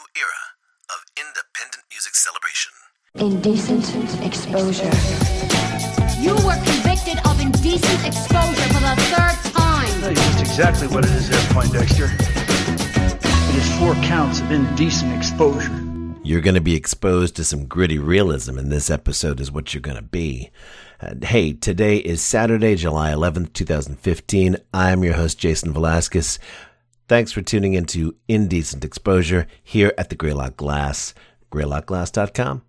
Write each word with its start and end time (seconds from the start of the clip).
new 0.00 0.20
era 0.20 0.42
of 0.88 1.04
independent 1.16 1.84
music 1.92 2.14
celebration. 2.14 2.72
Indecent 3.16 3.84
exposure. 4.24 4.90
You 6.18 6.34
were 6.46 6.56
convicted 6.64 7.18
of 7.26 7.40
indecent 7.40 8.06
exposure 8.06 8.68
for 8.72 8.80
the 8.80 8.96
third 9.12 9.36
time. 9.52 10.00
That's 10.00 10.20
just 10.20 10.40
exactly 10.40 10.88
what 10.88 11.04
it 11.04 11.10
is 11.10 11.28
there, 11.28 11.40
Poindexter. 11.52 12.08
It 13.50 13.56
is 13.56 13.78
four 13.78 13.94
counts 14.06 14.40
of 14.40 14.50
indecent 14.50 15.12
exposure. 15.14 15.70
You're 16.22 16.40
going 16.40 16.54
to 16.54 16.60
be 16.60 16.76
exposed 16.76 17.36
to 17.36 17.44
some 17.44 17.66
gritty 17.66 17.98
realism, 17.98 18.58
in 18.58 18.68
this 18.68 18.90
episode 18.90 19.40
is 19.40 19.50
what 19.50 19.74
you're 19.74 19.80
going 19.80 19.96
to 19.96 20.02
be. 20.02 20.50
Uh, 21.00 21.14
hey, 21.22 21.52
today 21.52 21.96
is 21.96 22.22
Saturday, 22.22 22.76
July 22.76 23.10
11th, 23.10 23.52
2015. 23.52 24.56
I'm 24.72 25.02
your 25.02 25.14
host, 25.14 25.38
Jason 25.38 25.72
Velasquez. 25.72 26.38
Thanks 27.10 27.32
for 27.32 27.42
tuning 27.42 27.74
into 27.74 28.14
Indecent 28.28 28.84
Exposure 28.84 29.48
here 29.64 29.92
at 29.98 30.10
the 30.10 30.14
Greylock 30.14 30.56
Glass, 30.56 31.12
greylockglass.com. 31.50 32.62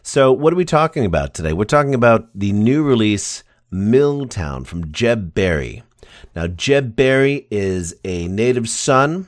So, 0.00 0.30
what 0.30 0.52
are 0.52 0.56
we 0.56 0.64
talking 0.64 1.04
about 1.04 1.34
today? 1.34 1.52
We're 1.52 1.64
talking 1.64 1.92
about 1.92 2.28
the 2.36 2.52
new 2.52 2.84
release, 2.84 3.42
Milltown, 3.72 4.62
from 4.62 4.92
Jeb 4.92 5.34
Barry. 5.34 5.82
Now, 6.36 6.46
Jeb 6.46 6.94
Barry 6.94 7.48
is 7.50 7.96
a 8.04 8.28
native 8.28 8.68
son 8.68 9.26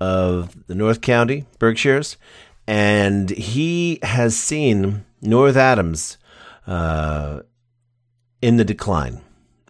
of 0.00 0.68
the 0.68 0.76
North 0.76 1.00
County, 1.00 1.46
Berkshires, 1.58 2.16
and 2.68 3.28
he 3.30 3.98
has 4.04 4.36
seen 4.36 5.04
North 5.20 5.56
Adams 5.56 6.16
uh, 6.64 7.40
in 8.40 8.56
the 8.56 8.64
decline, 8.64 9.20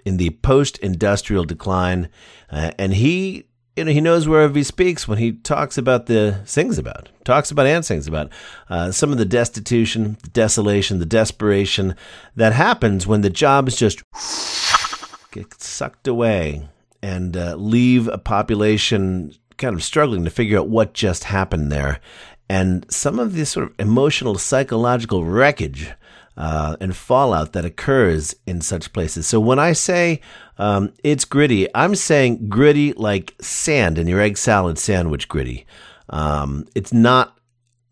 in 0.04 0.18
the 0.18 0.28
post 0.28 0.76
industrial 0.80 1.44
decline. 1.44 2.10
Uh, 2.50 2.72
and 2.78 2.92
he 2.92 3.46
you 3.76 3.84
know, 3.84 3.92
he 3.92 4.00
knows 4.00 4.28
wherever 4.28 4.54
he 4.54 4.64
speaks 4.64 5.06
when 5.06 5.18
he 5.18 5.32
talks 5.32 5.78
about 5.78 6.06
the 6.06 6.40
sings 6.44 6.76
about, 6.76 7.08
talks 7.24 7.50
about 7.50 7.66
and 7.66 7.84
sings 7.84 8.06
about 8.06 8.30
uh, 8.68 8.90
some 8.90 9.12
of 9.12 9.18
the 9.18 9.24
destitution, 9.24 10.16
the 10.22 10.30
desolation, 10.30 10.98
the 10.98 11.06
desperation 11.06 11.94
that 12.36 12.52
happens 12.52 13.06
when 13.06 13.20
the 13.20 13.30
jobs 13.30 13.76
just 13.76 14.02
get 15.30 15.62
sucked 15.62 16.08
away 16.08 16.68
and 17.02 17.36
uh, 17.36 17.54
leave 17.54 18.08
a 18.08 18.18
population 18.18 19.32
kind 19.56 19.74
of 19.74 19.84
struggling 19.84 20.24
to 20.24 20.30
figure 20.30 20.58
out 20.58 20.68
what 20.68 20.94
just 20.94 21.24
happened 21.24 21.70
there. 21.70 22.00
And 22.48 22.90
some 22.90 23.20
of 23.20 23.34
this 23.34 23.50
sort 23.50 23.66
of 23.66 23.74
emotional, 23.78 24.36
psychological 24.36 25.24
wreckage 25.24 25.92
uh, 26.36 26.76
and 26.80 26.96
fallout 26.96 27.52
that 27.52 27.64
occurs 27.64 28.34
in 28.46 28.60
such 28.60 28.92
places. 28.92 29.26
So 29.26 29.40
when 29.40 29.58
I 29.58 29.72
say 29.72 30.20
um, 30.58 30.92
it's 31.04 31.24
gritty, 31.24 31.68
I'm 31.74 31.94
saying 31.94 32.48
gritty 32.48 32.92
like 32.94 33.34
sand 33.40 33.98
in 33.98 34.06
your 34.06 34.20
egg 34.20 34.38
salad 34.38 34.78
sandwich 34.78 35.28
gritty. 35.28 35.66
Um, 36.08 36.66
it's 36.74 36.92
not 36.92 37.38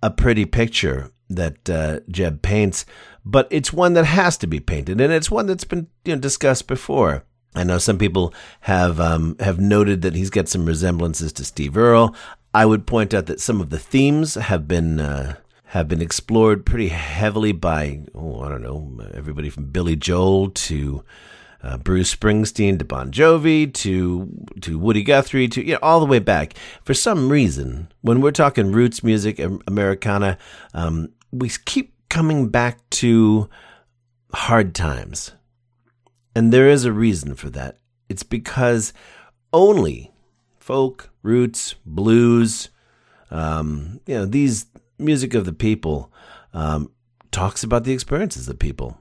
a 0.03 0.11
pretty 0.11 0.44
picture 0.44 1.11
that 1.31 1.69
uh, 1.69 2.00
Jeb 2.11 2.42
paints, 2.42 2.86
but 3.25 3.48
it's 3.50 3.72
one 3.72 3.92
that 3.94 4.06
has 4.06 4.36
to 4.39 4.47
be 4.47 4.61
painted, 4.61 5.00
and 5.00 5.12
it's 5.12 5.31
one 5.31 5.47
that's 5.47 5.64
been 5.64 5.89
you 6.05 6.14
know, 6.14 6.20
discussed 6.20 6.66
before. 6.66 7.25
I 7.55 7.64
know 7.64 7.78
some 7.78 7.98
people 7.98 8.33
have 8.61 9.00
um, 9.00 9.36
have 9.41 9.59
noted 9.59 10.03
that 10.03 10.14
he's 10.14 10.31
got 10.31 10.48
some 10.48 10.64
resemblances 10.64 11.33
to 11.34 11.44
Steve 11.44 11.77
Earle. 11.77 12.14
I 12.55 12.66
would 12.66 12.86
point 12.86 13.12
out 13.12 13.27
that 13.27 13.41
some 13.41 13.61
of 13.61 13.70
the 13.70 13.78
themes 13.78 14.34
have 14.34 14.66
been 14.66 15.00
uh, 15.00 15.36
have 15.69 15.86
been 15.86 16.00
explored 16.00 16.64
pretty 16.64 16.88
heavily 16.88 17.52
by, 17.52 18.00
oh, 18.14 18.41
I 18.41 18.48
don't 18.48 18.62
know, 18.62 19.06
everybody 19.12 19.50
from 19.50 19.66
Billy 19.66 19.97
Joel 19.97 20.48
to 20.50 21.05
uh, 21.62 21.77
Bruce 21.77 22.14
Springsteen 22.14 22.78
to 22.78 22.84
Bon 22.86 23.10
Jovi 23.10 23.72
to 23.75 24.47
to 24.60 24.78
Woody 24.78 25.02
Guthrie 25.02 25.48
to 25.48 25.64
you 25.64 25.72
know 25.72 25.78
all 25.83 26.00
the 26.00 26.06
way 26.06 26.20
back. 26.20 26.55
For 26.84 26.94
some 26.94 27.28
reason, 27.28 27.92
when 28.00 28.20
we're 28.20 28.30
talking 28.30 28.72
roots 28.72 29.02
music, 29.02 29.38
Americana, 29.66 30.38
um, 30.72 31.10
we 31.33 31.50
keep 31.64 31.92
coming 32.08 32.48
back 32.48 32.88
to 32.91 33.50
hard 34.32 34.75
times, 34.75 35.32
and 36.34 36.53
there 36.53 36.69
is 36.69 36.84
a 36.84 36.93
reason 36.93 37.34
for 37.34 37.50
that. 37.50 37.78
It's 38.09 38.22
because 38.22 38.93
only 39.53 40.12
folk, 40.56 41.10
roots, 41.22 41.75
blues, 41.84 42.70
um, 43.31 44.00
you 44.06 44.14
know 44.14 44.26
these 44.26 44.66
music 44.98 45.34
of 45.34 45.44
the 45.44 45.53
people 45.53 46.12
um, 46.53 46.91
talks 47.31 47.62
about 47.62 47.84
the 47.84 47.92
experiences 47.92 48.48
of 48.48 48.59
people. 48.59 48.98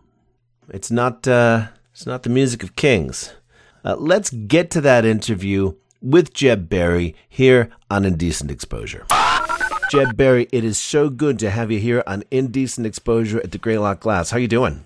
It's 0.70 0.92
not 0.92 1.28
uh, 1.28 1.68
it's 1.92 2.06
not 2.06 2.24
the 2.24 2.30
music 2.30 2.64
of 2.64 2.76
kings. 2.76 3.34
Uh, 3.84 3.96
let's 3.98 4.30
get 4.30 4.70
to 4.72 4.82
that 4.82 5.06
interview 5.06 5.76
with 6.02 6.34
Jeb 6.34 6.70
Barry 6.70 7.16
here 7.28 7.70
on 7.90 8.06
Indecent 8.06 8.52
Exposure. 8.52 9.06
Jeb 9.90 10.18
Barry, 10.18 10.50
it 10.52 10.66
is 10.66 10.78
so 10.78 11.10
good 11.10 11.40
to 11.40 11.50
have 11.50 11.72
you 11.72 11.80
here 11.80 12.04
on 12.06 12.24
Indecent 12.30 12.86
Exposure 12.86 13.40
at 13.40 13.54
the 13.54 13.58
Greylock 13.58 14.02
Glass. 14.02 14.32
How 14.32 14.38
are 14.38 14.42
you 14.42 14.48
doing? 14.48 14.84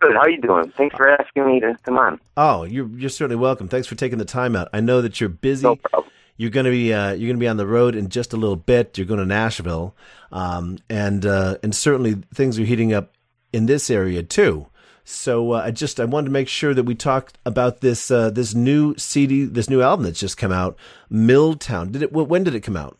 Good. 0.00 0.14
How 0.14 0.20
are 0.20 0.30
you 0.30 0.40
doing? 0.40 0.72
Thanks 0.76 0.96
for 0.96 1.08
asking 1.08 1.46
me 1.46 1.60
to 1.60 1.76
come 1.84 1.98
on. 1.98 2.20
Oh, 2.36 2.64
you're 2.64 2.88
you're 2.88 3.10
certainly 3.10 3.40
welcome. 3.40 3.68
Thanks 3.68 3.86
for 3.86 3.94
taking 3.94 4.18
the 4.18 4.24
time 4.24 4.56
out. 4.56 4.68
I 4.72 4.80
know 4.80 5.00
that 5.02 5.20
you're 5.20 5.28
busy. 5.28 5.64
No 5.64 5.76
problem. 5.76 6.10
You're 6.36 6.50
going 6.50 6.64
to 6.64 6.70
be 6.70 6.92
uh, 6.92 7.12
you're 7.12 7.28
going 7.28 7.36
to 7.36 7.40
be 7.40 7.48
on 7.48 7.56
the 7.56 7.66
road 7.66 7.94
in 7.94 8.08
just 8.08 8.32
a 8.32 8.36
little 8.36 8.56
bit. 8.56 8.98
You're 8.98 9.06
going 9.06 9.20
to 9.20 9.26
Nashville, 9.26 9.94
um, 10.32 10.78
and 10.90 11.24
uh, 11.24 11.58
and 11.62 11.74
certainly 11.74 12.22
things 12.34 12.58
are 12.58 12.64
heating 12.64 12.92
up 12.92 13.12
in 13.52 13.66
this 13.66 13.88
area 13.88 14.22
too. 14.22 14.66
So 15.04 15.52
uh, 15.52 15.62
I 15.64 15.70
just 15.70 16.00
I 16.00 16.06
wanted 16.06 16.26
to 16.26 16.32
make 16.32 16.48
sure 16.48 16.74
that 16.74 16.84
we 16.84 16.94
talked 16.94 17.38
about 17.46 17.80
this 17.82 18.10
uh, 18.10 18.30
this 18.30 18.54
new 18.54 18.96
CD, 18.96 19.44
this 19.44 19.70
new 19.70 19.80
album 19.80 20.04
that's 20.04 20.18
just 20.18 20.36
come 20.36 20.50
out, 20.52 20.76
Milltown. 21.08 21.92
Did 21.92 22.02
it? 22.02 22.12
When 22.12 22.42
did 22.42 22.54
it 22.54 22.60
come 22.60 22.76
out? 22.76 22.98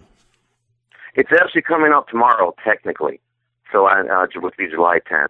It's 1.17 1.31
actually 1.33 1.63
coming 1.63 1.93
out 1.93 2.07
tomorrow, 2.09 2.55
technically. 2.65 3.21
So 3.73 3.87
I 3.87 4.01
uh, 4.01 4.27
would 4.37 4.57
be 4.57 4.69
July 4.69 4.99
10th. 5.11 5.29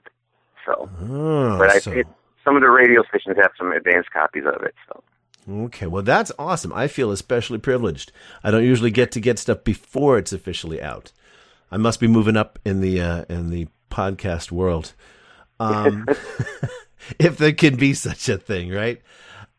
So, 0.67 0.89
Oh, 1.03 1.59
but 1.59 1.71
I, 1.71 1.79
so- 1.79 1.93
it, 1.93 2.07
some 2.45 2.57
of 2.57 2.63
the 2.63 2.71
radio 2.71 3.03
stations 3.05 3.37
have 3.37 3.53
some 3.59 3.73
advanced 3.73 4.11
copies 4.11 4.45
of 4.47 4.63
it. 4.63 4.75
So. 4.89 5.03
Okay, 5.49 5.87
well 5.87 6.03
that's 6.03 6.33
awesome. 6.39 6.73
I 6.73 6.89
feel 6.89 7.11
especially 7.11 7.59
privileged. 7.59 8.13
I 8.43 8.51
don't 8.51 8.65
usually 8.65 8.91
get 8.91 9.13
to 9.13 9.21
get 9.21 9.39
stuff 9.39 9.65
before 9.65 10.19
it's 10.19 10.33
officially 10.33 10.81
out. 10.81 11.13
I 11.71 11.77
must 11.77 12.01
be 12.01 12.07
moving 12.07 12.37
up 12.37 12.59
in 12.65 12.81
the 12.81 13.01
uh, 13.01 13.25
in 13.29 13.51
the 13.51 13.69
podcast 13.91 14.51
world, 14.51 14.95
um, 15.61 16.07
if 17.19 17.37
there 17.37 17.53
can 17.53 17.77
be 17.77 17.95
such 17.95 18.29
a 18.29 18.39
thing, 18.39 18.71
right? 18.71 19.03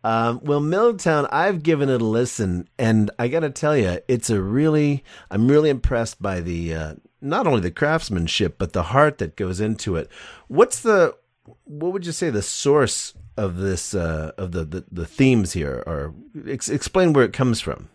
Um, 0.03 0.39
well, 0.43 0.59
Milltown, 0.59 1.27
I've 1.31 1.63
given 1.63 1.89
it 1.89 2.01
a 2.01 2.05
listen, 2.05 2.69
and 2.77 3.09
I 3.17 3.27
got 3.27 3.39
to 3.39 3.49
tell 3.49 3.75
you, 3.75 3.99
it's 4.07 4.29
a 4.29 4.39
really, 4.39 5.03
I'm 5.31 5.47
really 5.47 5.71
impressed 5.71 6.21
by 6.21 6.41
the 6.41 6.75
uh, 6.75 6.93
not 7.21 7.47
only 7.47 7.61
the 7.61 7.71
craftsmanship 7.71 8.59
but 8.59 8.73
the 8.73 8.83
heart 8.83 9.17
that 9.17 9.35
goes 9.35 9.59
into 9.59 9.95
it. 9.95 10.09
What's 10.47 10.79
the, 10.79 11.15
what 11.63 11.91
would 11.91 12.05
you 12.05 12.11
say 12.11 12.29
the 12.29 12.43
source 12.43 13.15
of 13.37 13.57
this 13.57 13.93
uh, 13.93 14.31
of 14.37 14.51
the, 14.51 14.63
the 14.63 14.85
the 14.91 15.05
themes 15.05 15.53
here, 15.53 15.83
or 15.85 16.13
ex- 16.47 16.69
explain 16.69 17.13
where 17.13 17.25
it 17.25 17.33
comes 17.33 17.59
from? 17.61 17.89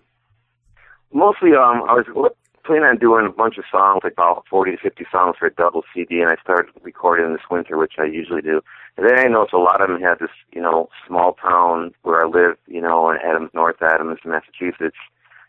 Mostly, 1.12 1.50
um, 1.50 1.82
I 1.88 1.94
was 1.94 2.32
planning 2.64 2.84
on 2.84 2.98
doing 2.98 3.26
a 3.26 3.30
bunch 3.30 3.58
of 3.58 3.64
songs, 3.70 4.00
like 4.04 4.12
about 4.12 4.44
40 4.48 4.72
to 4.72 4.76
50 4.78 5.04
songs 5.10 5.36
for 5.38 5.46
a 5.46 5.54
double 5.54 5.82
CD, 5.92 6.20
and 6.20 6.30
I 6.30 6.36
started 6.42 6.70
recording 6.82 7.32
this 7.32 7.42
winter, 7.50 7.76
which 7.76 7.94
I 7.98 8.04
usually 8.04 8.42
do. 8.42 8.60
And 8.96 9.08
then 9.08 9.18
I 9.18 9.24
noticed 9.24 9.54
a 9.54 9.58
lot 9.58 9.80
of 9.80 9.88
them 9.88 10.00
had 10.00 10.18
this, 10.20 10.30
you 10.52 10.60
know, 10.60 10.88
small 11.06 11.34
town 11.34 11.92
where 12.02 12.24
I 12.24 12.28
live, 12.28 12.56
you 12.66 12.80
know, 12.80 13.10
in 13.10 13.16
Adams, 13.24 13.50
North 13.54 13.82
Adams, 13.82 14.20
Massachusetts, 14.24 14.96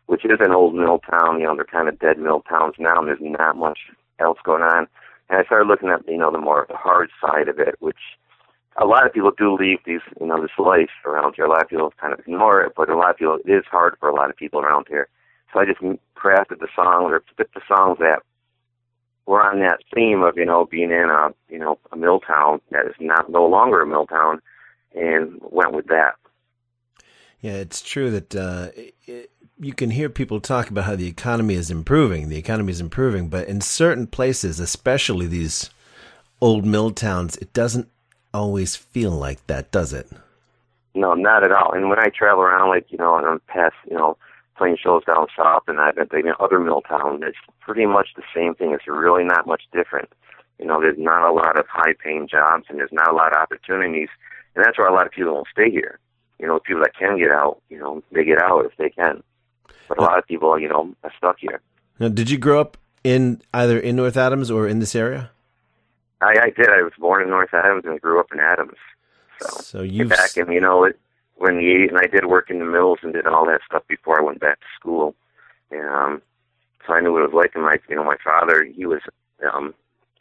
which 0.07 0.25
is 0.25 0.39
an 0.39 0.51
old 0.51 0.73
mill 0.73 0.99
town. 0.99 1.39
You 1.39 1.45
know, 1.45 1.55
they're 1.55 1.65
kind 1.65 1.87
of 1.87 1.99
dead 1.99 2.17
mill 2.17 2.41
towns 2.41 2.75
now, 2.79 2.97
and 2.97 3.07
there's 3.07 3.19
not 3.21 3.55
much 3.55 3.79
else 4.19 4.39
going 4.43 4.63
on. 4.63 4.87
And 5.29 5.39
I 5.39 5.43
started 5.43 5.67
looking 5.67 5.89
at, 5.89 6.07
you 6.07 6.17
know, 6.17 6.31
the 6.31 6.39
more 6.39 6.65
the 6.69 6.77
hard 6.77 7.09
side 7.21 7.49
of 7.49 7.59
it, 7.59 7.75
which 7.79 8.01
a 8.77 8.85
lot 8.85 9.05
of 9.05 9.13
people 9.13 9.31
do 9.37 9.55
leave 9.55 9.79
these, 9.85 10.01
you 10.19 10.27
know, 10.27 10.41
this 10.41 10.51
life 10.57 10.89
around 11.05 11.35
here. 11.35 11.45
A 11.45 11.49
lot 11.49 11.61
of 11.61 11.69
people 11.69 11.93
kind 11.99 12.13
of 12.13 12.19
ignore 12.19 12.61
it, 12.63 12.73
but 12.75 12.89
a 12.89 12.97
lot 12.97 13.11
of 13.11 13.17
people, 13.17 13.37
it 13.45 13.51
is 13.51 13.65
hard 13.69 13.95
for 13.99 14.09
a 14.09 14.15
lot 14.15 14.29
of 14.29 14.37
people 14.37 14.61
around 14.61 14.85
here. 14.87 15.07
So 15.53 15.59
I 15.59 15.65
just 15.65 15.81
crafted 16.15 16.59
the 16.59 16.69
song 16.75 17.11
or 17.11 17.21
picked 17.37 17.53
the 17.53 17.61
songs 17.67 17.97
that 17.99 18.19
were 19.25 19.41
on 19.41 19.59
that 19.59 19.79
theme 19.93 20.23
of, 20.23 20.37
you 20.37 20.45
know, 20.45 20.65
being 20.65 20.91
in 20.91 21.09
a, 21.09 21.29
you 21.49 21.59
know, 21.59 21.77
a 21.91 21.97
mill 21.97 22.21
town 22.21 22.61
that 22.71 22.85
is 22.85 22.95
not 22.99 23.29
no 23.29 23.45
longer 23.45 23.81
a 23.81 23.87
mill 23.87 24.07
town 24.07 24.41
and 24.95 25.39
went 25.41 25.73
with 25.73 25.87
that. 25.87 26.15
Yeah, 27.41 27.53
it's 27.53 27.81
true 27.81 28.11
that 28.11 28.35
uh, 28.35 28.69
it, 29.05 29.31
you 29.59 29.73
can 29.73 29.91
hear 29.91 30.09
people 30.09 30.39
talk 30.39 30.69
about 30.69 30.85
how 30.85 30.95
the 30.95 31.07
economy 31.07 31.55
is 31.55 31.69
improving. 31.69 32.29
The 32.29 32.37
economy 32.37 32.71
is 32.71 32.81
improving, 32.81 33.29
but 33.29 33.47
in 33.47 33.61
certain 33.61 34.07
places, 34.07 34.59
especially 34.59 35.27
these 35.27 35.69
old 36.39 36.65
mill 36.65 36.91
towns, 36.91 37.35
it 37.37 37.53
doesn't 37.53 37.87
always 38.33 38.75
feel 38.75 39.11
like 39.11 39.45
that, 39.47 39.71
does 39.71 39.93
it? 39.93 40.09
No, 40.93 41.13
not 41.13 41.43
at 41.43 41.51
all. 41.51 41.73
And 41.73 41.89
when 41.89 41.99
I 41.99 42.09
travel 42.09 42.43
around, 42.43 42.69
like, 42.69 42.91
you 42.91 42.97
know, 42.97 43.17
and 43.17 43.25
I'm 43.25 43.39
past, 43.47 43.75
you 43.89 43.95
know, 43.95 44.17
playing 44.57 44.77
shows 44.81 45.03
down 45.05 45.27
south 45.35 45.63
and 45.67 45.79
I've 45.79 45.95
been 45.95 46.07
thinking 46.07 46.33
other 46.39 46.59
mill 46.59 46.81
towns, 46.81 47.23
it's 47.25 47.37
pretty 47.59 47.85
much 47.85 48.09
the 48.15 48.23
same 48.35 48.53
thing. 48.55 48.73
It's 48.73 48.87
really 48.87 49.23
not 49.23 49.47
much 49.47 49.63
different. 49.71 50.09
You 50.59 50.65
know, 50.65 50.81
there's 50.81 50.99
not 50.99 51.27
a 51.27 51.33
lot 51.33 51.57
of 51.57 51.65
high 51.67 51.93
paying 52.03 52.27
jobs 52.27 52.65
and 52.69 52.77
there's 52.77 52.91
not 52.91 53.11
a 53.11 53.15
lot 53.15 53.31
of 53.33 53.41
opportunities. 53.41 54.09
And 54.55 54.63
that's 54.63 54.77
why 54.77 54.87
a 54.87 54.93
lot 54.93 55.05
of 55.05 55.13
people 55.13 55.33
don't 55.33 55.47
stay 55.51 55.71
here. 55.71 55.97
You 56.39 56.47
know, 56.47 56.59
people 56.59 56.81
that 56.81 56.95
can 56.95 57.17
get 57.17 57.31
out, 57.31 57.61
you 57.69 57.79
know, 57.79 58.03
they 58.11 58.25
get 58.25 58.41
out 58.41 58.65
if 58.65 58.75
they 58.77 58.89
can. 58.89 59.23
But 59.87 59.97
a 59.97 60.01
lot 60.01 60.17
of 60.17 60.27
people, 60.27 60.59
you 60.59 60.67
know, 60.67 60.93
are 61.03 61.13
stuck 61.17 61.37
here. 61.39 61.61
Now, 61.99 62.09
did 62.09 62.29
you 62.29 62.37
grow 62.37 62.59
up 62.59 62.77
in 63.03 63.41
either 63.53 63.79
in 63.79 63.95
North 63.95 64.17
Adams 64.17 64.51
or 64.51 64.67
in 64.67 64.79
this 64.79 64.95
area? 64.95 65.31
I, 66.21 66.39
I 66.43 66.49
did. 66.49 66.69
I 66.69 66.81
was 66.81 66.93
born 66.97 67.23
in 67.23 67.29
North 67.29 67.53
Adams 67.53 67.83
and 67.85 67.99
grew 67.99 68.19
up 68.19 68.27
in 68.31 68.39
Adams. 68.39 68.77
So, 69.39 69.47
So 69.61 69.81
you've 69.81 70.09
back 70.09 70.37
in 70.37 70.51
you 70.51 70.61
know 70.61 70.83
it 70.83 70.99
when 71.35 71.57
the 71.57 71.71
eight 71.71 71.89
and 71.89 71.97
I 71.97 72.05
did 72.05 72.25
work 72.25 72.49
in 72.49 72.59
the 72.59 72.65
mills 72.65 72.99
and 73.01 73.13
did 73.13 73.25
all 73.25 73.45
that 73.47 73.61
stuff 73.65 73.83
before 73.87 74.19
I 74.19 74.23
went 74.23 74.39
back 74.39 74.59
to 74.59 74.65
school. 74.79 75.15
And, 75.71 75.89
um, 75.89 76.21
so 76.85 76.93
I 76.93 77.01
knew 77.01 77.13
what 77.13 77.23
it 77.23 77.31
was 77.31 77.43
like. 77.43 77.55
And 77.55 77.63
my 77.63 77.77
you 77.89 77.95
know 77.95 78.03
my 78.03 78.17
father 78.23 78.63
he 78.63 78.85
was 78.85 79.01
um, 79.51 79.73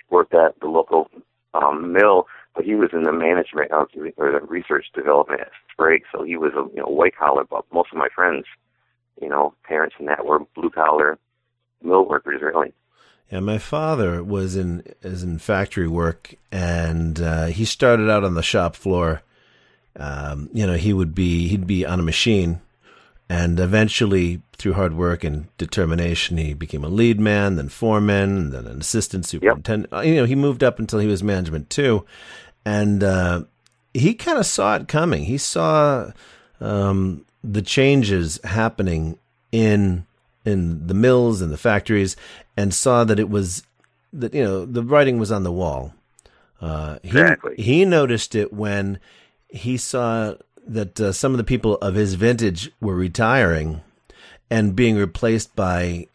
worked 0.08 0.34
at 0.34 0.58
the 0.60 0.66
local 0.66 1.10
um, 1.54 1.92
mill, 1.92 2.26
but 2.54 2.64
he 2.64 2.74
was 2.74 2.90
in 2.92 3.02
the 3.02 3.12
management 3.12 3.70
uh, 3.70 3.84
or 4.16 4.32
the 4.32 4.40
research 4.46 4.86
development 4.94 5.42
at 5.42 5.50
Sprague. 5.70 6.04
So 6.12 6.22
he 6.22 6.36
was 6.36 6.52
a 6.54 6.66
you 6.74 6.82
know 6.82 6.88
white 6.88 7.16
collar. 7.16 7.44
But 7.44 7.64
most 7.72 7.92
of 7.92 7.98
my 7.98 8.08
friends, 8.14 8.46
you 9.20 9.28
know, 9.28 9.54
parents 9.64 9.96
and 9.98 10.08
that 10.08 10.24
were 10.24 10.40
blue 10.54 10.70
collar 10.70 11.18
mill 11.82 12.06
workers 12.06 12.42
really. 12.42 12.72
Yeah, 13.30 13.40
my 13.40 13.58
father 13.58 14.24
was 14.24 14.56
in 14.56 14.82
is 15.02 15.22
in 15.22 15.38
factory 15.38 15.86
work, 15.86 16.34
and 16.50 17.20
uh, 17.20 17.46
he 17.46 17.64
started 17.64 18.10
out 18.10 18.24
on 18.24 18.34
the 18.34 18.42
shop 18.42 18.74
floor. 18.74 19.22
Um, 19.96 20.50
you 20.52 20.66
know, 20.66 20.74
he 20.74 20.92
would 20.92 21.14
be 21.14 21.46
he'd 21.48 21.66
be 21.66 21.86
on 21.86 22.00
a 22.00 22.02
machine, 22.02 22.60
and 23.28 23.60
eventually, 23.60 24.42
through 24.58 24.72
hard 24.72 24.94
work 24.94 25.22
and 25.22 25.46
determination, 25.58 26.38
he 26.38 26.54
became 26.54 26.82
a 26.82 26.88
lead 26.88 27.20
man, 27.20 27.54
then 27.54 27.68
foreman, 27.68 28.36
and 28.36 28.52
then 28.52 28.66
an 28.66 28.80
assistant 28.80 29.26
superintendent. 29.26 29.92
Uh, 29.92 30.00
You 30.00 30.16
know, 30.16 30.24
he 30.24 30.34
moved 30.34 30.64
up 30.64 30.80
until 30.80 30.98
he 30.98 31.06
was 31.06 31.22
management 31.22 31.70
too, 31.70 32.04
and 32.64 33.04
uh, 33.04 33.44
he 33.94 34.14
kind 34.14 34.38
of 34.38 34.46
saw 34.46 34.74
it 34.74 34.88
coming. 34.88 35.24
He 35.24 35.38
saw 35.38 36.10
um, 36.60 37.24
the 37.44 37.62
changes 37.62 38.40
happening 38.42 39.18
in 39.52 40.04
in 40.44 40.86
the 40.86 40.94
mills 40.94 41.40
and 41.40 41.52
the 41.52 41.58
factories, 41.58 42.16
and 42.56 42.74
saw 42.74 43.04
that 43.04 43.18
it 43.18 43.30
was 43.30 43.62
that 44.12 44.34
you 44.34 44.42
know 44.42 44.64
the 44.64 44.82
writing 44.82 45.18
was 45.18 45.32
on 45.32 45.42
the 45.42 45.52
wall. 45.52 45.94
Uh, 46.60 46.98
he, 47.02 47.08
Exactly. 47.08 47.54
He 47.56 47.84
noticed 47.84 48.34
it 48.34 48.52
when 48.52 48.98
he 49.48 49.76
saw 49.76 50.34
that 50.66 51.00
uh, 51.00 51.12
some 51.12 51.32
of 51.32 51.38
the 51.38 51.44
people 51.44 51.76
of 51.76 51.94
his 51.94 52.14
vintage 52.14 52.70
were 52.80 52.94
retiring 52.94 53.80
and 54.50 54.76
being 54.76 54.96
replaced 54.96 55.54
by 55.56 56.06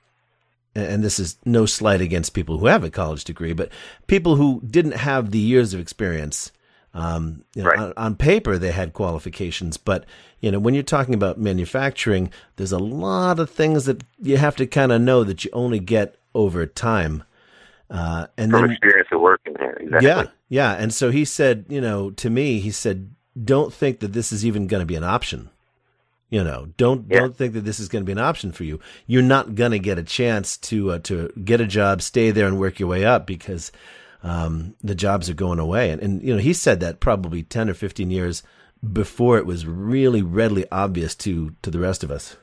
and 0.76 1.04
this 1.04 1.20
is 1.20 1.38
no 1.46 1.66
slight 1.66 2.02
against 2.02 2.34
people 2.34 2.58
who 2.58 2.66
have 2.66 2.84
a 2.84 2.92
college 2.92 3.24
degree, 3.24 3.54
but 3.54 3.70
people 4.08 4.36
who 4.36 4.62
didn't 4.70 4.92
have 4.92 5.32
the 5.32 5.40
years 5.40 5.74
of 5.74 5.80
experience. 5.80 6.52
Um, 6.96 7.44
you 7.54 7.62
know, 7.64 7.70
Right. 7.70 7.80
on, 7.80 7.94
on 7.98 8.16
paper, 8.16 8.58
they 8.58 8.72
had 8.72 8.94
qualifications, 8.94 9.76
but 9.76 10.06
you 10.40 10.50
know, 10.50 10.60
when 10.60 10.74
you're 10.74 10.82
talking 10.84 11.14
about 11.14 11.38
manufacturing, 11.38 12.32
there's 12.56 12.72
a 12.72 12.80
lot 12.80 13.38
of 13.40 13.50
things 13.50 13.84
that 13.86 14.04
you 14.22 14.38
have 14.38 14.56
to 14.56 14.66
kind 14.66 14.92
of 14.94 15.02
know 15.02 15.24
that 15.26 15.44
you 15.44 15.52
only 15.54 15.80
get 15.80 16.16
over 16.34 16.66
time. 16.66 17.24
Uh, 17.90 18.28
and 18.38 18.50
From 18.52 18.62
then, 18.62 18.72
experience 18.72 19.10
of 19.12 19.20
working 19.22 19.54
there, 19.60 19.74
exactly. 19.74 20.08
yeah, 20.08 20.24
yeah. 20.48 20.72
And 20.74 20.94
so 20.94 21.12
he 21.12 21.26
said, 21.26 21.66
you 21.68 21.82
know, 21.82 22.12
to 22.12 22.30
me, 22.30 22.60
he 22.60 22.72
said, 22.72 23.12
don't 23.44 23.74
think 23.74 24.00
that 24.00 24.14
this 24.14 24.32
is 24.32 24.46
even 24.46 24.66
going 24.68 24.80
to 24.82 24.86
be 24.86 24.96
an 24.96 25.04
option. 25.04 25.50
You 26.30 26.44
know, 26.44 26.70
don't 26.78 27.06
Yeah. 27.10 27.20
don't 27.20 27.36
think 27.36 27.54
that 27.54 27.66
this 27.66 27.80
is 27.80 27.88
going 27.90 28.04
to 28.04 28.06
be 28.06 28.12
an 28.14 28.18
option 28.20 28.52
for 28.54 28.64
you. 28.64 28.80
You're 29.06 29.22
not 29.22 29.54
going 29.56 29.72
to 29.72 29.80
get 29.80 30.00
a 30.00 30.04
chance 30.04 30.58
to 30.58 30.92
uh, 30.92 31.00
to 31.00 31.32
get 31.44 31.60
a 31.62 31.68
job, 31.68 32.02
stay 32.02 32.32
there, 32.32 32.48
and 32.48 32.58
work 32.60 32.80
your 32.80 32.90
way 32.90 33.06
up 33.06 33.28
because 33.28 33.72
um, 34.26 34.76
the 34.84 34.96
jobs 34.96 35.30
are 35.30 35.36
going 35.36 35.60
away. 35.60 35.92
And, 35.92 36.02
and 36.02 36.24
you 36.24 36.34
know, 36.34 36.40
he 36.40 36.54
said 36.54 36.80
that 36.80 37.00
probably 37.00 37.44
ten 37.44 37.70
or 37.70 37.74
fifteen 37.74 38.10
years 38.10 38.44
before 38.92 39.38
it 39.38 39.46
was 39.46 39.66
really 39.66 40.22
readily 40.22 40.66
obvious 40.72 41.16
to 41.16 41.56
to 41.62 41.72
the 41.72 41.80
rest 41.80 42.04
of 42.04 42.12
us. 42.12 42.36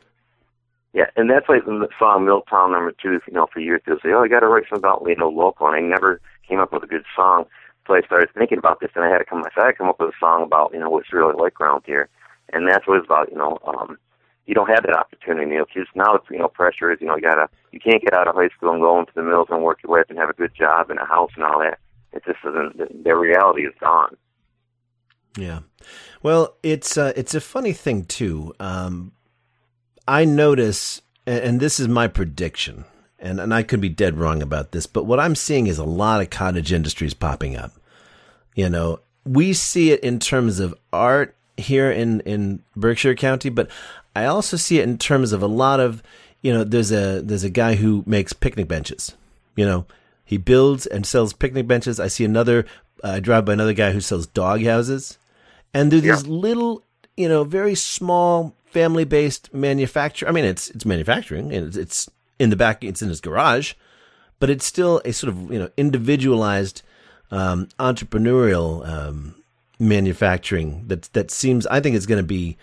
Yeah, 0.94 1.06
and 1.16 1.28
that's 1.28 1.48
like 1.48 1.64
the 1.64 1.88
song 1.98 2.24
Milltown 2.24 2.72
number 2.72 2.92
two, 2.92 3.20
you 3.26 3.32
know, 3.32 3.46
for 3.52 3.60
years 3.60 3.80
they'll 3.86 3.96
say, 3.96 4.12
Oh, 4.12 4.22
I 4.22 4.28
gotta 4.28 4.46
write 4.46 4.64
something 4.68 4.84
about, 4.84 5.06
know, 5.16 5.28
local 5.28 5.66
and 5.66 5.76
I 5.76 5.80
never 5.80 6.20
came 6.46 6.60
up 6.60 6.72
with 6.72 6.84
a 6.84 6.86
good 6.86 7.04
song. 7.16 7.46
So 7.86 7.94
I 7.94 8.02
started 8.02 8.28
thinking 8.36 8.58
about 8.58 8.80
this 8.80 8.90
and 8.94 9.04
I 9.04 9.08
had 9.08 9.18
to 9.18 9.24
come 9.24 9.42
I 9.42 9.50
had 9.56 9.72
to 9.72 9.72
come 9.72 9.88
up 9.88 9.98
with 9.98 10.10
a 10.10 10.18
song 10.20 10.42
about, 10.42 10.72
you 10.72 10.80
know, 10.80 10.90
what's 10.90 11.12
really 11.12 11.34
like 11.34 11.60
around 11.60 11.82
here. 11.86 12.08
And 12.52 12.68
that's 12.68 12.86
what 12.86 13.02
about, 13.02 13.30
you 13.30 13.38
know, 13.38 13.58
um 13.66 13.98
you 14.46 14.54
don't 14.54 14.68
have 14.68 14.82
that 14.84 14.96
opportunity, 14.96 15.50
you 15.50 15.58
know, 15.58 15.66
because 15.66 15.88
now 15.94 16.14
it's, 16.14 16.26
you 16.30 16.38
know, 16.38 16.48
pressure 16.48 16.90
is, 16.90 17.00
you 17.00 17.06
know, 17.06 17.16
you 17.16 17.22
gotta, 17.22 17.48
you 17.70 17.80
can't 17.80 18.02
get 18.02 18.12
out 18.12 18.26
of 18.26 18.34
high 18.34 18.48
school 18.48 18.72
and 18.72 18.80
go 18.80 18.98
into 18.98 19.12
the 19.14 19.22
mills 19.22 19.48
and 19.50 19.62
work 19.62 19.78
your 19.82 19.92
way 19.92 20.00
up 20.00 20.10
and 20.10 20.18
have 20.18 20.30
a 20.30 20.34
good 20.34 20.54
job 20.54 20.90
and 20.90 20.98
a 20.98 21.04
house 21.04 21.30
and 21.36 21.44
all 21.44 21.60
that. 21.60 21.78
It 22.12 22.24
just 22.24 22.38
isn't, 22.44 22.76
the, 22.76 22.88
the 23.04 23.14
reality 23.14 23.62
is 23.62 23.72
gone. 23.80 24.16
Yeah. 25.36 25.60
Well, 26.22 26.56
it's 26.62 26.98
uh, 26.98 27.12
it's 27.16 27.34
a 27.34 27.40
funny 27.40 27.72
thing 27.72 28.04
too. 28.04 28.54
Um, 28.60 29.12
I 30.06 30.24
notice, 30.24 31.00
and 31.26 31.58
this 31.58 31.80
is 31.80 31.88
my 31.88 32.08
prediction, 32.08 32.84
and, 33.18 33.40
and 33.40 33.54
I 33.54 33.62
could 33.62 33.80
be 33.80 33.88
dead 33.88 34.18
wrong 34.18 34.42
about 34.42 34.72
this, 34.72 34.86
but 34.86 35.06
what 35.06 35.20
I'm 35.20 35.34
seeing 35.34 35.68
is 35.68 35.78
a 35.78 35.84
lot 35.84 36.20
of 36.20 36.28
cottage 36.28 36.72
industries 36.72 37.14
popping 37.14 37.56
up. 37.56 37.72
You 38.54 38.68
know, 38.68 39.00
we 39.24 39.52
see 39.52 39.92
it 39.92 40.00
in 40.00 40.18
terms 40.18 40.60
of 40.60 40.74
art 40.92 41.34
here 41.56 41.90
in, 41.90 42.20
in 42.20 42.62
Berkshire 42.76 43.14
County, 43.14 43.48
but 43.48 43.70
I 44.14 44.26
also 44.26 44.56
see 44.56 44.78
it 44.78 44.88
in 44.88 44.98
terms 44.98 45.32
of 45.32 45.42
a 45.42 45.46
lot 45.46 45.80
of, 45.80 46.02
you 46.42 46.52
know, 46.52 46.64
there's 46.64 46.92
a 46.92 47.20
there's 47.22 47.44
a 47.44 47.50
guy 47.50 47.74
who 47.76 48.02
makes 48.06 48.32
picnic 48.32 48.68
benches. 48.68 49.16
You 49.56 49.66
know, 49.66 49.86
he 50.24 50.38
builds 50.38 50.86
and 50.86 51.06
sells 51.06 51.32
picnic 51.32 51.66
benches. 51.66 52.00
I 52.00 52.08
see 52.08 52.24
another. 52.24 52.66
I 53.04 53.20
drive 53.20 53.44
by 53.44 53.54
another 53.54 53.72
guy 53.72 53.92
who 53.92 54.00
sells 54.00 54.26
dog 54.26 54.62
houses, 54.62 55.18
and 55.74 55.90
there's 55.90 56.02
these 56.02 56.26
little, 56.26 56.84
you 57.16 57.28
know, 57.28 57.44
very 57.44 57.74
small 57.74 58.54
family 58.66 59.04
based 59.04 59.52
manufacture. 59.52 60.26
I 60.28 60.32
mean, 60.32 60.44
it's 60.44 60.70
it's 60.70 60.86
manufacturing 60.86 61.52
and 61.52 61.66
it's, 61.66 61.76
it's 61.76 62.10
in 62.38 62.50
the 62.50 62.56
back. 62.56 62.82
It's 62.82 63.02
in 63.02 63.08
his 63.08 63.20
garage, 63.20 63.74
but 64.40 64.50
it's 64.50 64.64
still 64.64 65.00
a 65.04 65.12
sort 65.12 65.32
of 65.32 65.50
you 65.52 65.58
know 65.58 65.70
individualized 65.76 66.82
um, 67.30 67.68
entrepreneurial 67.78 68.86
um, 68.88 69.34
manufacturing 69.78 70.84
that 70.88 71.02
that 71.12 71.30
seems 71.30 71.66
I 71.66 71.80
think 71.80 71.96
it's 71.96 72.06
going 72.06 72.22
to 72.22 72.26
be 72.26 72.56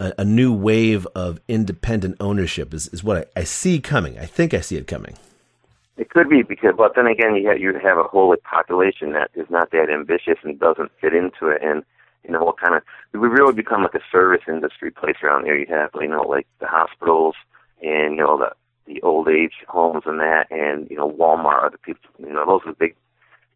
a, 0.00 0.12
a 0.18 0.24
new 0.24 0.52
wave 0.52 1.06
of 1.14 1.40
independent 1.48 2.16
ownership 2.20 2.72
is, 2.74 2.88
is 2.88 3.02
what 3.02 3.30
I, 3.36 3.40
I 3.40 3.44
see 3.44 3.80
coming. 3.80 4.18
I 4.18 4.26
think 4.26 4.54
I 4.54 4.60
see 4.60 4.76
it 4.76 4.86
coming. 4.86 5.16
It 5.96 6.10
could 6.10 6.28
be 6.28 6.42
because, 6.42 6.74
but 6.76 6.94
then 6.94 7.06
again, 7.06 7.34
you 7.34 7.48
have, 7.48 7.58
you 7.58 7.72
have 7.74 7.98
a 7.98 8.04
whole 8.04 8.34
population 8.44 9.12
that 9.12 9.30
is 9.34 9.46
not 9.50 9.72
that 9.72 9.90
ambitious 9.90 10.38
and 10.44 10.58
doesn't 10.58 10.92
fit 11.00 11.12
into 11.12 11.48
it. 11.48 11.60
And 11.62 11.82
you 12.24 12.32
know, 12.32 12.44
what 12.44 12.60
kind 12.60 12.74
of 12.74 12.82
we 13.12 13.26
really 13.26 13.54
become 13.54 13.82
like 13.82 13.94
a 13.94 14.00
service 14.12 14.42
industry 14.46 14.90
place 14.90 15.16
around 15.22 15.44
here. 15.44 15.56
You 15.56 15.66
have 15.70 15.90
you 15.94 16.08
know 16.08 16.22
like 16.22 16.46
the 16.60 16.66
hospitals 16.66 17.34
and 17.82 18.16
you 18.16 18.22
know 18.22 18.38
the 18.38 18.52
the 18.86 19.00
old 19.02 19.28
age 19.28 19.54
homes 19.66 20.04
and 20.06 20.20
that, 20.20 20.46
and 20.50 20.88
you 20.90 20.96
know 20.96 21.10
Walmart 21.10 21.62
are 21.62 21.70
the 21.70 21.78
people. 21.78 22.10
You 22.18 22.32
know, 22.32 22.46
those 22.46 22.60
are 22.64 22.72
the 22.72 22.78
big 22.78 22.96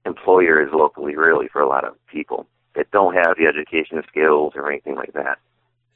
employers 0.05 0.71
locally, 0.73 1.17
really, 1.17 1.49
for 1.49 1.61
a 1.61 1.69
lot 1.69 1.85
of 1.85 1.95
people 2.07 2.47
that 2.75 2.91
don't 2.91 3.15
have 3.15 3.37
the 3.37 3.47
education 3.47 4.03
skills 4.09 4.55
or 4.57 4.71
anything 4.71 4.95
like 4.95 5.13
that. 5.13 5.39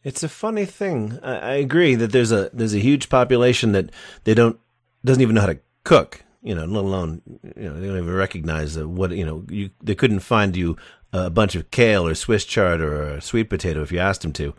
It's 0.06 0.22
a 0.22 0.28
funny 0.28 0.66
thing. 0.66 1.18
I, 1.20 1.36
I 1.36 1.52
agree 1.54 1.96
that 1.96 2.12
there's 2.12 2.30
a 2.30 2.48
there's 2.52 2.74
a 2.74 2.78
huge 2.78 3.08
population 3.08 3.72
that 3.72 3.90
they 4.22 4.34
don't 4.34 4.56
doesn't 5.04 5.20
even 5.20 5.34
know 5.34 5.40
how 5.40 5.48
to 5.48 5.58
cook. 5.82 6.22
You 6.44 6.54
know, 6.54 6.64
let 6.64 6.84
alone 6.84 7.22
you 7.56 7.68
know 7.68 7.80
they 7.80 7.88
don't 7.88 7.98
even 7.98 8.14
recognize 8.14 8.78
uh, 8.78 8.88
what 8.88 9.10
you 9.10 9.26
know. 9.26 9.44
You 9.50 9.70
they 9.82 9.96
couldn't 9.96 10.20
find 10.20 10.54
you 10.54 10.76
a 11.12 11.28
bunch 11.28 11.56
of 11.56 11.72
kale 11.72 12.06
or 12.06 12.14
Swiss 12.14 12.44
chard 12.44 12.80
or 12.80 13.20
sweet 13.20 13.50
potato 13.50 13.82
if 13.82 13.90
you 13.90 13.98
asked 13.98 14.22
them 14.22 14.32
to. 14.34 14.54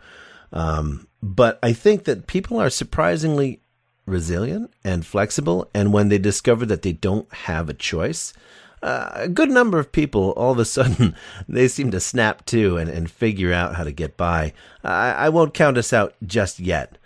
Um, 0.52 1.08
but 1.22 1.58
I 1.62 1.72
think 1.72 2.04
that 2.04 2.26
people 2.26 2.60
are 2.60 2.68
surprisingly 2.68 3.62
resilient 4.04 4.70
and 4.84 5.06
flexible, 5.06 5.70
and 5.72 5.94
when 5.94 6.10
they 6.10 6.18
discover 6.18 6.66
that 6.66 6.82
they 6.82 6.92
don't 6.92 7.32
have 7.32 7.70
a 7.70 7.74
choice, 7.74 8.34
uh, 8.82 9.10
a 9.14 9.28
good 9.28 9.50
number 9.50 9.78
of 9.78 9.92
people 9.92 10.30
all 10.30 10.52
of 10.52 10.58
a 10.58 10.64
sudden 10.64 11.14
they 11.48 11.68
seem 11.68 11.90
to 11.90 12.00
snap 12.00 12.44
to 12.46 12.76
and, 12.76 12.88
and 12.90 13.10
figure 13.10 13.52
out 13.52 13.74
how 13.74 13.84
to 13.84 13.92
get 13.92 14.16
by. 14.16 14.52
I, 14.84 15.12
I 15.12 15.28
won't 15.28 15.54
count 15.54 15.78
us 15.78 15.92
out 15.92 16.14
just 16.26 16.60
yet, 16.60 16.98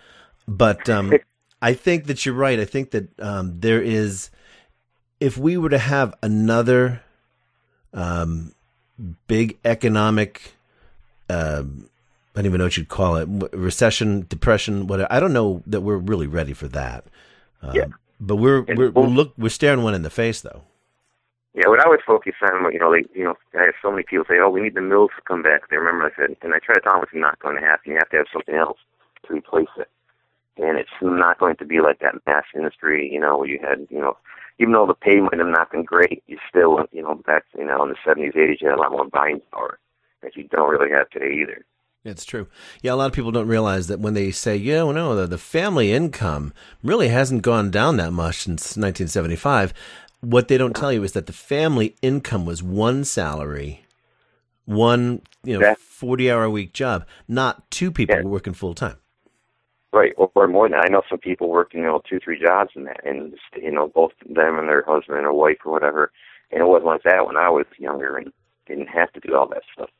but 0.47 0.89
um, 0.89 1.13
I 1.63 1.75
think 1.75 2.07
that 2.07 2.25
you're 2.27 2.35
right. 2.35 2.59
I 2.59 2.65
think 2.65 2.91
that 2.91 3.19
um, 3.21 3.61
there 3.61 3.81
is, 3.83 4.31
if 5.21 5.39
we 5.39 5.57
were 5.57 5.71
to 5.71 5.79
have 5.79 6.15
another 6.23 7.03
um, 7.95 8.55
big 9.27 9.59
economic, 9.65 10.55
um 11.29 11.89
I 12.35 12.39
don't 12.39 12.47
even 12.47 12.59
know 12.59 12.65
what 12.65 12.77
you'd 12.79 12.89
call 12.89 13.17
it, 13.17 13.29
recession, 13.53 14.25
depression, 14.29 14.87
whatever. 14.87 15.13
I 15.13 15.21
don't 15.21 15.35
know 15.35 15.63
that 15.67 15.83
we're 15.83 15.99
really 15.99 16.27
ready 16.27 16.55
for 16.55 16.67
that. 16.69 17.05
Um, 17.61 17.75
Yeah. 17.75 17.85
But 18.19 18.37
we're 18.37 18.63
we're, 18.63 18.91
we're 18.91 19.07
look 19.07 19.35
we're 19.37 19.49
staring 19.49 19.83
one 19.83 19.95
in 19.95 20.03
the 20.03 20.11
face 20.11 20.41
though. 20.41 20.63
Yeah, 21.55 21.69
what 21.69 21.81
I 21.81 21.85
always 21.85 22.01
focus 22.07 22.33
on, 22.41 22.73
you 22.73 22.79
know, 22.79 22.89
like, 22.89 23.07
you 23.15 23.25
know, 23.25 23.35
I 23.55 23.65
have 23.67 23.75
so 23.83 23.91
many 23.91 24.05
people 24.05 24.25
say, 24.27 24.39
"Oh, 24.41 24.49
we 24.49 24.63
need 24.63 24.75
the 24.75 24.81
mills 24.81 25.11
to 25.17 25.23
come 25.23 25.43
back." 25.43 25.69
They 25.69 25.77
remember 25.77 26.07
I 26.07 26.17
said, 26.17 26.37
and 26.41 26.55
I 26.55 26.59
try 26.59 26.75
to 26.77 26.81
tell 26.81 26.95
them 26.95 27.03
it's 27.03 27.13
not 27.15 27.39
going 27.41 27.57
to 27.57 27.63
happen. 27.63 27.93
You 27.93 27.99
have 27.99 28.09
to 28.11 28.17
have 28.17 28.27
something 28.33 28.55
else 28.55 28.79
to 29.27 29.35
replace 29.35 29.69
it, 29.77 29.91
and 30.57 30.79
it's 30.79 30.97
not 31.03 31.39
going 31.39 31.57
to 31.57 31.67
be 31.67 31.81
like 31.81 31.99
that 31.99 32.15
mass 32.27 32.45
industry, 32.55 33.11
you 33.13 33.21
know, 33.21 33.37
where 33.37 33.49
you 33.49 33.59
had, 33.61 33.87
you 33.91 34.01
know, 34.01 34.17
even 34.59 34.73
though 34.73 34.87
the 34.87 34.95
pay 34.95 35.21
might 35.21 35.39
have 35.39 35.47
not 35.47 35.71
been 35.71 35.85
great, 35.85 36.23
you 36.27 36.39
still, 36.49 36.87
you 36.91 37.03
know, 37.03 37.17
back, 37.27 37.45
you 37.59 37.67
know, 37.67 37.83
in 37.83 37.91
the 37.91 37.97
seventies, 38.03 38.33
eighties, 38.35 38.59
you 38.63 38.69
had 38.69 38.79
a 38.79 38.81
lot 38.81 38.93
more 38.93 39.05
buying 39.05 39.43
power 39.53 39.79
that 40.23 40.37
you 40.37 40.45
don't 40.45 40.71
really 40.71 40.91
have 40.91 41.11
today 41.11 41.35
either. 41.35 41.65
It's 42.05 42.25
true. 42.25 42.49
Yeah, 42.81 42.95
a 42.95 42.97
lot 42.97 43.07
of 43.07 43.13
people 43.13 43.31
don't 43.31 43.47
realize 43.47 43.87
that 43.87 44.01
when 44.01 44.15
they 44.15 44.33
say, 44.33 44.57
yeah, 44.57 44.83
well, 44.83 44.93
no, 44.93 45.15
the, 45.15 45.27
the 45.29 45.39
family 45.39 45.93
income 45.93 46.53
really 46.83 47.09
hasn't 47.09 47.43
gone 47.43 47.71
down 47.71 47.97
that 47.99 48.11
much 48.11 48.39
since 48.43 48.77
1975. 48.77 49.73
What 50.23 50.47
they 50.47 50.57
don't 50.57 50.75
tell 50.75 50.93
you 50.93 51.03
is 51.03 51.13
that 51.13 51.27
the 51.27 51.33
family 51.33 51.97
income 52.01 52.47
was 52.47 52.63
one 52.63 53.05
salary, 53.05 53.85
one 54.65 55.23
you 55.43 55.59
know 55.59 55.67
Yeah. 55.67 55.75
40 55.79 56.31
hour 56.31 56.45
a 56.45 56.51
week 56.51 56.73
job, 56.73 57.07
not 57.27 57.69
two 57.73 57.91
people 57.91 58.17
Yeah. 58.17 58.23
working 58.23 58.55
full 58.55 58.75
time. 58.75 58.97
Right, 59.93 60.15
or, 60.17 60.31
or 60.37 60.47
more 60.49 60.69
than 60.69 60.79
that. 60.79 60.87
I 60.87 60.89
know 60.89 61.03
some 61.11 61.19
people 61.19 61.51
working, 61.51 61.81
you 61.81 61.87
know, 61.87 62.01
two, 62.09 62.19
three 62.19 62.41
jobs 62.41 62.71
in 62.77 62.85
that, 62.85 63.05
and 63.05 63.35
you 63.61 63.71
know, 63.73 63.89
both 63.89 64.13
them 64.25 64.59
and 64.59 64.69
their 64.69 64.85
husband 64.87 65.27
or 65.27 65.33
wife 65.35 65.59
or 65.67 65.73
whatever. 65.73 66.13
And 66.51 66.61
it 66.61 66.67
wasn't 66.67 66.87
like 66.87 67.03
that 67.03 67.27
when 67.27 67.37
I 67.37 67.51
was 67.51 67.67
younger 67.77 68.17
and 68.17 68.33
didn't 68.67 68.87
have 68.89 69.13
to 69.15 69.21
do 69.21 69.35
all 69.35 69.49
that 69.49 69.63
stuff. 69.75 69.91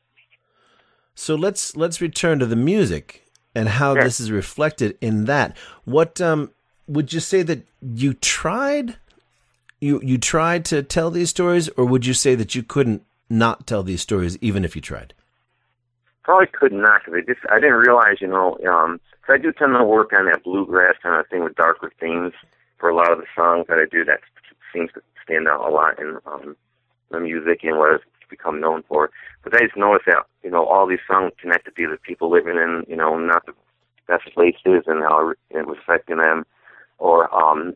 So 1.15 1.35
let's 1.35 1.75
let's 1.75 1.99
return 2.01 2.39
to 2.39 2.45
the 2.45 2.55
music 2.55 3.25
and 3.53 3.67
how 3.67 3.93
Sure. 3.93 4.03
this 4.03 4.19
is 4.21 4.31
reflected 4.31 4.97
in 5.01 5.25
that. 5.25 5.57
What 5.83 6.19
um, 6.21 6.51
would 6.87 7.11
you 7.13 7.19
say 7.19 7.43
that 7.43 7.67
you 7.81 8.13
tried? 8.13 8.95
You 9.83 9.99
you 10.01 10.17
tried 10.17 10.63
to 10.65 10.81
tell 10.81 11.11
these 11.11 11.29
stories, 11.29 11.67
or 11.75 11.83
would 11.83 12.05
you 12.05 12.13
say 12.13 12.35
that 12.35 12.55
you 12.55 12.63
couldn't 12.63 13.03
not 13.29 13.67
tell 13.67 13.83
these 13.83 14.01
stories 14.01 14.37
even 14.39 14.63
if 14.63 14.77
you 14.77 14.81
tried? 14.81 15.13
Probably 16.23 16.47
could 16.47 16.71
not 16.71 17.01
because 17.03 17.21
I 17.21 17.33
just 17.33 17.41
I 17.49 17.59
didn't 17.59 17.83
realize, 17.87 18.21
you 18.21 18.27
know, 18.27 18.57
um 18.65 19.01
I 19.27 19.37
do 19.37 19.51
tend 19.51 19.73
to 19.73 19.83
work 19.83 20.13
on 20.13 20.25
that 20.27 20.43
bluegrass 20.43 20.95
kind 21.03 21.19
of 21.19 21.27
thing 21.27 21.43
with 21.43 21.55
darker 21.55 21.91
themes 21.99 22.31
for 22.77 22.87
a 22.89 22.95
lot 22.95 23.11
of 23.11 23.17
the 23.17 23.25
songs 23.35 23.65
that 23.67 23.77
I 23.77 23.85
do. 23.91 24.05
That 24.05 24.21
seems 24.73 24.89
to 24.93 25.01
stand 25.21 25.49
out 25.49 25.67
a 25.67 25.73
lot 25.73 25.99
in 25.99 26.17
um, 26.25 26.55
the 27.11 27.19
music 27.19 27.59
and 27.63 27.77
what 27.77 27.95
it's 27.95 28.05
become 28.29 28.61
known 28.61 28.83
for. 28.87 29.11
But 29.43 29.53
I 29.53 29.65
just 29.65 29.75
noticed 29.75 30.05
that 30.05 30.25
you 30.43 30.49
know 30.49 30.65
all 30.65 30.87
these 30.87 31.03
songs 31.05 31.33
connected 31.41 31.75
to 31.75 31.87
the 31.89 31.97
people 31.97 32.31
living 32.31 32.55
in 32.55 32.85
you 32.87 32.95
know 32.95 33.17
not 33.17 33.45
the 33.45 33.53
best 34.07 34.33
places 34.33 34.83
and 34.87 35.03
how 35.03 35.33
it 35.49 35.67
was 35.67 35.77
affecting 35.81 36.19
them, 36.19 36.45
or 36.99 37.33
um, 37.35 37.75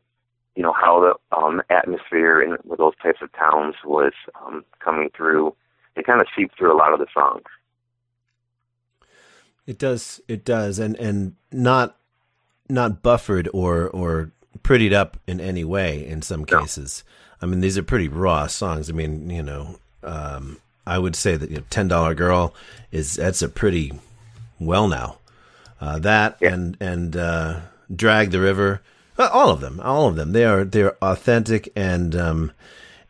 you 0.58 0.64
know 0.64 0.74
how 0.74 1.00
the 1.00 1.38
um, 1.38 1.62
atmosphere 1.70 2.42
in 2.42 2.58
with 2.66 2.80
those 2.80 2.96
types 3.04 3.20
of 3.22 3.32
towns 3.34 3.76
was 3.86 4.14
um, 4.44 4.66
coming 4.80 5.10
through. 5.16 5.54
It 5.96 6.06
kind 6.06 6.20
of 6.20 6.28
seeped 6.36 6.58
through 6.58 6.74
a 6.74 6.78
lot 6.78 6.94
of 6.94 7.00
the 7.00 7.06
songs. 7.14 7.44
It 9.66 9.78
does. 9.78 10.22
It 10.28 10.46
does, 10.46 10.80
and 10.80 10.96
and 10.96 11.36
not 11.52 11.98
not 12.70 13.04
buffered 13.04 13.50
or 13.54 13.88
or 13.90 14.32
prettied 14.64 14.94
up 14.94 15.18
in 15.28 15.40
any 15.40 15.64
way. 15.64 16.06
In 16.08 16.22
some 16.22 16.46
No. 16.50 16.60
cases, 16.62 17.04
I 17.42 17.46
mean, 17.46 17.60
these 17.62 17.78
are 17.78 17.84
pretty 17.84 18.08
raw 18.08 18.48
songs. 18.48 18.90
I 18.90 18.94
mean, 18.94 19.30
you 19.30 19.44
know, 19.44 19.78
um, 20.04 20.58
I 20.86 20.98
would 20.98 21.16
say 21.16 21.36
that 21.36 21.50
you 21.50 21.58
know, 21.58 21.64
Ten 21.70 21.88
Dollar 21.88 22.16
Girl 22.16 22.54
is 22.92 23.16
that's 23.16 23.42
a 23.42 23.50
pretty 23.50 23.92
well 24.60 24.88
now. 24.88 25.18
Uh, 25.82 26.00
that 26.00 26.38
Yeah. 26.42 26.54
and 26.54 26.78
and 26.80 27.16
uh, 27.18 27.60
Drag 27.94 28.32
the 28.32 28.40
River, 28.40 28.82
all 29.20 29.50
of 29.50 29.60
them, 29.62 29.80
all 29.84 30.08
of 30.08 30.16
them. 30.16 30.32
They 30.34 30.46
are 30.46 30.64
they're 30.64 30.96
authentic 31.04 31.70
and 31.76 32.16
um, 32.16 32.52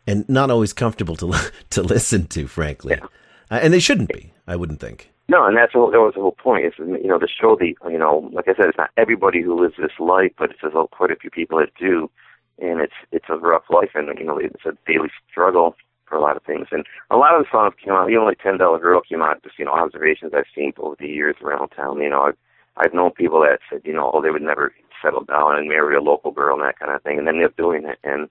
and 0.06 0.28
not 0.28 0.50
always 0.50 0.72
comfortable 0.72 1.16
to 1.16 1.32
to 1.70 1.82
listen 1.82 2.26
to, 2.28 2.46
frankly, 2.46 2.96
Yeah. 2.98 3.06
uh, 3.50 3.60
and 3.62 3.72
they 3.72 3.80
shouldn't 3.80 4.08
be. 4.12 4.32
I 4.46 4.56
wouldn't 4.56 4.80
think. 4.80 5.10
No, 5.30 5.44
and 5.46 5.54
that's 5.56 5.74
what 5.74 5.92
that 5.92 6.00
was 6.00 6.14
the 6.14 6.22
whole 6.22 6.32
point. 6.32 6.64
Is 6.64 6.72
you 6.78 7.06
know 7.08 7.18
to 7.18 7.28
show 7.28 7.54
the 7.56 7.76
you 7.90 7.98
know 7.98 8.30
like 8.32 8.48
I 8.48 8.54
said, 8.54 8.66
it's 8.68 8.78
not 8.78 8.90
everybody 8.96 9.42
who 9.42 9.60
lives 9.60 9.74
this 9.78 9.92
life, 10.00 10.32
but 10.38 10.50
it's 10.50 10.62
a, 10.62 10.84
quite 10.90 11.10
a 11.10 11.16
few 11.16 11.30
people 11.30 11.58
that 11.58 11.68
do, 11.78 12.10
and 12.58 12.80
it's 12.80 12.94
it's 13.12 13.26
a 13.28 13.36
rough 13.36 13.64
life, 13.68 13.90
and 13.94 14.08
you 14.18 14.24
know 14.24 14.38
it's 14.38 14.64
a 14.64 14.72
daily 14.90 15.10
struggle 15.30 15.76
for 16.06 16.16
a 16.16 16.20
lot 16.22 16.38
of 16.38 16.42
things. 16.44 16.68
And 16.72 16.86
a 17.10 17.16
lot 17.18 17.34
of 17.34 17.42
the 17.44 17.50
songs 17.52 17.74
came 17.84 17.92
out. 17.92 18.08
You 18.08 18.16
know, 18.16 18.24
like 18.24 18.40
Ten 18.40 18.56
Dollar 18.56 18.78
Girl 18.78 19.02
came 19.06 19.20
out 19.20 19.42
just 19.42 19.58
you 19.58 19.66
know 19.66 19.72
observations 19.72 20.32
I've 20.34 20.44
seen 20.54 20.72
over 20.78 20.96
the 20.98 21.06
years 21.08 21.36
around 21.42 21.68
town. 21.76 22.00
You 22.00 22.08
know, 22.08 22.22
I've 22.22 22.36
I've 22.78 22.94
known 22.94 23.10
people 23.10 23.40
that 23.42 23.58
said 23.68 23.82
you 23.84 23.92
know 23.92 24.10
oh 24.14 24.22
they 24.22 24.30
would 24.30 24.40
never 24.40 24.72
settle 25.02 25.24
down 25.24 25.56
and 25.58 25.68
marry 25.68 25.96
a 25.96 26.00
local 26.00 26.30
girl 26.30 26.54
and 26.56 26.64
that 26.66 26.78
kind 26.78 26.92
of 26.92 27.02
thing, 27.02 27.18
and 27.18 27.26
then 27.26 27.38
they're 27.38 27.48
doing 27.56 27.84
it 27.84 27.98
and. 28.04 28.28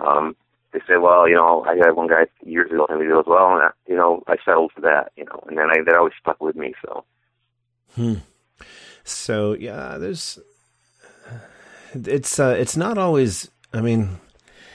um 0.00 0.36
they 0.74 0.80
said, 0.86 1.02
well, 1.02 1.28
you 1.28 1.34
know, 1.34 1.62
I 1.68 1.76
had 1.76 1.96
one 1.96 2.08
guy 2.08 2.24
years 2.46 2.70
ago, 2.70 2.86
and 2.88 3.02
he 3.02 3.06
goes, 3.06 3.24
well, 3.26 3.52
and 3.52 3.62
I- 3.64 3.72
you 3.86 3.94
know, 3.94 4.22
I 4.26 4.36
settled 4.42 4.72
for 4.74 4.80
that, 4.80 5.12
you 5.18 5.24
know, 5.26 5.44
and 5.46 5.58
then 5.58 5.66
I, 5.70 5.82
that 5.84 5.94
always 5.94 6.14
stuck 6.18 6.40
with 6.40 6.56
me. 6.56 6.72
So, 6.82 7.04
So 9.04 9.52
yeah, 9.52 9.98
there's 9.98 10.38
it's 11.94 12.38
uh, 12.40 12.56
it's 12.58 12.76
not 12.76 12.96
always. 12.98 13.50
I 13.72 13.80
mean, 13.80 14.18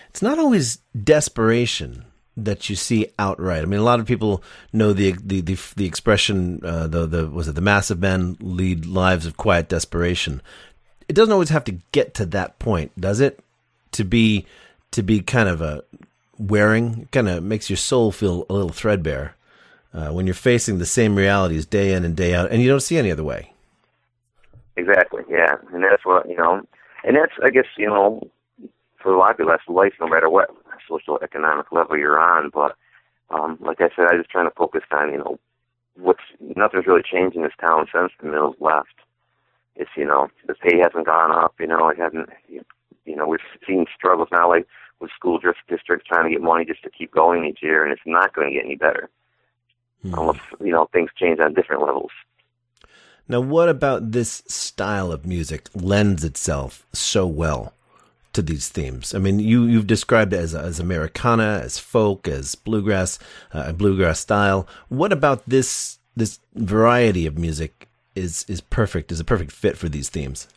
it's 0.09 0.21
not 0.21 0.37
always 0.37 0.77
desperation 1.03 2.05
that 2.35 2.69
you 2.69 2.75
see 2.75 3.07
outright. 3.17 3.63
I 3.63 3.65
mean, 3.65 3.79
a 3.79 3.83
lot 3.83 3.99
of 3.99 4.05
people 4.05 4.43
know 4.71 4.93
the 4.93 5.15
the 5.23 5.41
the, 5.41 5.57
the 5.75 5.85
expression 5.85 6.61
uh, 6.63 6.87
the 6.87 7.05
the 7.07 7.27
was 7.27 7.47
it 7.47 7.55
the 7.55 7.61
massive 7.61 7.99
men 7.99 8.37
lead 8.39 8.85
lives 8.85 9.25
of 9.25 9.37
quiet 9.37 9.67
desperation. 9.69 10.41
It 11.07 11.13
doesn't 11.13 11.31
always 11.31 11.49
have 11.49 11.63
to 11.65 11.77
get 11.91 12.13
to 12.15 12.25
that 12.27 12.59
point, 12.59 12.91
does 12.99 13.19
it? 13.19 13.39
To 13.93 14.03
be 14.03 14.45
to 14.91 15.01
be 15.01 15.21
kind 15.21 15.49
of 15.49 15.61
a 15.61 15.83
wearing, 16.37 17.07
kind 17.11 17.27
of 17.27 17.43
makes 17.43 17.69
your 17.69 17.77
soul 17.77 18.11
feel 18.11 18.45
a 18.49 18.53
little 18.53 18.69
threadbare 18.69 19.35
uh, 19.93 20.09
when 20.09 20.27
you're 20.27 20.33
facing 20.33 20.77
the 20.77 20.85
same 20.85 21.15
realities 21.15 21.65
day 21.65 21.93
in 21.93 22.05
and 22.05 22.15
day 22.15 22.33
out, 22.33 22.51
and 22.51 22.61
you 22.61 22.69
don't 22.69 22.81
see 22.81 22.97
any 22.97 23.11
other 23.11 23.23
way. 23.23 23.53
exactly, 24.75 25.23
yeah, 25.29 25.55
and 25.73 25.83
that's 25.83 26.05
what 26.05 26.29
you 26.29 26.35
know, 26.35 26.61
and 27.03 27.15
that's 27.15 27.33
I 27.43 27.49
guess 27.49 27.65
you 27.77 27.87
know, 27.87 28.29
for 29.01 29.13
a 29.13 29.17
lot 29.17 29.31
of 29.31 29.37
people, 29.37 29.51
that's 29.51 29.67
life, 29.67 29.93
no 29.99 30.07
matter 30.07 30.29
what 30.29 30.49
social 30.87 31.19
economic 31.21 31.71
level 31.71 31.97
you're 31.97 32.19
on. 32.19 32.49
But 32.53 32.75
um, 33.29 33.57
like 33.61 33.81
I 33.81 33.89
said, 33.95 34.07
I 34.11 34.15
was 34.15 34.25
trying 34.29 34.49
to 34.49 34.55
focus 34.55 34.83
on 34.91 35.11
you 35.11 35.17
know, 35.17 35.39
what's 35.95 36.23
nothing's 36.55 36.87
really 36.87 37.03
changed 37.03 37.35
in 37.35 37.43
this 37.43 37.51
town 37.59 37.87
since 37.93 38.11
the 38.21 38.27
mills 38.27 38.55
left. 38.59 38.93
It's 39.77 39.91
you 39.95 40.05
know, 40.05 40.29
the 40.47 40.55
pay 40.55 40.79
hasn't 40.79 41.05
gone 41.05 41.31
up. 41.31 41.55
You 41.59 41.67
know, 41.67 41.89
it 41.89 41.97
hasn't. 41.97 42.29
You 42.49 43.15
know, 43.15 43.27
we've 43.27 43.39
seen 43.65 43.85
struggles 43.95 44.27
now, 44.31 44.49
like 44.49 44.67
with 44.99 45.11
school 45.15 45.39
dis- 45.39 45.53
districts 45.69 46.07
trying 46.07 46.25
to 46.25 46.31
get 46.31 46.41
money 46.41 46.65
just 46.65 46.83
to 46.83 46.89
keep 46.89 47.11
going 47.11 47.45
each 47.45 47.59
year, 47.61 47.83
and 47.83 47.91
it's 47.91 48.01
not 48.05 48.33
going 48.33 48.49
to 48.49 48.53
get 48.53 48.65
any 48.65 48.75
better 48.75 49.09
unless 50.03 50.39
you 50.59 50.71
know 50.71 50.87
things 50.91 51.09
change 51.15 51.39
on 51.39 51.53
different 51.53 51.81
levels. 51.81 52.11
Now, 53.27 53.41
what 53.41 53.69
about 53.69 54.11
this 54.11 54.43
style 54.47 55.11
of 55.11 55.25
music 55.25 55.67
lends 55.75 56.23
itself 56.23 56.85
so 56.93 57.27
well 57.27 57.73
to 58.33 58.41
these 58.41 58.69
themes? 58.69 59.13
I 59.13 59.19
mean, 59.19 59.39
you 59.39 59.65
you've 59.65 59.87
described 59.87 60.33
it 60.33 60.37
as 60.37 60.55
as 60.55 60.79
Americana, 60.79 61.61
as 61.63 61.77
folk, 61.77 62.27
as 62.27 62.55
bluegrass, 62.55 63.19
uh, 63.53 63.71
bluegrass 63.73 64.19
style. 64.19 64.67
What 64.89 65.11
about 65.11 65.47
this 65.47 65.99
this 66.15 66.39
variety 66.55 67.25
of 67.25 67.37
music 67.37 67.86
is 68.17 68.45
is 68.47 68.61
perfect? 68.61 69.11
Is 69.11 69.19
a 69.19 69.25
perfect 69.25 69.51
fit 69.51 69.77
for 69.77 69.87
these 69.87 70.09
themes? 70.09 70.47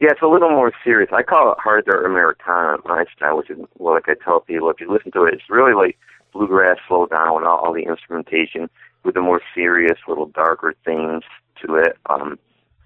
Yeah, 0.00 0.10
it's 0.10 0.22
a 0.22 0.26
little 0.26 0.50
more 0.50 0.72
serious. 0.82 1.10
I 1.12 1.22
call 1.22 1.52
it 1.52 1.58
hard 1.58 1.86
dirt 1.86 2.04
Americana, 2.04 2.78
my 2.84 3.04
style, 3.16 3.38
which 3.38 3.50
is 3.50 3.58
well, 3.78 3.94
like 3.94 4.08
I 4.08 4.14
tell 4.22 4.40
people, 4.40 4.68
if 4.70 4.80
you 4.80 4.92
listen 4.92 5.12
to 5.12 5.24
it, 5.24 5.34
it's 5.34 5.48
really 5.48 5.74
like 5.74 5.96
bluegrass 6.32 6.78
slowed 6.88 7.10
down 7.10 7.36
with 7.36 7.44
all, 7.44 7.58
all 7.58 7.72
the 7.72 7.84
instrumentation 7.84 8.68
with 9.04 9.14
the 9.14 9.20
more 9.20 9.40
serious, 9.54 9.98
little 10.08 10.26
darker 10.26 10.74
themes 10.84 11.22
to 11.64 11.76
it, 11.76 11.96
um, 12.10 12.38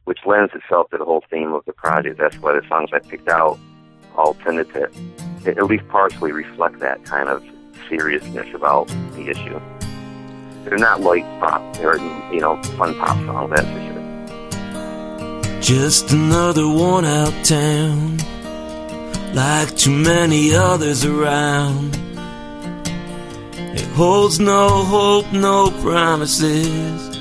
which 0.05 0.19
lends 0.26 0.52
itself 0.55 0.90
to 0.90 0.99
the 0.99 1.05
whole 1.05 1.25
theme 1.31 1.52
of 1.52 1.64
the 1.64 1.73
project. 1.73 2.19
That's 2.19 2.37
why 2.38 2.52
the 2.52 2.67
songs 2.69 2.90
I 2.93 2.99
picked 2.99 3.28
out 3.28 3.59
all 4.17 4.35
tended 4.35 4.73
to 4.75 4.90
at 5.47 5.64
least 5.64 5.88
partially 5.88 6.33
reflect 6.33 6.81
that 6.81 7.05
kind 7.05 7.28
of 7.28 7.43
seriousness 7.88 8.49
about 8.55 8.88
the 9.14 9.28
issue. 9.31 9.61
They're 10.69 10.77
not 10.77 11.01
light 11.01 11.25
pop, 11.41 11.77
they're 11.77 11.97
you 12.31 12.41
know 12.41 12.63
fun 12.77 12.95
pop 12.97 13.17
songs. 13.25 13.51
That's 13.51 13.67
for 13.67 13.81
sure. 15.49 15.63
Just 15.63 16.13
another 16.13 16.69
one 16.69 17.07
out 17.07 17.33
town, 17.43 18.19
like 19.33 19.75
too 19.79 19.97
many 19.97 20.55
others 20.55 21.07
around. 21.07 21.97
It 23.57 23.87
holds 23.97 24.41
no 24.41 24.69
hope, 24.69 25.33
no 25.33 25.71
promises 25.81 27.17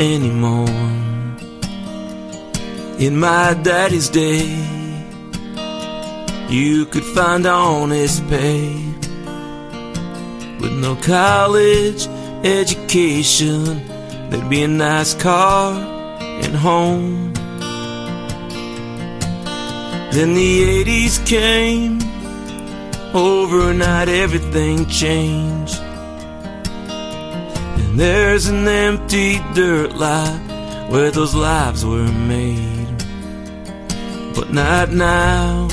anymore. 0.00 0.66
In 2.98 3.20
my 3.20 3.52
daddy's 3.62 4.08
day, 4.08 4.46
you 6.48 6.86
could 6.86 7.04
find 7.04 7.44
honest 7.44 8.26
pay 8.28 8.72
with 10.58 10.72
no 10.72 10.96
college 10.96 12.08
education. 12.44 13.86
There'd 14.30 14.48
be 14.48 14.62
a 14.62 14.68
nice 14.68 15.14
car 15.14 15.74
and 16.42 16.54
home. 16.54 17.32
Then 20.12 20.34
the 20.34 20.84
80s 20.84 21.26
came. 21.26 21.98
Overnight, 23.14 24.08
everything 24.08 24.86
changed. 24.86 25.80
And 27.78 27.98
there's 27.98 28.46
an 28.46 28.66
empty 28.68 29.38
dirt 29.54 29.94
lot 29.94 30.38
where 30.90 31.10
those 31.10 31.34
lives 31.34 31.84
were 31.84 32.12
made. 32.12 33.04
But 34.34 34.52
not 34.52 34.90
now. 34.90 35.68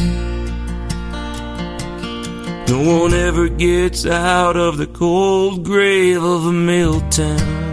No 2.68 3.02
one 3.02 3.14
ever 3.14 3.48
gets 3.48 4.08
out 4.08 4.58
of 4.58 4.78
the 4.78 4.88
cold 4.88 5.64
grave 5.64 6.24
of 6.24 6.48
a 6.48 6.52
mill 6.52 7.00
town. 7.10 7.66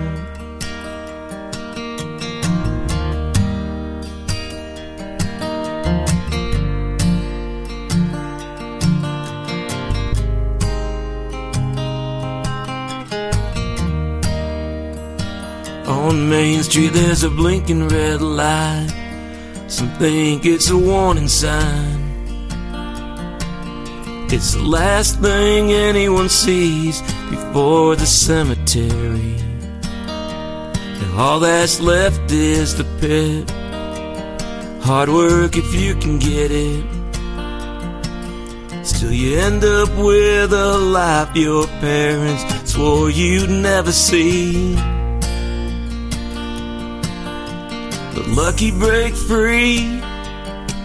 On 15.86 16.28
Main 16.28 16.62
Street, 16.62 16.92
there's 16.92 17.22
a 17.22 17.30
blinking 17.30 17.88
red 17.88 18.20
light. 18.20 18.92
Some 19.68 19.88
think 19.98 20.44
it's 20.44 20.68
a 20.68 20.76
warning 20.76 21.28
sign. 21.28 22.01
It's 24.34 24.54
the 24.54 24.62
last 24.62 25.20
thing 25.20 25.72
anyone 25.72 26.30
sees 26.30 27.02
before 27.28 27.96
the 27.96 28.06
cemetery. 28.06 29.36
And 31.02 31.20
all 31.20 31.38
that's 31.38 31.80
left 31.80 32.32
is 32.32 32.74
the 32.74 32.84
pit. 32.98 33.50
Hard 34.82 35.10
work 35.10 35.58
if 35.58 35.74
you 35.74 35.94
can 35.96 36.18
get 36.18 36.50
it. 36.50 36.82
Still, 38.86 39.12
you 39.12 39.38
end 39.38 39.64
up 39.64 39.90
with 39.98 40.54
a 40.54 40.78
life 40.78 41.36
your 41.36 41.66
parents 41.66 42.72
swore 42.72 43.10
you'd 43.10 43.50
never 43.50 43.92
see. 43.92 44.74
The 48.14 48.24
lucky 48.28 48.70
break 48.70 49.14
free, 49.14 50.00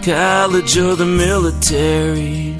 college 0.02 0.76
or 0.76 0.96
the 0.96 1.06
military. 1.06 2.57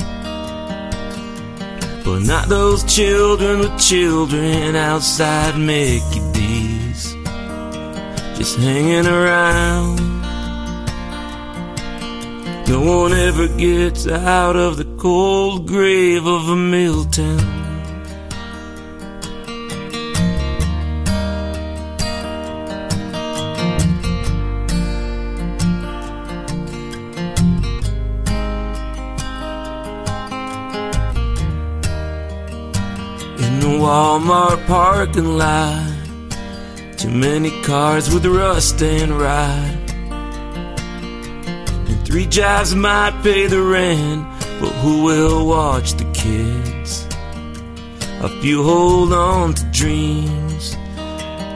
But 2.08 2.22
not 2.22 2.48
those 2.48 2.84
children 2.84 3.58
with 3.58 3.78
children 3.78 4.74
outside 4.74 5.58
Mickey 5.58 6.20
D's. 6.32 7.12
Just 8.34 8.56
hanging 8.56 9.06
around. 9.06 10.00
No 12.66 12.80
one 12.80 13.12
ever 13.12 13.46
gets 13.58 14.08
out 14.08 14.56
of 14.56 14.78
the 14.78 14.86
cold 14.96 15.68
grave 15.68 16.24
of 16.24 16.48
a 16.48 16.56
mill 16.56 17.04
town. 17.04 17.67
Walmart 33.88 34.66
parking 34.66 35.38
lot, 35.38 35.80
too 36.98 37.08
many 37.08 37.50
cars 37.62 38.12
with 38.12 38.26
rust 38.26 38.82
and 38.82 39.10
rot. 39.18 39.92
And 41.88 42.06
three 42.06 42.26
jobs 42.26 42.74
might 42.74 43.18
pay 43.22 43.46
the 43.46 43.62
rent, 43.62 44.26
but 44.60 44.72
who 44.82 45.04
will 45.04 45.46
watch 45.46 45.94
the 45.94 46.04
kids? 46.12 47.06
A 48.20 48.28
few 48.42 48.62
hold 48.62 49.14
on 49.14 49.54
to 49.54 49.64
dreams, 49.72 50.76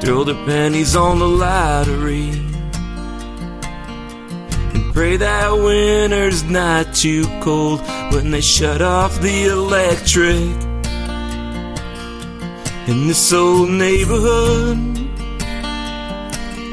throw 0.00 0.24
their 0.24 0.42
pennies 0.46 0.96
on 0.96 1.18
the 1.18 1.28
lottery, 1.28 2.30
and 4.72 4.94
pray 4.94 5.18
that 5.18 5.52
winter's 5.52 6.44
not 6.44 6.94
too 6.94 7.26
cold 7.42 7.80
when 8.14 8.30
they 8.30 8.40
shut 8.40 8.80
off 8.80 9.20
the 9.20 9.44
electric. 9.48 10.71
In 12.88 13.06
this 13.06 13.32
old 13.32 13.70
neighborhood, 13.70 14.76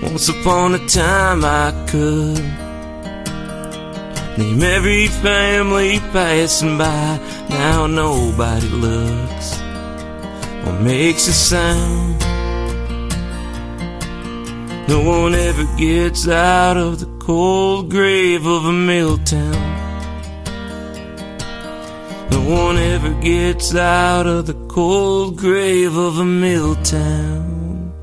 once 0.02 0.28
upon 0.28 0.74
a 0.74 0.88
time 0.88 1.46
I 1.46 1.72
could 1.88 2.44
name 4.36 4.64
every 4.64 5.06
family 5.06 6.00
passing 6.12 6.80
by. 6.80 7.20
Now 7.50 7.86
nobody 7.86 8.68
looks 8.70 9.62
or 10.66 10.80
makes 10.82 11.28
a 11.28 11.34
sound. 11.34 12.20
No 14.90 15.02
one 15.02 15.36
ever 15.36 15.66
gets 15.78 16.28
out 16.28 16.76
of 16.76 17.00
the 17.00 17.10
cold 17.24 17.92
grave 17.92 18.48
of 18.48 18.66
a 18.66 18.74
mill 18.74 19.20
town. 19.20 19.79
No 22.50 22.66
one 22.66 22.78
ever 22.78 23.14
gets 23.22 23.76
out 23.76 24.26
of 24.26 24.48
the 24.48 24.56
cold 24.70 25.38
grave 25.38 25.96
of 25.96 26.18
a 26.18 26.26
mill 26.26 26.74
town. 26.78 27.94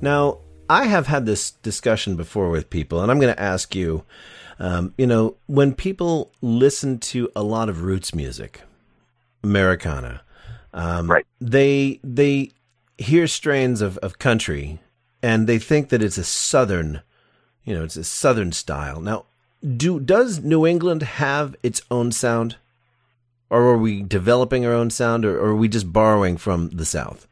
Now, 0.00 0.38
I 0.70 0.84
have 0.84 1.08
had 1.08 1.26
this 1.26 1.50
discussion 1.50 2.14
before 2.14 2.48
with 2.48 2.70
people, 2.70 3.00
and 3.00 3.10
I'm 3.10 3.18
going 3.18 3.34
to 3.34 3.42
ask 3.42 3.74
you. 3.74 4.04
Um, 4.60 4.94
you 4.96 5.08
know, 5.08 5.34
when 5.46 5.74
people 5.74 6.30
listen 6.40 7.00
to 7.10 7.28
a 7.34 7.42
lot 7.42 7.68
of 7.68 7.82
roots 7.82 8.14
music, 8.14 8.62
Americana, 9.42 10.22
um, 10.72 11.10
Right. 11.10 11.26
They 11.40 11.98
they 12.04 12.52
hear 12.98 13.26
strains 13.26 13.80
of, 13.80 13.98
of 13.98 14.20
country, 14.20 14.78
and 15.24 15.48
they 15.48 15.58
think 15.58 15.88
that 15.88 16.04
it's 16.04 16.18
a 16.18 16.24
southern, 16.24 17.02
you 17.64 17.74
know, 17.74 17.82
it's 17.82 17.96
a 17.96 18.04
southern 18.04 18.52
style. 18.52 19.00
Now, 19.00 19.24
do 19.76 19.98
does 19.98 20.38
New 20.44 20.64
England 20.64 21.02
have 21.02 21.56
its 21.64 21.82
own 21.90 22.12
sound, 22.12 22.58
or 23.50 23.62
are 23.62 23.78
we 23.78 24.02
developing 24.02 24.66
our 24.66 24.72
own 24.72 24.90
sound, 24.90 25.24
or, 25.24 25.38
or 25.38 25.48
are 25.48 25.56
we 25.56 25.68
just 25.68 25.92
borrowing 25.92 26.36
from 26.36 26.70
the 26.70 26.84
South? 26.84 27.26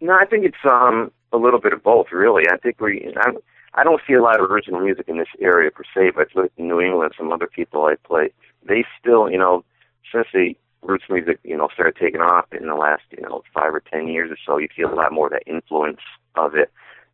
No, 0.00 0.14
I 0.14 0.24
think 0.24 0.44
it's 0.44 0.64
um 0.64 1.12
a 1.32 1.36
little 1.36 1.60
bit 1.60 1.72
of 1.72 1.82
both, 1.82 2.06
really. 2.12 2.44
I 2.50 2.56
think 2.56 2.80
we. 2.80 3.12
I, 3.16 3.32
I 3.74 3.84
don't 3.84 4.00
see 4.06 4.14
a 4.14 4.22
lot 4.22 4.40
of 4.40 4.50
original 4.50 4.80
music 4.80 5.08
in 5.08 5.18
this 5.18 5.28
area 5.40 5.70
per 5.70 5.84
se, 5.94 6.12
but 6.16 6.28
in 6.56 6.66
New 6.66 6.80
England, 6.80 7.12
some 7.16 7.32
other 7.32 7.46
people 7.46 7.84
I 7.84 7.94
play, 8.02 8.30
they 8.66 8.84
still, 8.98 9.30
you 9.30 9.38
know, 9.38 9.64
since 10.12 10.26
the 10.32 10.56
roots 10.82 11.04
music, 11.08 11.38
you 11.44 11.56
know, 11.56 11.68
started 11.72 11.94
taking 11.96 12.20
off 12.20 12.46
in 12.52 12.66
the 12.66 12.74
last, 12.74 13.02
you 13.10 13.22
know, 13.22 13.42
five 13.54 13.72
or 13.72 13.80
ten 13.80 14.08
years 14.08 14.30
or 14.30 14.36
so, 14.44 14.58
you 14.58 14.66
feel 14.74 14.92
a 14.92 14.96
lot 14.96 15.12
more 15.12 15.26
of 15.26 15.32
that 15.32 15.44
influence 15.46 16.00
of 16.34 16.54
it. 16.56 16.72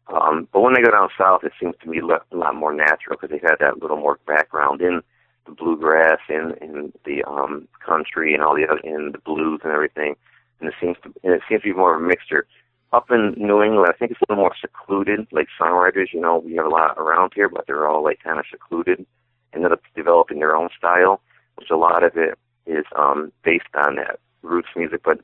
Um, 0.08 0.48
but 0.52 0.60
when 0.60 0.72
they 0.72 0.82
go 0.82 0.92
down 0.92 1.08
south, 1.18 1.44
it 1.44 1.52
seems 1.60 1.74
to 1.82 1.90
le- 1.90 2.20
a 2.32 2.36
lot 2.36 2.54
more 2.54 2.72
natural 2.72 3.16
because 3.16 3.30
they've 3.30 3.42
had 3.42 3.58
that 3.60 3.82
little 3.82 3.96
more 3.96 4.18
background 4.26 4.80
in 4.80 5.02
the 5.46 5.52
bluegrass 5.52 6.20
and 6.28 6.56
in 6.58 6.92
the 7.04 7.22
um, 7.24 7.68
country 7.84 8.34
and 8.34 8.42
all 8.42 8.54
the 8.56 8.66
other, 8.68 8.80
in 8.80 9.12
the 9.12 9.18
blues 9.18 9.60
and 9.64 9.72
everything. 9.72 10.14
And 10.60 10.68
it 10.68 10.74
seems 10.80 10.96
to, 11.02 11.12
and 11.22 11.34
it 11.34 11.42
seems 11.48 11.62
to 11.62 11.68
be 11.68 11.74
more 11.74 11.96
of 11.96 12.02
a 12.02 12.06
mixture 12.06 12.46
up 12.92 13.10
in 13.10 13.34
New 13.36 13.62
England, 13.62 13.88
I 13.88 13.96
think 13.96 14.12
it's 14.12 14.20
a 14.20 14.24
little 14.30 14.42
more 14.42 14.54
secluded. 14.60 15.26
Like 15.32 15.48
songwriters, 15.60 16.12
you 16.12 16.20
know, 16.20 16.38
we 16.38 16.54
have 16.54 16.66
a 16.66 16.70
lot 16.70 16.96
around 16.96 17.32
here, 17.34 17.48
but 17.48 17.66
they're 17.66 17.86
all 17.86 18.02
like 18.02 18.22
kind 18.22 18.38
of 18.38 18.46
secluded, 18.50 18.98
and 18.98 19.06
ended 19.52 19.72
up 19.72 19.82
developing 19.94 20.38
their 20.38 20.56
own 20.56 20.68
style, 20.76 21.20
which 21.56 21.70
a 21.70 21.76
lot 21.76 22.02
of 22.04 22.16
it 22.16 22.38
is 22.66 22.84
um, 22.96 23.32
based 23.44 23.64
on 23.74 23.96
that 23.96 24.18
roots 24.42 24.68
music, 24.76 25.00
but 25.04 25.20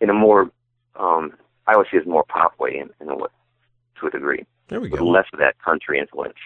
in 0.00 0.10
a 0.10 0.14
more, 0.14 0.50
um, 0.96 1.32
I 1.66 1.76
would 1.76 1.86
say, 1.90 1.98
it's 1.98 2.06
more 2.06 2.24
pop 2.24 2.58
way 2.58 2.78
in, 2.78 2.90
in 3.00 3.10
a 3.10 3.16
way, 3.16 3.28
to 4.00 4.06
a 4.06 4.10
degree, 4.10 4.46
There 4.68 4.80
we 4.80 4.88
go. 4.88 5.04
less 5.04 5.26
of 5.32 5.38
that 5.40 5.58
country 5.62 5.98
influence. 5.98 6.38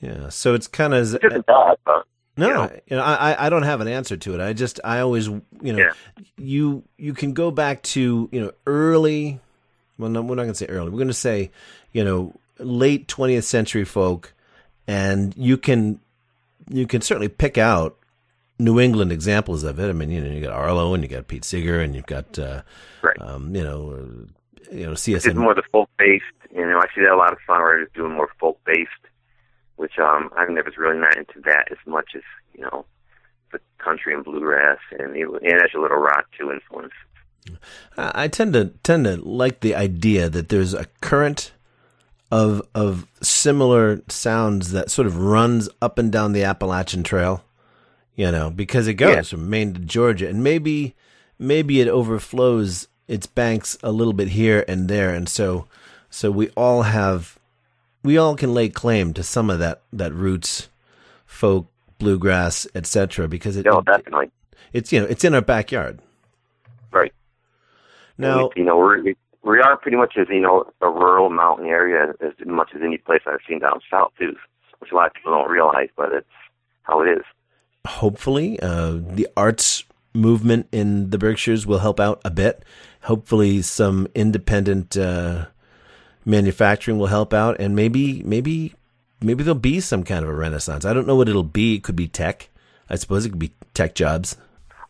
Yeah, 0.00 0.28
so 0.28 0.54
it's 0.54 0.66
kind 0.66 0.94
of 0.94 1.14
It 1.14 1.24
isn't 1.24 1.46
bad, 1.46 1.76
but 1.84 2.06
No, 2.38 2.46
you 2.48 2.54
know? 2.54 2.70
you 2.86 2.96
know, 2.96 3.02
I 3.02 3.46
I- 3.46 3.48
don't 3.50 3.64
have 3.64 3.80
an 3.80 3.88
answer 3.88 4.16
to 4.16 4.34
it. 4.34 4.40
I 4.40 4.52
just 4.54 4.80
I 4.84 5.00
always 5.00 5.26
you 5.26 5.42
know 5.72 5.78
Yeah. 5.78 5.92
you 6.38 6.82
you 6.96 7.12
can 7.14 7.32
go 7.34 7.50
back 7.50 7.82
to 7.94 8.28
you 8.32 8.40
know 8.40 8.52
early. 8.66 9.40
Well, 9.98 10.10
no, 10.10 10.22
we're 10.22 10.36
not 10.36 10.42
going 10.42 10.52
to 10.52 10.58
say 10.58 10.66
early. 10.66 10.90
We're 10.90 10.98
going 10.98 11.08
to 11.08 11.14
say 11.14 11.50
you 11.92 12.04
know 12.04 12.32
late 12.58 13.08
twentieth 13.08 13.44
century 13.44 13.84
folk, 13.84 14.32
and 14.86 15.34
you 15.36 15.56
can 15.56 16.00
you 16.70 16.86
can 16.86 17.00
certainly 17.00 17.28
pick 17.28 17.58
out 17.58 17.96
New 18.58 18.78
England 18.80 19.10
examples 19.12 19.64
of 19.64 19.78
it. 19.80 19.88
I 19.88 19.92
mean, 19.92 20.10
you 20.10 20.20
know, 20.20 20.30
you 20.30 20.40
got 20.40 20.52
Arlo 20.52 20.94
and 20.94 21.02
you 21.02 21.08
got 21.08 21.28
Pete 21.28 21.44
Seeger 21.44 21.80
and 21.80 21.94
you've 21.94 22.06
got 22.06 22.38
uh, 22.38 22.62
right. 23.02 23.16
um, 23.20 23.54
you 23.54 23.62
know 23.64 23.90
uh, 23.92 24.74
you 24.76 24.86
know 24.86 24.92
it's 24.92 25.06
CSM. 25.06 25.34
more 25.36 25.54
the 25.54 25.62
folk 25.72 25.88
based. 25.98 26.24
You 26.54 26.64
know, 26.66 26.78
I 26.78 26.86
see 26.94 27.02
that 27.02 27.12
a 27.12 27.16
lot 27.16 27.32
of 27.32 27.38
songwriters 27.48 27.92
doing 27.94 28.12
more 28.12 28.28
folk 28.40 28.58
based, 28.64 28.88
which 29.78 29.98
um 29.98 30.30
I've 30.36 30.50
never 30.50 30.70
really 30.76 30.98
not 30.98 31.16
into 31.16 31.40
that 31.46 31.72
as 31.72 31.78
much 31.86 32.10
as 32.14 32.22
you 32.54 32.62
know 32.62 32.84
the 33.52 33.60
country 33.78 34.12
and 34.14 34.22
bluegrass 34.24 34.78
and 34.90 35.14
the, 35.14 35.22
and 35.22 35.60
a 35.74 35.80
little 35.80 35.96
rock 35.96 36.26
too 36.38 36.52
influence. 36.52 36.92
I 37.96 38.24
I 38.24 38.28
tend 38.28 38.52
to 38.52 38.66
tend 38.82 39.04
to 39.06 39.16
like 39.16 39.60
the 39.60 39.74
idea 39.74 40.28
that 40.28 40.50
there's 40.50 40.74
a 40.74 40.86
current 41.00 41.52
of 42.30 42.60
of 42.74 43.06
similar 43.22 44.02
sounds 44.08 44.72
that 44.72 44.90
sort 44.90 45.06
of 45.06 45.16
runs 45.16 45.68
up 45.80 45.98
and 45.98 46.12
down 46.12 46.32
the 46.32 46.44
Appalachian 46.44 47.02
Trail, 47.02 47.42
you 48.14 48.30
know, 48.30 48.50
because 48.50 48.86
it 48.86 48.94
goes 48.94 49.14
Yeah. 49.14 49.22
from 49.22 49.48
Maine 49.48 49.72
to 49.74 49.80
Georgia, 49.80 50.28
and 50.28 50.44
maybe 50.44 50.94
maybe 51.38 51.80
it 51.80 51.88
overflows 51.88 52.88
its 53.06 53.26
banks 53.26 53.78
a 53.82 53.92
little 53.92 54.12
bit 54.12 54.28
here 54.28 54.62
and 54.68 54.88
there, 54.88 55.14
and 55.14 55.26
so 55.28 55.66
so 56.10 56.30
we 56.30 56.50
all 56.50 56.82
have 56.82 57.37
we 58.02 58.16
all 58.18 58.36
can 58.36 58.54
lay 58.54 58.68
claim 58.68 59.12
to 59.14 59.22
some 59.22 59.50
of 59.50 59.58
that 59.58 59.82
that 59.92 60.12
roots, 60.12 60.68
folk, 61.26 61.66
bluegrass, 61.98 62.66
etc. 62.74 63.28
Because 63.28 63.56
it, 63.56 63.64
No, 63.66 63.78
it- 63.78 63.86
definitely 63.86 64.30
it's 64.72 64.92
you 64.92 65.00
know 65.00 65.06
it's 65.06 65.24
in 65.24 65.34
our 65.34 65.40
backyard. 65.42 66.00
right. 66.92 67.12
Now, 68.18 68.50
you 68.56 68.64
know 68.64 68.76
we're 68.78 69.02
we, 69.02 69.16
we 69.42 69.60
are 69.60 69.76
pretty 69.76 69.96
much 69.96 70.14
as 70.18 70.26
you 70.28 70.40
know 70.40 70.64
a 70.80 70.88
rural 70.88 71.30
mountain 71.30 71.66
area 71.66 72.12
as 72.20 72.32
much 72.46 72.70
as 72.74 72.82
any 72.82 72.98
place 72.98 73.22
I've 73.26 73.38
seen 73.48 73.60
down 73.60 73.80
south 73.90 74.12
too, 74.18 74.34
which 74.80 74.90
a 74.92 74.94
lot 74.94 75.06
of 75.08 75.14
people 75.14 75.32
don't 75.32 75.50
realize, 75.50 75.88
but 75.96 76.12
it's 76.12 76.26
how 76.82 77.02
it 77.02 77.08
is. 77.08 77.24
hopefully 77.86 78.58
uh, 78.60 78.92
the 78.92 79.28
arts 79.36 79.84
movement 80.14 80.66
in 80.72 81.10
the 81.10 81.18
Berkshires 81.18 81.66
will 81.66 81.78
help 81.78 82.00
out 82.00 82.20
a 82.24 82.30
bit. 82.30 82.64
Hopefully, 83.02 83.62
some 83.62 84.08
independent 84.14 84.96
uh, 84.96 85.46
manufacturing 86.28 86.98
will 86.98 87.06
help 87.06 87.32
out, 87.32 87.56
and 87.58 87.74
maybe 87.74 88.22
maybe 88.24 88.74
maybe 89.20 89.42
there'll 89.42 89.58
be 89.58 89.80
some 89.80 90.04
kind 90.04 90.24
of 90.24 90.30
a 90.30 90.34
renaissance. 90.34 90.84
I 90.84 90.92
don't 90.92 91.06
know 91.06 91.16
what 91.16 91.28
it'll 91.28 91.42
be. 91.42 91.76
It 91.76 91.82
could 91.82 91.96
be 91.96 92.06
tech. 92.06 92.50
I 92.88 92.96
suppose 92.96 93.24
it 93.24 93.30
could 93.30 93.38
be 93.38 93.52
tech 93.74 93.94
jobs. 93.94 94.36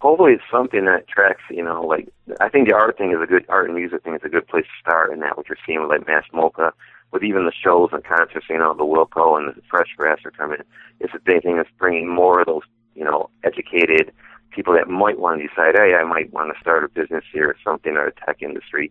Hopefully, 0.00 0.32
it's 0.32 0.42
something 0.50 0.84
that 0.84 1.08
tracks. 1.08 1.42
You 1.50 1.62
know, 1.62 1.82
like 1.82 2.08
I 2.40 2.48
think 2.48 2.68
the 2.68 2.74
art 2.74 2.98
thing 2.98 3.12
is 3.12 3.22
a 3.22 3.26
good 3.26 3.46
art 3.48 3.66
and 3.66 3.76
music 3.76 4.02
thing 4.02 4.14
is 4.14 4.20
a 4.24 4.28
good 4.28 4.46
place 4.48 4.64
to 4.64 4.80
start, 4.80 5.12
and 5.12 5.22
that 5.22 5.36
what 5.36 5.48
you're 5.48 5.58
seeing 5.64 5.80
with 5.80 5.90
like 5.90 6.06
Mass 6.06 6.24
MoCA, 6.34 6.72
with 7.12 7.22
even 7.22 7.46
the 7.46 7.52
shows 7.52 7.90
and 7.92 8.04
concerts. 8.04 8.46
You 8.50 8.58
know, 8.58 8.74
the 8.74 8.84
Wilco 8.84 9.38
and 9.38 9.54
the 9.54 9.62
Fresh 9.70 9.94
Grass 9.96 10.18
are 10.24 10.30
coming. 10.30 10.58
It's 11.00 11.14
a 11.14 11.20
big 11.20 11.42
thing 11.42 11.56
that's 11.56 11.70
bringing 11.78 12.08
more 12.08 12.40
of 12.40 12.46
those 12.46 12.62
you 12.94 13.04
know 13.04 13.30
educated 13.44 14.12
people 14.50 14.74
that 14.74 14.88
might 14.88 15.18
want 15.18 15.40
to 15.40 15.46
decide, 15.46 15.76
hey, 15.76 15.94
I 15.94 16.04
might 16.04 16.32
want 16.32 16.52
to 16.52 16.60
start 16.60 16.82
a 16.82 16.88
business 16.88 17.22
here 17.32 17.48
or 17.48 17.56
something 17.62 17.96
or 17.96 18.06
a 18.06 18.12
tech 18.12 18.42
industry. 18.42 18.90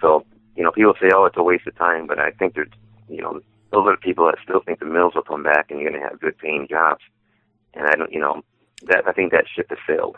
So 0.00 0.24
you 0.58 0.64
know, 0.64 0.72
people 0.72 0.94
say, 1.00 1.10
oh, 1.14 1.24
it's 1.26 1.36
a 1.36 1.42
waste 1.42 1.68
of 1.68 1.76
time, 1.76 2.08
but 2.08 2.18
I 2.18 2.32
think 2.32 2.54
there's 2.54 2.68
you 3.08 3.22
know 3.22 3.40
those 3.70 3.86
are 3.86 3.92
the 3.92 4.00
people 4.02 4.26
that 4.26 4.34
still 4.42 4.60
think 4.60 4.80
the 4.80 4.86
mills 4.86 5.14
will 5.14 5.22
come 5.22 5.44
back 5.44 5.70
and 5.70 5.78
you're 5.78 5.90
going 5.90 6.02
to 6.02 6.08
have 6.08 6.20
good 6.20 6.36
paying 6.36 6.66
jobs. 6.68 7.00
And 7.74 7.86
I 7.86 7.94
don't, 7.94 8.10
you 8.12 8.18
know, 8.18 8.42
that 8.86 9.06
I 9.06 9.12
think 9.12 9.30
that 9.30 9.44
ship 9.54 9.66
has 9.70 9.78
sailed. 9.86 10.16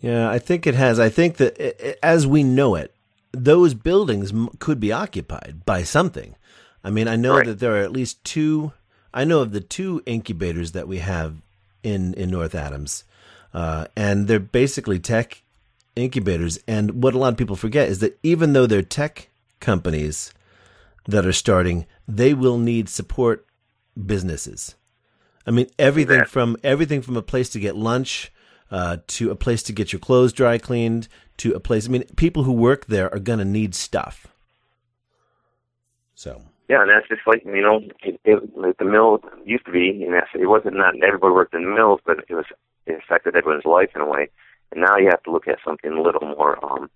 Yeah, 0.00 0.30
I 0.30 0.38
think 0.38 0.66
it 0.66 0.74
has. 0.74 1.00
I 1.00 1.08
think 1.08 1.38
that 1.38 1.58
as 2.04 2.26
we 2.26 2.44
know 2.44 2.76
it, 2.76 2.94
those 3.32 3.74
buildings 3.74 4.32
could 4.60 4.78
be 4.78 4.92
occupied 4.92 5.62
by 5.64 5.82
something. 5.82 6.36
I 6.84 6.90
mean, 6.90 7.08
I 7.08 7.16
know 7.16 7.38
right. 7.38 7.46
that 7.46 7.58
there 7.58 7.74
are 7.74 7.82
at 7.82 7.92
least 7.92 8.22
two. 8.22 8.72
I 9.12 9.24
know 9.24 9.40
of 9.40 9.52
the 9.52 9.60
two 9.60 10.02
incubators 10.06 10.72
that 10.72 10.86
we 10.86 10.98
have 10.98 11.36
in 11.82 12.14
in 12.14 12.30
North 12.30 12.54
Adams, 12.54 13.02
uh, 13.52 13.86
and 13.96 14.28
they're 14.28 14.38
basically 14.38 15.00
tech 15.00 15.42
incubators. 15.96 16.60
And 16.68 17.02
what 17.02 17.14
a 17.14 17.18
lot 17.18 17.32
of 17.32 17.38
people 17.38 17.56
forget 17.56 17.88
is 17.88 17.98
that 17.98 18.18
even 18.22 18.52
though 18.52 18.66
they're 18.66 18.82
tech 18.82 19.28
companies 19.66 20.32
that 21.08 21.26
are 21.26 21.32
starting, 21.32 21.86
they 22.06 22.32
will 22.32 22.56
need 22.56 22.88
support 22.88 23.44
businesses. 24.12 24.76
I 25.44 25.50
mean, 25.50 25.66
everything 25.76 26.24
from 26.24 26.56
everything 26.62 27.02
from 27.02 27.16
a 27.16 27.22
place 27.22 27.48
to 27.50 27.60
get 27.60 27.76
lunch 27.76 28.32
uh, 28.70 28.98
to 29.18 29.30
a 29.30 29.36
place 29.36 29.62
to 29.64 29.72
get 29.72 29.92
your 29.92 30.00
clothes 30.00 30.32
dry 30.32 30.58
cleaned 30.58 31.08
to 31.38 31.52
a 31.52 31.60
place. 31.60 31.86
I 31.86 31.90
mean, 31.90 32.04
people 32.16 32.44
who 32.44 32.52
work 32.52 32.86
there 32.86 33.12
are 33.12 33.18
going 33.18 33.40
to 33.40 33.44
need 33.44 33.74
stuff. 33.74 34.26
So 36.14 36.42
yeah, 36.68 36.82
and 36.82 36.90
that's 36.90 37.08
just 37.08 37.26
like 37.26 37.44
you 37.44 37.62
know, 37.62 37.80
it, 38.02 38.20
it, 38.24 38.78
the 38.78 38.84
mill 38.84 39.20
used 39.44 39.66
to 39.66 39.72
be. 39.72 39.86
You 40.00 40.10
know, 40.10 40.20
it 40.34 40.46
wasn't 40.46 40.76
not 40.76 40.94
everybody 41.02 41.32
worked 41.34 41.54
in 41.54 41.64
the 41.64 41.74
mills, 41.74 42.00
but 42.06 42.18
it 42.28 42.34
was 42.34 42.46
it 42.86 42.98
affected 43.02 43.34
everyone's 43.34 43.64
life 43.64 43.90
in 43.96 44.00
a 44.00 44.08
way. 44.08 44.30
And 44.70 44.80
now 44.80 44.96
you 44.96 45.08
have 45.10 45.22
to 45.24 45.32
look 45.32 45.48
at 45.48 45.58
something 45.64 45.92
a 45.92 46.02
little 46.02 46.26
more, 46.36 46.52
um, 46.64 46.90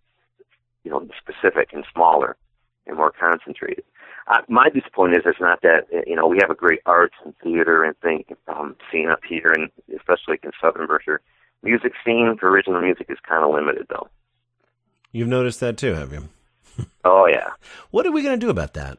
you 0.83 0.91
know, 0.91 1.07
specific 1.23 1.73
and 1.73 1.85
smaller 1.93 2.37
and 2.91 2.99
more 2.99 3.13
concentrated. 3.13 3.85
Uh, 4.27 4.43
my 4.49 4.69
disappointment 4.69 5.25
is 5.25 5.31
it's 5.31 5.41
not 5.41 5.63
that 5.63 5.87
you 6.07 6.15
know 6.15 6.27
we 6.27 6.39
have 6.41 6.51
a 6.51 6.55
great 6.55 6.81
arts 6.87 7.15
and 7.25 7.35
theater 7.43 7.83
and 7.83 7.99
thing 8.01 8.25
um, 8.49 8.77
scene 8.91 9.09
up 9.09 9.21
here, 9.27 9.53
and 9.53 9.71
especially 9.97 10.39
in 10.43 10.51
Southern 10.61 10.87
Berkshire. 10.87 11.21
Music 11.63 11.93
scene 12.05 12.37
for 12.39 12.49
original 12.49 12.81
music 12.81 13.07
is 13.11 13.19
kind 13.29 13.45
of 13.45 13.55
limited, 13.55 13.87
though. 13.91 14.09
You've 15.13 15.29
noticed 15.29 15.61
that 15.61 15.77
too, 15.77 15.95
have 15.95 16.13
you? 16.13 16.29
oh 17.05 17.27
yeah. 17.27 17.49
What 17.91 18.07
are 18.07 18.13
we 18.13 18.23
going 18.23 18.39
to 18.39 18.45
do 18.45 18.51
about 18.51 18.75
that? 18.75 18.99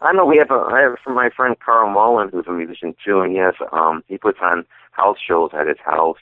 I 0.00 0.12
know 0.12 0.24
we 0.24 0.38
have 0.38 0.50
a 0.50 0.54
I 0.54 0.80
have 0.80 0.98
from 1.02 1.14
my 1.14 1.30
friend 1.30 1.56
Carl 1.64 1.90
Mullen, 1.90 2.28
who's 2.30 2.46
a 2.46 2.52
musician 2.52 2.94
too, 3.04 3.20
and 3.20 3.32
he 3.32 3.38
has 3.38 3.54
um 3.72 4.02
he 4.08 4.18
puts 4.18 4.38
on 4.42 4.64
house 4.92 5.18
shows 5.26 5.50
at 5.52 5.66
his 5.66 5.78
house, 5.84 6.18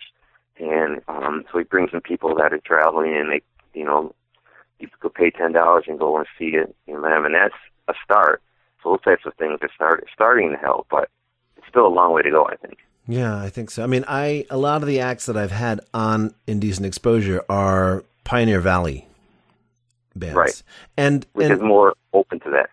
and 0.58 1.00
um 1.08 1.44
so 1.50 1.58
he 1.58 1.64
brings 1.64 1.90
in 1.92 2.00
people 2.00 2.34
that 2.36 2.52
are 2.52 2.60
traveling, 2.64 3.14
and 3.14 3.30
they 3.30 3.42
you 3.72 3.84
know 3.84 4.14
you 4.80 4.88
could 5.00 5.14
pay 5.14 5.30
ten 5.30 5.52
dollars 5.52 5.84
and 5.86 5.98
go 5.98 6.16
and 6.16 6.26
see 6.38 6.56
it, 6.56 6.74
you 6.86 6.94
know, 6.94 7.24
and 7.24 7.34
that's 7.34 7.54
a 7.88 7.94
start. 8.04 8.42
So 8.82 8.90
those 8.90 9.02
types 9.02 9.26
of 9.26 9.34
things 9.34 9.58
are 9.62 9.70
start, 9.74 10.06
starting 10.12 10.50
to 10.50 10.56
help, 10.56 10.86
but 10.90 11.10
it's 11.56 11.66
still 11.68 11.86
a 11.86 11.88
long 11.88 12.14
way 12.14 12.22
to 12.22 12.30
go, 12.30 12.46
I 12.46 12.56
think. 12.56 12.78
Yeah, 13.06 13.36
I 13.36 13.50
think 13.50 13.70
so. 13.70 13.82
I 13.82 13.86
mean, 13.86 14.04
I 14.06 14.46
a 14.50 14.56
lot 14.56 14.82
of 14.82 14.88
the 14.88 15.00
acts 15.00 15.26
that 15.26 15.36
I've 15.36 15.50
had 15.50 15.80
on 15.92 16.34
Indecent 16.46 16.86
Exposure 16.86 17.44
are 17.48 18.04
Pioneer 18.24 18.60
Valley 18.60 19.06
bands, 20.14 20.36
right? 20.36 20.62
And 20.96 21.26
which 21.32 21.46
and, 21.46 21.54
is 21.54 21.60
more 21.60 21.94
open 22.12 22.40
to 22.40 22.50
that. 22.50 22.70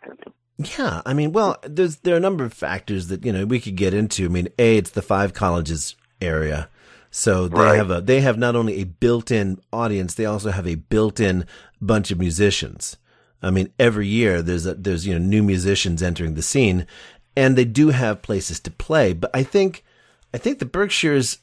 Yeah, 0.77 1.01
I 1.05 1.13
mean, 1.13 1.33
well, 1.33 1.57
there's 1.63 1.97
there 1.97 2.13
are 2.15 2.17
a 2.17 2.21
number 2.21 2.43
of 2.43 2.53
factors 2.53 3.07
that 3.07 3.25
you 3.25 3.33
know 3.33 3.45
we 3.45 3.59
could 3.59 3.75
get 3.75 3.93
into. 3.93 4.25
I 4.25 4.27
mean, 4.27 4.47
a 4.57 4.77
it's 4.77 4.91
the 4.91 5.01
five 5.01 5.33
colleges 5.33 5.95
area, 6.21 6.69
so 7.11 7.47
they 7.47 7.59
right. 7.59 7.75
have 7.77 7.91
a 7.91 8.01
they 8.01 8.21
have 8.21 8.37
not 8.37 8.55
only 8.55 8.81
a 8.81 8.85
built-in 8.85 9.59
audience, 9.71 10.13
they 10.13 10.25
also 10.25 10.51
have 10.51 10.67
a 10.67 10.75
built-in 10.75 11.45
bunch 11.81 12.11
of 12.11 12.19
musicians. 12.19 12.97
I 13.41 13.51
mean, 13.51 13.71
every 13.79 14.07
year 14.07 14.41
there's 14.41 14.65
a, 14.65 14.73
there's 14.73 15.05
you 15.05 15.17
know 15.17 15.25
new 15.25 15.43
musicians 15.43 16.01
entering 16.01 16.33
the 16.33 16.41
scene, 16.41 16.87
and 17.35 17.55
they 17.55 17.65
do 17.65 17.89
have 17.89 18.21
places 18.21 18.59
to 18.61 18.71
play. 18.71 19.13
But 19.13 19.31
I 19.33 19.43
think 19.43 19.83
I 20.33 20.37
think 20.37 20.59
the 20.59 20.65
Berkshires, 20.65 21.39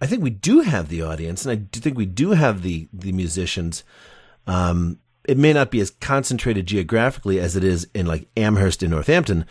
I 0.00 0.06
think 0.06 0.22
we 0.22 0.30
do 0.30 0.60
have 0.60 0.88
the 0.88 1.02
audience, 1.02 1.44
and 1.44 1.52
I 1.52 1.56
do 1.56 1.80
think 1.80 1.96
we 1.96 2.06
do 2.06 2.32
have 2.32 2.62
the 2.62 2.88
the 2.92 3.12
musicians. 3.12 3.84
Um, 4.46 4.98
it 5.24 5.36
may 5.36 5.52
not 5.52 5.70
be 5.70 5.80
as 5.80 5.90
concentrated 5.90 6.66
geographically 6.66 7.38
as 7.38 7.54
it 7.54 7.62
is 7.62 7.86
in 7.94 8.06
like 8.06 8.28
Amherst 8.36 8.82
in 8.82 8.90
Northampton, 8.90 9.44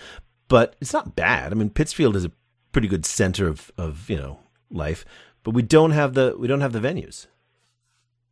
but 0.47 0.75
it's 0.81 0.93
not 0.93 1.15
bad. 1.15 1.51
I 1.51 1.55
mean, 1.55 1.69
Pittsfield 1.69 2.15
is 2.15 2.25
a 2.25 2.31
pretty 2.71 2.87
good 2.87 3.05
center 3.05 3.47
of 3.47 3.71
of 3.77 4.09
you 4.09 4.17
know 4.17 4.39
life, 4.71 5.05
but 5.47 5.53
we 5.53 5.61
don't 5.61 5.91
have 5.91 6.13
the 6.13 6.35
we 6.37 6.45
don't 6.45 6.59
have 6.59 6.73
the 6.73 6.79
venues. 6.81 7.27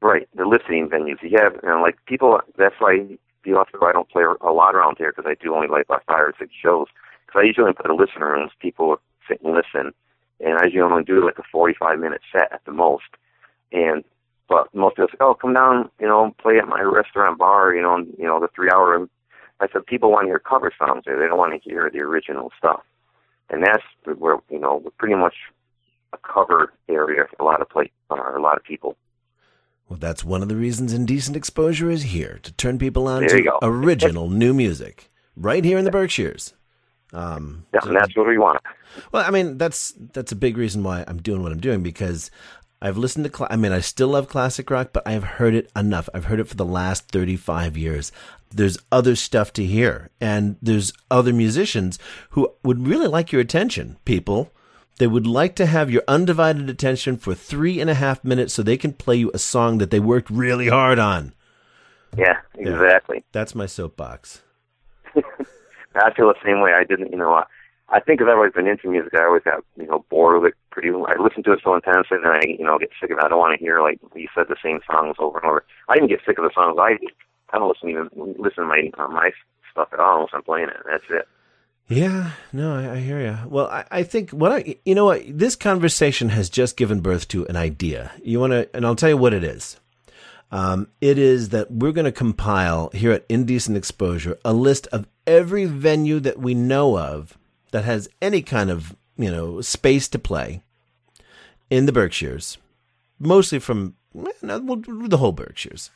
Right, 0.01 0.27
the 0.35 0.43
listening 0.43 0.89
venues. 0.89 1.15
You 1.21 1.37
have, 1.41 1.53
you 1.63 1.69
know, 1.69 1.81
like 1.81 1.95
people. 2.07 2.41
That's 2.57 2.75
why 2.77 3.07
you 3.45 3.57
also 3.57 3.79
I 3.81 3.93
don't 3.93 4.09
play 4.09 4.23
a 4.23 4.51
lot 4.51 4.75
around 4.75 4.97
here 4.97 5.13
because 5.15 5.23
I 5.25 5.41
do 5.41 5.55
only 5.55 5.69
like 5.69 5.85
about 5.85 6.03
five 6.07 6.19
or 6.19 6.33
six 6.37 6.51
shows. 6.61 6.87
Because 7.25 7.39
I 7.39 7.45
usually 7.45 7.71
put 7.71 7.89
a 7.89 7.95
listener 7.95 8.33
rooms. 8.33 8.51
People 8.59 8.97
sit 9.29 9.41
and 9.41 9.53
listen, 9.55 9.93
and 10.41 10.57
I 10.59 10.65
usually 10.65 10.81
only 10.81 11.05
do 11.05 11.23
like 11.23 11.39
a 11.39 11.43
forty-five 11.49 11.99
minute 11.99 12.19
set 12.33 12.51
at 12.51 12.65
the 12.65 12.73
most. 12.73 13.07
And 13.71 14.03
but 14.49 14.75
most 14.75 14.97
people 14.97 15.07
say, 15.09 15.17
"Oh, 15.21 15.35
come 15.35 15.53
down, 15.53 15.89
you 16.01 16.07
know, 16.07 16.35
play 16.37 16.57
at 16.57 16.67
my 16.67 16.81
restaurant 16.81 17.39
bar, 17.39 17.73
you 17.73 17.81
know, 17.81 17.95
and, 17.95 18.13
you 18.19 18.25
know, 18.25 18.41
the 18.41 18.49
three-hour." 18.53 19.07
I 19.61 19.67
said, 19.71 19.85
people 19.85 20.11
want 20.11 20.25
to 20.25 20.31
hear 20.31 20.39
cover 20.39 20.69
songs. 20.77 21.03
They 21.05 21.13
don't 21.13 21.37
want 21.37 21.53
to 21.53 21.69
hear 21.69 21.89
the 21.89 21.99
original 21.99 22.51
stuff, 22.57 22.81
and 23.49 23.63
that's 23.63 23.83
where 24.19 24.35
you 24.49 24.59
know 24.59 24.81
we're 24.83 24.91
pretty 24.97 25.15
much 25.15 25.35
a 26.15 26.33
cover 26.33 26.73
area 26.89 27.25
for 27.29 27.43
a 27.43 27.45
lot 27.45 27.61
of 27.61 27.69
play, 27.69 27.91
uh, 28.09 28.15
a 28.35 28.39
lot 28.39 28.57
of 28.57 28.63
people. 28.63 28.97
Well, 29.89 29.99
that's 29.99 30.23
one 30.23 30.41
of 30.41 30.49
the 30.49 30.55
reasons 30.55 30.93
Indecent 30.93 31.37
Exposure 31.37 31.91
is 31.91 32.03
here 32.03 32.39
to 32.41 32.51
turn 32.53 32.79
people 32.79 33.07
on 33.07 33.27
to 33.27 33.59
original 33.61 34.29
new 34.29 34.53
music 34.53 35.11
right 35.35 35.63
here 35.63 35.77
in 35.77 35.85
the 35.85 35.91
Berkshires. 35.91 36.53
Um, 37.13 37.65
yeah, 37.73 37.81
and 37.83 37.95
that's 37.95 38.15
what 38.15 38.27
we 38.27 38.37
want. 38.37 38.61
Well, 39.11 39.23
I 39.25 39.29
mean, 39.29 39.57
that's 39.57 39.93
that's 40.13 40.31
a 40.31 40.35
big 40.35 40.57
reason 40.57 40.83
why 40.83 41.03
I'm 41.07 41.21
doing 41.21 41.43
what 41.43 41.51
I'm 41.51 41.59
doing 41.59 41.83
because 41.83 42.31
I've 42.81 42.97
listened 42.97 43.25
to. 43.25 43.35
Cl- 43.35 43.47
I 43.51 43.57
mean, 43.57 43.71
I 43.71 43.79
still 43.79 44.09
love 44.09 44.27
classic 44.27 44.69
rock, 44.69 44.89
but 44.91 45.03
I 45.05 45.11
have 45.11 45.23
heard 45.23 45.53
it 45.53 45.71
enough. 45.75 46.09
I've 46.13 46.25
heard 46.25 46.39
it 46.39 46.47
for 46.47 46.55
the 46.55 46.65
last 46.65 47.09
35 47.11 47.77
years. 47.77 48.11
There's 48.49 48.77
other 48.91 49.15
stuff 49.15 49.53
to 49.53 49.65
hear, 49.65 50.09
and 50.19 50.57
there's 50.61 50.93
other 51.11 51.31
musicians 51.31 51.99
who 52.31 52.51
would 52.63 52.87
really 52.87 53.07
like 53.07 53.31
your 53.31 53.41
attention. 53.41 53.97
People 54.03 54.51
they 54.97 55.07
would 55.07 55.27
like 55.27 55.55
to 55.55 55.65
have 55.65 55.91
your 55.91 56.03
undivided 56.07 56.69
attention 56.69 57.17
for 57.17 57.35
three 57.35 57.79
and 57.81 57.89
a 57.89 57.95
half 57.95 58.23
minutes 58.23 58.53
so 58.53 58.63
they 58.63 58.77
can 58.77 58.93
play 58.93 59.17
you 59.17 59.31
a 59.33 59.39
song 59.39 59.77
that 59.79 59.91
they 59.91 59.99
worked 59.99 60.29
really 60.29 60.69
hard 60.69 60.99
on. 60.99 61.33
Yeah, 62.17 62.39
exactly. 62.57 63.17
Yeah, 63.17 63.23
that's 63.31 63.55
my 63.55 63.65
soapbox. 63.65 64.41
I 65.95 66.13
feel 66.13 66.27
the 66.27 66.35
same 66.43 66.61
way. 66.61 66.73
I 66.73 66.83
didn't, 66.83 67.11
you 67.11 67.17
know, 67.17 67.33
I, 67.33 67.43
I 67.89 67.99
think 67.99 68.21
I've 68.21 68.29
always 68.29 68.53
been 68.53 68.67
into 68.67 68.89
music. 68.89 69.13
I 69.13 69.25
always 69.25 69.43
got, 69.43 69.63
you 69.77 69.85
know, 69.85 70.05
bored 70.09 70.41
with 70.41 70.51
it 70.51 70.57
pretty. 70.71 70.89
I 70.89 71.21
listen 71.21 71.43
to 71.43 71.53
it 71.53 71.59
so 71.63 71.75
intensely, 71.75 72.17
and 72.17 72.27
I, 72.27 72.39
you 72.47 72.65
know, 72.65 72.79
get 72.79 72.89
sick 72.99 73.11
of 73.11 73.17
it. 73.17 73.23
I 73.23 73.29
don't 73.29 73.39
want 73.39 73.57
to 73.57 73.63
hear 73.63 73.81
like 73.81 73.99
you 74.15 74.27
said 74.33 74.45
the 74.49 74.55
same 74.63 74.79
songs 74.89 75.15
over 75.19 75.39
and 75.39 75.47
over. 75.47 75.65
I 75.87 75.95
didn't 75.95 76.09
get 76.09 76.21
sick 76.25 76.37
of 76.37 76.43
the 76.43 76.51
songs 76.53 76.77
I. 76.79 76.97
I 77.53 77.59
don't 77.59 77.69
listen 77.69 77.89
even 77.89 78.09
listen 78.13 78.63
to 78.63 78.65
my 78.65 78.91
uh, 78.97 79.07
my 79.07 79.31
stuff 79.71 79.89
at 79.93 79.99
all 79.99 80.17
unless 80.17 80.31
I'm 80.33 80.43
playing 80.43 80.69
it. 80.69 80.77
That's 80.89 81.03
it. 81.09 81.27
Yeah, 81.87 82.31
no, 82.51 82.75
I, 82.75 82.93
I 82.93 82.99
hear 82.99 83.21
you. 83.21 83.37
Well, 83.47 83.67
I, 83.67 83.85
I 83.91 84.03
think 84.03 84.31
what 84.31 84.51
I, 84.51 84.75
you 84.85 84.95
know 84.95 85.05
what, 85.05 85.23
this 85.27 85.55
conversation 85.55 86.29
has 86.29 86.49
just 86.49 86.77
given 86.77 86.99
birth 86.99 87.27
to 87.29 87.45
an 87.45 87.55
idea. 87.55 88.11
You 88.23 88.39
want 88.39 88.51
to, 88.51 88.75
and 88.75 88.85
I'll 88.85 88.95
tell 88.95 89.09
you 89.09 89.17
what 89.17 89.33
it 89.33 89.43
is. 89.43 89.79
Um, 90.51 90.87
it 91.01 91.17
is 91.19 91.49
that 91.49 91.71
we're 91.71 91.91
going 91.91 92.05
to 92.05 92.11
compile 92.11 92.89
here 92.93 93.11
at 93.11 93.25
Indecent 93.29 93.77
Exposure 93.77 94.37
a 94.45 94.53
list 94.53 94.87
of 94.87 95.07
every 95.27 95.65
venue 95.65 96.19
that 96.21 96.39
we 96.39 96.53
know 96.53 96.97
of 96.97 97.37
that 97.71 97.83
has 97.83 98.07
any 98.21 98.41
kind 98.41 98.71
of, 98.71 98.95
you 99.17 99.29
know, 99.29 99.61
space 99.61 100.07
to 100.09 100.19
play 100.19 100.63
in 101.69 101.85
the 101.85 101.91
Berkshires, 101.91 102.57
mostly 103.19 103.59
from 103.59 103.95
well, 104.13 104.33
the 104.41 105.17
whole 105.17 105.33
Berkshires. 105.33 105.91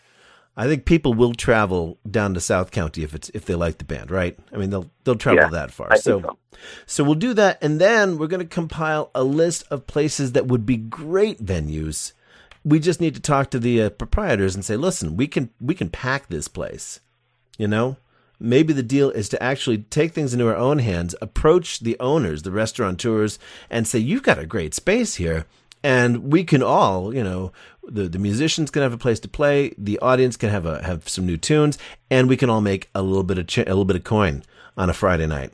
I 0.57 0.67
think 0.67 0.83
people 0.83 1.13
will 1.13 1.33
travel 1.33 1.97
down 2.09 2.33
to 2.33 2.41
South 2.41 2.71
County 2.71 3.03
if 3.03 3.15
it's 3.15 3.29
if 3.29 3.45
they 3.45 3.55
like 3.55 3.77
the 3.77 3.85
band, 3.85 4.11
right? 4.11 4.37
I 4.53 4.57
mean, 4.57 4.69
they'll 4.69 4.89
they'll 5.03 5.15
travel 5.15 5.43
yeah, 5.43 5.49
that 5.49 5.71
far. 5.71 5.95
so, 5.95 6.21
so, 6.21 6.37
so 6.85 7.03
we'll 7.03 7.15
do 7.15 7.33
that, 7.33 7.57
and 7.61 7.79
then 7.79 8.17
we're 8.17 8.27
going 8.27 8.41
to 8.41 8.55
compile 8.55 9.09
a 9.15 9.23
list 9.23 9.63
of 9.71 9.87
places 9.87 10.33
that 10.33 10.47
would 10.47 10.65
be 10.65 10.75
great 10.77 11.43
venues. 11.43 12.11
We 12.65 12.79
just 12.79 12.99
need 12.99 13.15
to 13.15 13.21
talk 13.21 13.51
to 13.51 13.59
the 13.59 13.83
uh, 13.83 13.89
proprietors 13.89 14.53
and 14.53 14.65
say, 14.65 14.75
listen, 14.75 15.15
we 15.15 15.27
can 15.27 15.49
we 15.61 15.75
can 15.75 15.89
pack 15.89 16.27
this 16.27 16.49
place, 16.49 16.99
you 17.57 17.67
know. 17.67 17.95
maybe 18.39 18.73
the 18.73 18.83
deal 18.83 19.09
is 19.11 19.29
to 19.29 19.43
actually 19.43 19.79
take 19.79 20.13
things 20.13 20.33
into 20.33 20.47
our 20.47 20.55
own 20.55 20.79
hands, 20.79 21.13
approach 21.21 21.79
the 21.79 21.97
owners, 21.99 22.43
the 22.43 22.51
restaurateurs, 22.51 23.37
and 23.69 23.87
say, 23.87 23.99
"You've 23.99 24.23
got 24.23 24.39
a 24.39 24.45
great 24.45 24.73
space 24.73 25.15
here." 25.15 25.45
And 25.83 26.31
we 26.31 26.43
can 26.43 26.61
all, 26.61 27.13
you 27.13 27.23
know, 27.23 27.51
the, 27.83 28.07
the 28.07 28.19
musicians 28.19 28.69
can 28.71 28.81
have 28.81 28.93
a 28.93 28.97
place 28.97 29.19
to 29.21 29.27
play, 29.27 29.73
the 29.77 29.97
audience 29.99 30.37
can 30.37 30.49
have 30.49 30.65
a 30.65 30.83
have 30.83 31.07
some 31.07 31.25
new 31.25 31.37
tunes, 31.37 31.77
and 32.09 32.27
we 32.27 32.37
can 32.37 32.49
all 32.49 32.61
make 32.61 32.89
a 32.93 33.01
little 33.01 33.23
bit 33.23 33.37
of 33.37 33.47
ch- 33.47 33.59
a 33.59 33.65
little 33.65 33.85
bit 33.85 33.95
of 33.95 34.03
coin 34.03 34.43
on 34.77 34.89
a 34.89 34.93
Friday 34.93 35.25
night. 35.25 35.51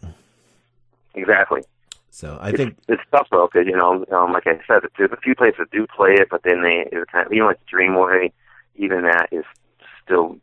Exactly. 1.13 1.61
So 2.09 2.37
I 2.41 2.49
it's, 2.49 2.57
think 2.57 2.77
it's 2.87 3.01
tough 3.11 3.27
though, 3.31 3.49
because 3.51 3.67
you 3.67 3.75
know, 3.75 4.05
um, 4.11 4.31
like 4.33 4.47
I 4.47 4.59
said, 4.67 4.81
there's 4.97 5.11
a 5.11 5.17
few 5.17 5.35
places 5.35 5.57
that 5.59 5.71
do 5.71 5.85
play 5.85 6.13
it, 6.13 6.27
but 6.29 6.43
then 6.43 6.61
they 6.61 6.87
it's 6.91 7.11
kind 7.11 7.25
of 7.25 7.33
even 7.33 7.45
like 7.45 7.59
Dreamway, 7.71 8.31
even 8.75 9.03
that 9.03 9.29
is 9.31 9.45
still, 10.03 10.37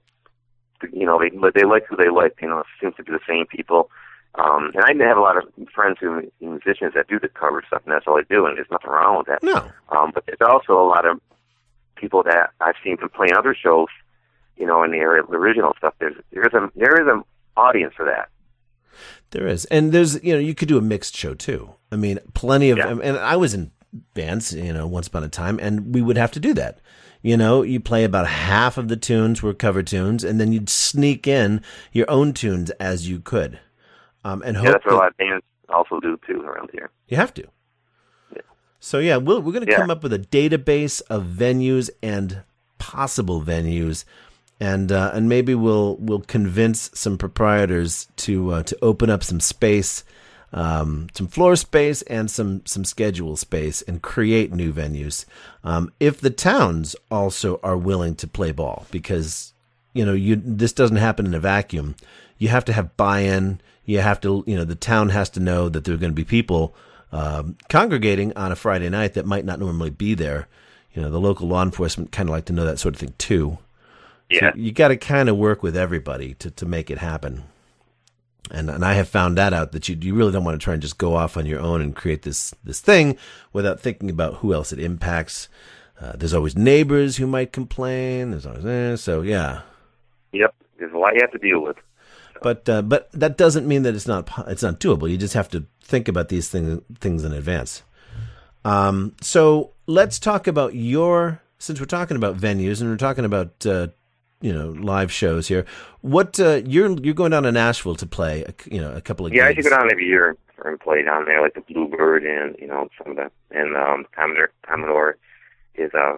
you 0.92 1.06
know, 1.06 1.18
they 1.18 1.30
but 1.30 1.54
they 1.54 1.64
like 1.64 1.86
who 1.86 1.96
they 1.96 2.08
like. 2.08 2.36
You 2.40 2.48
know, 2.48 2.60
it 2.60 2.66
seems 2.80 2.94
to 2.96 3.02
be 3.02 3.12
the 3.12 3.20
same 3.28 3.46
people. 3.46 3.90
Um, 4.36 4.72
and 4.74 5.02
I 5.02 5.06
have 5.06 5.18
a 5.18 5.20
lot 5.20 5.36
of 5.36 5.44
friends 5.74 5.98
who 6.00 6.10
are 6.12 6.22
musicians 6.40 6.94
that 6.94 7.06
do 7.08 7.18
the 7.20 7.28
cover 7.28 7.62
stuff, 7.66 7.82
and 7.84 7.92
that's 7.94 8.06
all 8.06 8.16
they 8.16 8.34
do, 8.34 8.46
and 8.46 8.56
there's 8.56 8.70
nothing 8.70 8.90
wrong 8.90 9.18
with 9.18 9.26
that. 9.26 9.42
no, 9.42 9.70
Um, 9.90 10.10
but 10.14 10.24
there's 10.26 10.40
also 10.40 10.72
a 10.80 10.88
lot 10.88 11.06
of 11.06 11.20
people 11.96 12.22
that 12.22 12.50
I've 12.60 12.74
seen 12.82 12.96
from 12.96 13.10
playing 13.10 13.34
other 13.34 13.54
shows, 13.54 13.88
you 14.56 14.66
know, 14.66 14.82
in 14.84 14.90
the 14.92 14.98
area 14.98 15.22
of 15.22 15.28
the 15.28 15.36
original 15.36 15.74
stuff. 15.76 15.94
There's 15.98 16.14
there 16.32 16.42
is 16.46 16.54
a 16.54 16.70
there 16.74 17.00
is 17.00 17.06
an 17.12 17.22
audience 17.56 17.92
for 17.94 18.06
that. 18.06 18.28
There 19.30 19.46
is, 19.46 19.64
and 19.66 19.92
there's 19.92 20.22
you 20.24 20.32
know 20.32 20.38
you 20.38 20.54
could 20.54 20.68
do 20.68 20.78
a 20.78 20.82
mixed 20.82 21.16
show 21.16 21.34
too. 21.34 21.74
I 21.90 21.96
mean, 21.96 22.18
plenty 22.34 22.70
of, 22.70 22.78
Yeah. 22.78 22.96
and 23.02 23.18
I 23.18 23.36
was 23.36 23.52
in 23.54 23.70
bands, 24.14 24.54
you 24.54 24.72
know, 24.72 24.86
once 24.86 25.08
upon 25.08 25.24
a 25.24 25.28
time, 25.28 25.58
and 25.60 25.94
we 25.94 26.00
would 26.00 26.16
have 26.16 26.30
to 26.32 26.40
do 26.40 26.54
that. 26.54 26.78
You 27.20 27.36
know, 27.36 27.62
you 27.62 27.78
play 27.80 28.02
about 28.04 28.26
half 28.26 28.78
of 28.78 28.88
the 28.88 28.96
tunes 28.96 29.42
were 29.42 29.54
cover 29.54 29.82
tunes, 29.82 30.24
and 30.24 30.40
then 30.40 30.52
you'd 30.52 30.68
sneak 30.70 31.26
in 31.28 31.62
your 31.92 32.10
own 32.10 32.32
tunes 32.32 32.70
as 32.72 33.08
you 33.08 33.20
could, 33.20 33.60
um, 34.24 34.42
and 34.42 34.56
Yeah, 34.56 34.62
hope 34.62 34.72
that's 34.72 34.84
what 34.86 34.92
a 34.92 34.96
that 34.96 35.02
lot 35.02 35.08
of 35.08 35.16
bands 35.16 35.44
also 35.68 36.00
do 36.00 36.18
too 36.26 36.40
around 36.42 36.70
here. 36.72 36.90
you 37.08 37.16
have 37.16 37.32
to. 37.34 37.44
Yeah. 38.34 38.42
So 38.80 38.98
yeah, 38.98 39.16
we'll, 39.16 39.40
we're 39.42 39.52
going 39.52 39.66
to 39.66 39.72
Yeah. 39.72 39.78
come 39.78 39.90
up 39.90 40.02
with 40.02 40.12
a 40.12 40.18
database 40.18 41.02
of 41.08 41.24
venues 41.24 41.90
and 42.02 42.42
possible 42.78 43.40
venues, 43.42 44.04
and 44.60 44.90
uh, 44.92 45.10
and 45.14 45.28
maybe 45.28 45.54
we'll 45.54 45.96
we'll 45.96 46.20
convince 46.20 46.90
some 46.94 47.16
proprietors 47.18 48.08
to 48.16 48.50
uh, 48.52 48.62
to 48.64 48.76
open 48.82 49.08
up 49.10 49.22
some 49.24 49.40
space, 49.40 50.04
um, 50.52 51.06
some 51.14 51.26
floor 51.28 51.56
space 51.56 52.02
and 52.02 52.30
some 52.30 52.64
some 52.66 52.84
schedule 52.84 53.36
space, 53.36 53.82
and 53.82 54.02
create 54.02 54.52
new 54.52 54.72
venues. 54.72 55.24
Um, 55.64 55.92
if 56.00 56.20
the 56.20 56.30
towns 56.30 56.94
also 57.10 57.60
are 57.62 57.76
willing 57.76 58.14
to 58.16 58.26
play 58.26 58.52
ball, 58.52 58.86
because 58.90 59.52
you 59.94 60.04
know 60.04 60.12
you 60.14 60.36
this 60.36 60.72
doesn't 60.72 60.96
happen 60.96 61.26
in 61.26 61.34
a 61.34 61.40
vacuum. 61.40 61.94
You 62.38 62.48
have 62.48 62.64
to 62.66 62.72
have 62.72 62.96
buy-in. 62.96 63.60
You 63.84 64.00
have 64.00 64.20
to 64.22 64.44
you 64.46 64.56
know 64.56 64.64
the 64.64 64.74
town 64.74 65.10
has 65.10 65.30
to 65.30 65.40
know 65.40 65.68
that 65.68 65.84
there 65.84 65.94
are 65.94 65.98
going 65.98 66.12
to 66.12 66.16
be 66.16 66.24
people 66.24 66.74
um, 67.12 67.56
congregating 67.68 68.32
on 68.36 68.52
a 68.52 68.56
Friday 68.56 68.88
night 68.88 69.14
that 69.14 69.26
might 69.26 69.44
not 69.44 69.60
normally 69.60 69.90
be 69.90 70.14
there. 70.14 70.48
You 70.94 71.02
know, 71.02 71.10
the 71.10 71.20
local 71.20 71.48
law 71.48 71.62
enforcement 71.62 72.12
kind 72.12 72.28
of 72.28 72.32
like 72.32 72.46
to 72.46 72.52
know 72.52 72.64
that 72.64 72.78
sort 72.78 72.94
of 72.94 73.00
thing 73.00 73.14
too. 73.18 73.58
Yeah, 74.30 74.52
So 74.52 74.58
you 74.58 74.72
got 74.72 74.88
to 74.88 74.96
kind 74.96 75.28
of 75.28 75.36
work 75.36 75.62
with 75.62 75.76
everybody 75.76 76.34
to, 76.34 76.50
to 76.50 76.66
make 76.66 76.90
it 76.90 76.98
happen. 76.98 77.44
And 78.50 78.68
and 78.70 78.84
I 78.84 78.94
have 78.94 79.08
found 79.08 79.38
that 79.38 79.52
out 79.52 79.72
that 79.72 79.88
you 79.88 79.96
you 80.00 80.14
really 80.14 80.32
don't 80.32 80.44
want 80.44 80.60
to 80.60 80.64
try 80.64 80.72
and 80.74 80.82
just 80.82 80.98
go 80.98 81.14
off 81.14 81.36
on 81.36 81.46
your 81.46 81.60
own 81.60 81.80
and 81.80 81.94
create 81.94 82.22
this 82.22 82.54
this 82.64 82.80
thing 82.80 83.16
without 83.52 83.80
thinking 83.80 84.10
about 84.10 84.36
who 84.36 84.52
else 84.52 84.72
it 84.72 84.78
impacts. 84.78 85.48
Uh, 86.00 86.12
there's 86.16 86.34
always 86.34 86.56
neighbors 86.56 87.16
who 87.18 87.26
might 87.26 87.52
complain. 87.52 88.32
There's 88.32 88.44
always 88.44 88.64
eh, 88.66 88.96
so 88.96 89.22
yeah. 89.22 89.62
yep. 90.32 90.54
There's 90.78 90.92
a 90.92 90.98
lot 90.98 91.14
you 91.14 91.20
have 91.22 91.30
to 91.32 91.38
deal 91.38 91.62
with. 91.62 91.76
But 92.42 92.68
uh, 92.68 92.82
but 92.82 93.10
that 93.12 93.36
doesn't 93.36 93.66
mean 93.66 93.82
that 93.82 93.94
it's 93.94 94.06
not 94.06 94.28
it's 94.48 94.62
not 94.62 94.80
doable. 94.80 95.10
You 95.10 95.16
just 95.16 95.34
have 95.34 95.48
to 95.50 95.64
think 95.82 96.08
about 96.08 96.28
these 96.28 96.48
things 96.48 96.80
things 96.98 97.24
in 97.24 97.32
advance. 97.32 97.82
Um, 98.64 99.14
so 99.20 99.72
let's 99.86 100.18
talk 100.18 100.46
about 100.46 100.74
your 100.74 101.40
since 101.58 101.80
we're 101.80 101.86
talking 101.86 102.16
about 102.16 102.36
venues 102.36 102.80
and 102.80 102.90
we're 102.90 102.96
talking 102.96 103.24
about 103.24 103.64
uh, 103.66 103.88
you 104.40 104.52
know 104.52 104.68
live 104.70 105.12
shows 105.12 105.48
here. 105.48 105.64
What 106.00 106.38
uh, 106.40 106.62
you're 106.66 106.90
you're 107.00 107.14
going 107.14 107.30
down 107.30 107.44
to 107.44 107.52
Nashville 107.52 107.96
to 107.96 108.06
play 108.06 108.44
a, 108.44 108.54
you 108.72 108.80
know 108.80 108.92
a 108.92 109.00
couple 109.00 109.26
of 109.26 109.32
Yeah, 109.32 109.46
I 109.46 109.48
gigs. 109.48 109.58
used 109.58 109.70
go 109.70 109.76
down 109.76 109.90
every 109.90 110.06
year 110.06 110.36
and 110.64 110.78
play 110.78 111.02
down 111.02 111.24
there, 111.24 111.42
like 111.42 111.54
the 111.54 111.60
Bluebird 111.60 112.24
and 112.24 112.56
you 112.58 112.66
know 112.68 112.88
some 112.98 113.12
of 113.12 113.16
the 113.16 113.30
and 113.50 113.76
um 113.76 114.06
Commodore 114.14 114.50
Commodore 114.66 115.16
is 115.74 115.90
uh 115.94 116.16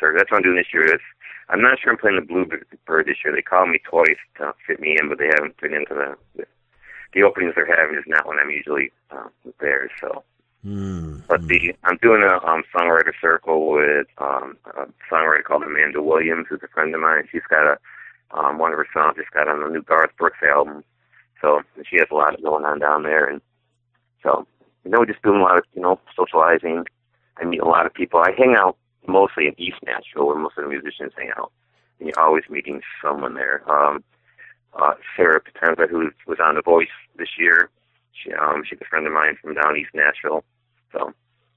sir. 0.00 0.14
That's 0.16 0.30
what 0.30 0.38
I'm 0.38 0.42
doing 0.42 0.56
this 0.56 0.72
year. 0.72 0.94
Is 0.94 1.00
I'm 1.52 1.60
not 1.60 1.78
sure 1.78 1.92
I'm 1.92 1.98
playing 1.98 2.16
the 2.16 2.26
Bluebird 2.26 3.06
this 3.06 3.18
year. 3.22 3.34
They 3.34 3.42
called 3.42 3.68
me 3.68 3.78
twice 3.84 4.16
to 4.38 4.54
fit 4.66 4.80
me 4.80 4.96
in, 4.98 5.10
but 5.10 5.18
they 5.18 5.28
haven't 5.36 5.60
fit 5.60 5.72
into 5.72 5.92
the 5.94 6.16
the, 6.34 6.44
the 7.12 7.22
openings 7.22 7.52
they're 7.54 7.66
having 7.66 7.96
is 7.96 8.04
not 8.06 8.26
when 8.26 8.38
I'm 8.38 8.50
usually 8.50 8.90
uh, 9.10 9.28
there. 9.60 9.90
So, 10.00 10.24
Hmm. 10.64 11.18
but 11.28 11.46
the 11.48 11.74
I'm 11.82 11.98
doing 12.00 12.22
a 12.22 12.38
um 12.46 12.62
songwriter 12.74 13.12
circle 13.20 13.72
with 13.72 14.06
um 14.18 14.56
a 14.64 14.86
songwriter 15.10 15.44
called 15.44 15.64
Amanda 15.64 16.00
Williams, 16.00 16.46
who's 16.48 16.62
a 16.62 16.68
friend 16.68 16.94
of 16.94 17.00
mine. 17.00 17.28
She's 17.30 17.42
got 17.50 17.66
a 17.66 17.78
um 18.30 18.58
one 18.58 18.72
of 18.72 18.78
her 18.78 18.86
songs 18.94 19.16
just 19.16 19.32
got 19.32 19.48
on 19.48 19.60
the 19.60 19.68
new 19.68 19.82
Garth 19.82 20.16
Brooks 20.16 20.38
album. 20.42 20.84
So 21.40 21.62
she 21.84 21.96
has 21.96 22.06
a 22.10 22.14
lot 22.14 22.40
going 22.40 22.64
on 22.64 22.78
down 22.78 23.02
there, 23.02 23.28
and 23.28 23.42
so 24.22 24.46
you 24.84 24.90
know, 24.90 25.00
we're 25.00 25.06
just 25.06 25.22
doing 25.22 25.40
a 25.40 25.44
lot 25.44 25.58
of 25.58 25.64
you 25.74 25.82
know 25.82 26.00
socializing. 26.16 26.86
I 27.36 27.44
meet 27.44 27.60
a 27.60 27.68
lot 27.68 27.86
of 27.86 27.92
people. 27.92 28.20
I 28.20 28.30
hang 28.38 28.54
out 28.56 28.76
mostly 29.06 29.46
in 29.46 29.54
East 29.60 29.78
Nashville, 29.84 30.26
where 30.26 30.36
most 30.38 30.56
of 30.58 30.64
the 30.64 30.70
musicians 30.70 31.12
hang 31.16 31.30
out, 31.36 31.52
and 31.98 32.08
you're 32.08 32.20
always 32.20 32.44
meeting 32.50 32.80
someone 33.02 33.34
there. 33.34 33.62
Um, 33.70 34.02
uh, 34.80 34.94
Sarah 35.16 35.40
Potenza, 35.40 35.88
who 35.88 36.10
was 36.26 36.38
on 36.42 36.54
The 36.54 36.62
Voice 36.62 36.88
this 37.16 37.28
year, 37.38 37.68
she 38.12 38.32
um, 38.32 38.62
she's 38.68 38.78
a 38.80 38.84
friend 38.86 39.06
of 39.06 39.12
mine 39.12 39.36
from 39.42 39.54
down 39.54 39.76
East 39.76 39.90
Nashville. 39.94 40.44
So 40.92 41.12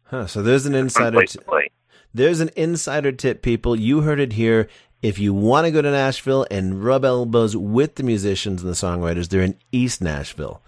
Huh, 0.05 0.27
so 0.27 0.41
there's 0.41 0.65
an 0.65 0.75
insider. 0.75 1.17
place 1.17 1.34
T- 1.34 1.69
there's 2.13 2.39
an 2.39 2.49
insider 2.55 3.12
tip, 3.12 3.41
people. 3.41 3.75
You 3.75 4.01
heard 4.01 4.19
it 4.19 4.34
here. 4.34 4.67
If 5.01 5.19
you 5.19 5.34
want 5.34 5.65
to 5.65 5.71
go 5.71 5.81
to 5.81 5.91
Nashville 5.91 6.47
and 6.49 6.84
rub 6.84 7.05
elbows 7.05 7.55
with 7.55 7.95
the 7.95 8.03
musicians 8.03 8.62
and 8.63 8.71
the 8.71 8.75
songwriters, 8.75 9.29
they're 9.29 9.41
in 9.43 9.58
East 9.71 10.01
Nashville, 10.01 10.62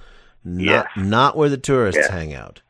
not 0.43 0.63
Yes. 0.63 0.85
not 0.97 1.35
where 1.37 1.49
the 1.49 1.57
tourists 1.57 2.01
Yeah. 2.07 2.13
hang 2.15 2.33
out. 2.33 2.61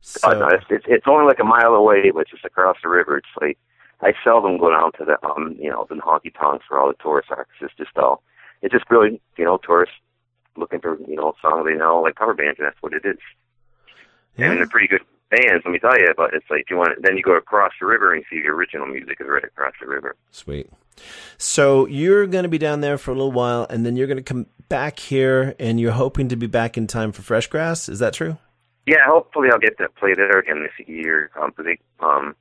So, 0.00 0.32
no, 0.32 0.48
it's, 0.48 0.64
it's 0.70 0.84
it's 0.88 1.06
only 1.06 1.26
like 1.26 1.40
a 1.40 1.44
mile 1.44 1.74
away, 1.74 2.10
but 2.10 2.28
just 2.28 2.44
across 2.44 2.76
the 2.82 2.88
river. 2.88 3.18
It's 3.18 3.28
like 3.40 3.58
I 4.00 4.14
seldom 4.24 4.58
go 4.58 4.70
down 4.70 4.92
to 4.92 5.04
the 5.04 5.26
um 5.26 5.56
you 5.58 5.70
know 5.70 5.86
the 5.88 5.96
honky 5.96 6.34
tonks 6.34 6.64
where 6.68 6.80
all 6.80 6.88
the 6.88 7.02
tourists 7.02 7.30
are. 7.30 7.46
it's 7.60 7.74
just 7.76 7.96
all 7.96 8.22
it's 8.62 8.72
just 8.72 8.90
really 8.90 9.20
you 9.36 9.44
know 9.44 9.58
tourists 9.58 9.96
looking 10.56 10.80
for 10.80 10.98
you 11.06 11.16
know 11.16 11.34
songs 11.42 11.66
they 11.66 11.74
know 11.74 12.00
like 12.00 12.14
cover 12.14 12.34
bands, 12.34 12.58
and 12.58 12.66
that's 12.66 12.80
what 12.82 12.94
it 12.94 13.04
is. 13.04 13.18
yeah. 14.36 14.50
And 14.50 14.58
they're 14.58 14.68
pretty 14.68 14.88
good 14.88 15.02
bands, 15.30 15.62
let 15.64 15.70
me 15.70 15.78
tell 15.78 15.98
you. 15.98 16.12
But 16.16 16.34
it's 16.34 16.48
like 16.50 16.70
you 16.70 16.76
want 16.76 17.02
then 17.02 17.16
you 17.16 17.22
go 17.22 17.36
across 17.36 17.72
the 17.78 17.86
river 17.86 18.14
and 18.14 18.24
see 18.30 18.40
the 18.40 18.48
original 18.48 18.86
music 18.86 19.18
is 19.20 19.26
right 19.28 19.44
across 19.44 19.74
the 19.80 19.86
river. 19.86 20.16
Sweet. 20.30 20.70
So 21.38 21.86
you're 21.86 22.26
going 22.26 22.42
to 22.42 22.48
be 22.48 22.58
down 22.58 22.80
there 22.80 22.98
for 22.98 23.10
a 23.10 23.14
little 23.14 23.32
while, 23.32 23.66
and 23.70 23.86
then 23.86 23.96
you're 23.96 24.06
going 24.06 24.18
to 24.18 24.22
come 24.22 24.46
back 24.68 24.98
here, 24.98 25.54
and 25.58 25.80
you're 25.80 25.92
hoping 25.92 26.28
to 26.28 26.36
be 26.36 26.46
back 26.46 26.76
in 26.76 26.86
time 26.86 27.12
for 27.12 27.22
Fresh 27.22 27.46
Grass. 27.46 27.88
Is 27.88 28.00
that 28.00 28.12
true? 28.12 28.38
Yeah, 28.86 29.04
hopefully 29.06 29.48
I'll 29.52 29.58
get 29.58 29.78
to 29.78 29.88
play 29.90 30.14
there 30.14 30.38
again 30.38 30.62
this 30.62 30.86
year. 30.88 31.30
Um, 31.40 31.52
they 31.58 31.78
um, 32.00 32.34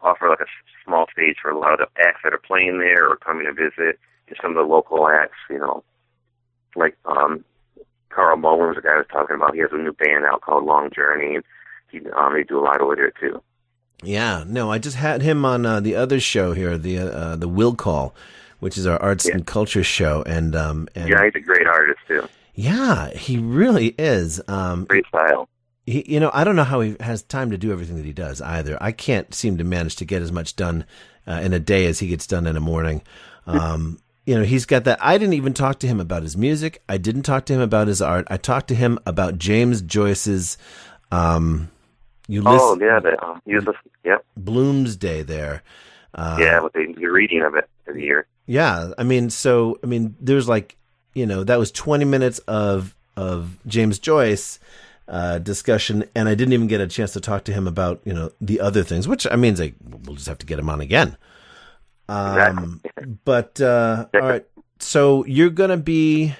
offer 0.00 0.28
like 0.28 0.40
a 0.40 0.46
small 0.84 1.06
stage 1.12 1.36
for 1.40 1.50
a 1.50 1.58
lot 1.58 1.80
of 1.80 1.88
the 1.94 2.02
acts 2.02 2.20
that 2.24 2.32
are 2.34 2.38
playing 2.38 2.78
there 2.78 3.08
or 3.08 3.16
coming 3.16 3.46
to 3.46 3.52
visit. 3.52 3.98
And 4.28 4.36
some 4.40 4.50
of 4.50 4.56
the 4.56 4.62
local 4.72 5.06
acts, 5.08 5.36
you 5.48 5.58
know, 5.58 5.84
like 6.76 6.96
um, 7.04 7.44
Carl 8.10 8.36
Mullins, 8.36 8.76
the 8.76 8.82
guy 8.82 8.94
I 8.94 8.96
was 8.98 9.06
talking 9.10 9.36
about. 9.36 9.54
He 9.54 9.60
has 9.60 9.70
a 9.72 9.76
new 9.78 9.92
band 9.92 10.24
out 10.24 10.40
called 10.40 10.64
Long 10.64 10.90
Journey, 10.94 11.36
and 11.36 11.44
he 11.90 12.00
um, 12.10 12.32
they 12.34 12.42
do 12.42 12.58
a 12.58 12.64
lot 12.64 12.80
over 12.80 12.96
there 12.96 13.12
too. 13.20 13.42
Yeah. 14.02 14.44
No, 14.46 14.70
I 14.70 14.78
just 14.78 14.96
had 14.96 15.22
him 15.22 15.44
on 15.44 15.64
uh, 15.64 15.80
the 15.80 15.94
other 15.94 16.20
show 16.20 16.52
here, 16.52 16.76
the 16.76 16.98
uh, 16.98 17.36
the 17.36 17.48
Will 17.48 17.74
Call, 17.74 18.14
which 18.60 18.76
is 18.76 18.86
our 18.86 19.00
arts 19.00 19.26
Yeah. 19.28 19.34
and 19.36 19.46
culture 19.46 19.84
show, 19.84 20.22
and 20.26 20.54
um, 20.56 20.88
and 20.94 21.08
Yeah, 21.08 21.24
he's 21.24 21.34
a 21.36 21.40
great 21.40 21.66
artist 21.66 22.00
too. 22.08 22.28
yeah, 22.54 23.10
he 23.10 23.38
really 23.38 23.94
is. 23.98 24.40
Um, 24.48 24.84
Great 24.86 25.06
style. 25.06 25.48
He, 25.86 26.04
you 26.06 26.20
know, 26.20 26.30
I 26.32 26.44
don't 26.44 26.56
know 26.56 26.64
how 26.64 26.80
he 26.80 26.96
has 27.00 27.22
time 27.22 27.50
to 27.50 27.58
do 27.58 27.72
everything 27.72 27.96
that 27.96 28.04
he 28.04 28.12
does 28.12 28.40
either. 28.40 28.78
I 28.80 28.92
can't 28.92 29.34
seem 29.34 29.58
to 29.58 29.64
manage 29.64 29.96
to 29.96 30.04
get 30.04 30.22
as 30.22 30.32
much 30.32 30.56
done 30.56 30.84
uh, 31.26 31.40
in 31.42 31.52
a 31.52 31.60
day 31.60 31.86
as 31.86 31.98
he 31.98 32.08
gets 32.08 32.26
done 32.26 32.46
in 32.46 32.56
a 32.56 32.60
morning. 32.60 33.02
Um, 33.46 33.98
you 34.26 34.34
know, 34.34 34.44
he's 34.44 34.64
got 34.64 34.84
that. 34.84 34.98
I 35.02 35.18
didn't 35.18 35.34
even 35.34 35.52
talk 35.52 35.78
to 35.80 35.86
him 35.86 36.00
about 36.00 36.22
his 36.22 36.36
music. 36.36 36.82
I 36.88 36.96
didn't 36.96 37.22
talk 37.22 37.44
to 37.46 37.54
him 37.54 37.60
about 37.60 37.88
his 37.88 38.00
art. 38.00 38.26
I 38.30 38.38
talked 38.38 38.68
to 38.68 38.74
him 38.74 38.98
about 39.04 39.38
James 39.38 39.82
Joyce's 39.82 40.56
um, 41.12 41.70
Ulysses 42.28 42.60
Oh 42.62 42.78
yeah, 42.80 43.00
the 43.00 43.22
um, 43.22 43.42
he 43.44 43.54
was 43.54 43.66
a, 43.66 43.74
yeah 44.02 44.16
Bloomsday 44.40 45.26
there. 45.26 45.62
Uh, 46.14 46.38
yeah 46.40 46.60
with 46.60 46.72
the, 46.72 46.94
the 46.96 47.06
reading 47.06 47.42
of 47.42 47.54
it 47.54 47.68
for 47.84 47.92
the 47.92 48.00
year. 48.00 48.26
yeah, 48.46 48.92
I 48.96 49.02
mean, 49.02 49.28
so 49.28 49.78
I 49.82 49.86
mean, 49.86 50.16
there's 50.20 50.48
like, 50.48 50.76
you 51.12 51.26
know, 51.26 51.44
that 51.44 51.58
was 51.58 51.70
20 51.70 52.06
minutes 52.06 52.38
of 52.40 52.96
of 53.16 53.58
James 53.66 53.98
Joyce 53.98 54.58
uh, 55.08 55.38
discussion, 55.38 56.04
and 56.14 56.28
I 56.28 56.34
didn't 56.34 56.52
even 56.54 56.66
get 56.66 56.80
a 56.80 56.86
chance 56.86 57.12
to 57.14 57.20
talk 57.20 57.44
to 57.44 57.52
him 57.52 57.66
about 57.66 58.00
you 58.04 58.14
know 58.14 58.30
the 58.40 58.60
other 58.60 58.82
things, 58.82 59.06
which 59.08 59.26
I 59.30 59.36
mean, 59.36 59.56
like 59.56 59.74
we'll 59.84 60.16
just 60.16 60.28
have 60.28 60.38
to 60.38 60.46
get 60.46 60.58
him 60.58 60.70
on 60.70 60.80
again. 60.80 61.16
Um, 62.08 62.82
but 63.24 63.60
uh, 63.60 64.06
all 64.20 64.28
right, 64.28 64.46
so 64.78 65.24
you're 65.26 65.50
gonna 65.50 65.76
be 65.78 66.34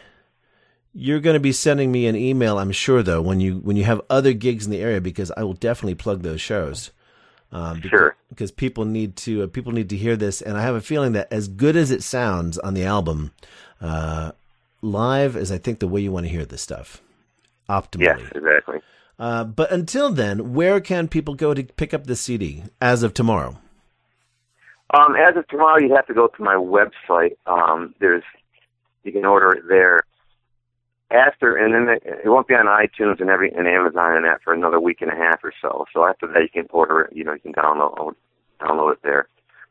You're 0.96 1.20
going 1.20 1.34
to 1.34 1.40
be 1.40 1.50
sending 1.52 1.90
me 1.90 2.06
an 2.06 2.14
email, 2.14 2.56
I'm 2.58 2.70
sure, 2.70 3.02
though, 3.02 3.20
when 3.20 3.40
you 3.40 3.56
when 3.58 3.76
you 3.76 3.84
have 3.84 4.00
other 4.08 4.32
gigs 4.32 4.64
in 4.64 4.70
the 4.70 4.80
area, 4.80 5.00
because 5.00 5.32
I 5.36 5.42
will 5.42 5.54
definitely 5.54 5.96
plug 5.96 6.22
those 6.22 6.40
shows. 6.40 6.92
Um, 7.50 7.80
because, 7.80 7.90
Sure. 7.90 8.16
because 8.28 8.50
people 8.52 8.84
need 8.84 9.16
to 9.16 9.42
uh, 9.44 9.46
people 9.48 9.72
need 9.72 9.88
to 9.90 9.96
hear 9.96 10.16
this, 10.16 10.40
and 10.42 10.56
I 10.56 10.62
have 10.62 10.76
a 10.76 10.80
feeling 10.80 11.12
that 11.12 11.28
as 11.32 11.48
good 11.48 11.76
as 11.76 11.90
it 11.90 12.02
sounds 12.04 12.58
on 12.58 12.74
the 12.74 12.84
album, 12.84 13.32
uh, 13.80 14.32
live 14.82 15.36
is 15.36 15.50
I 15.50 15.58
think 15.58 15.80
the 15.80 15.88
way 15.88 16.00
you 16.00 16.12
want 16.12 16.26
to 16.26 16.32
hear 16.32 16.44
this 16.44 16.62
stuff, 16.62 17.02
optimally. 17.68 18.18
Yes, 18.18 18.20
exactly. 18.34 18.80
Uh, 19.18 19.44
but 19.44 19.70
until 19.70 20.10
then, 20.10 20.54
where 20.54 20.80
can 20.80 21.08
people 21.08 21.34
go 21.34 21.54
to 21.54 21.62
pick 21.62 21.94
up 21.94 22.06
the 22.06 22.16
CD 22.16 22.64
as 22.80 23.02
of 23.02 23.14
tomorrow? 23.14 23.58
Um, 24.92 25.16
as 25.16 25.36
of 25.36 25.46
tomorrow, 25.48 25.78
you 25.80 25.94
have 25.94 26.06
to 26.06 26.14
go 26.14 26.28
to 26.28 26.42
my 26.42 26.54
website. 26.54 27.36
Um, 27.46 27.94
there's 28.00 28.22
you 29.02 29.12
can 29.12 29.24
order 29.24 29.50
it 29.52 29.64
there. 29.68 30.00
After 31.10 31.56
and 31.56 31.74
then 31.74 31.96
it, 31.96 32.02
it 32.24 32.28
won't 32.28 32.48
be 32.48 32.54
on 32.54 32.66
iTunes 32.66 33.20
and 33.20 33.30
every 33.30 33.52
and 33.52 33.68
Amazon 33.68 34.16
and 34.16 34.24
that 34.24 34.42
for 34.42 34.52
another 34.52 34.80
week 34.80 35.00
and 35.00 35.10
a 35.10 35.14
half 35.14 35.40
or 35.44 35.52
so. 35.60 35.84
So 35.92 36.06
after 36.06 36.26
that, 36.28 36.42
you 36.42 36.48
can 36.48 36.66
order 36.70 37.02
it. 37.02 37.16
You 37.16 37.24
know, 37.24 37.34
you 37.34 37.40
can 37.40 37.52
download 37.52 38.14
download 38.60 38.92
it 38.92 38.98
there. 39.02 39.28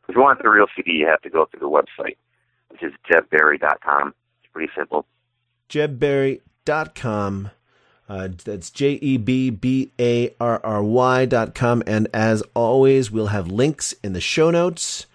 If 0.08 0.14
you 0.14 0.22
want 0.22 0.42
the 0.42 0.48
real 0.48 0.66
CD, 0.76 0.92
you 0.92 1.06
have 1.06 1.22
to 1.22 1.30
go 1.30 1.46
to 1.46 1.58
the 1.58 1.68
website, 1.68 2.16
which 2.68 2.82
is 2.82 2.92
jebbarry.com. 3.10 4.14
It's 4.42 4.52
pretty 4.52 4.72
simple. 4.76 5.06
jebbarry.com. 5.68 7.50
Uh, 8.08 8.28
that's 8.44 8.70
J 8.70 8.92
E 9.00 9.16
B 9.16 9.50
B 9.50 9.92
A 9.98 10.34
R 10.38 10.60
R 10.62 10.82
Y 10.82 11.24
dot 11.24 11.54
com. 11.54 11.82
And 11.86 12.08
as 12.12 12.42
always, 12.54 13.10
we'll 13.10 13.28
have 13.28 13.48
links 13.48 13.94
in 14.04 14.12
the 14.12 14.20
show 14.20 14.50
notes 14.50 15.06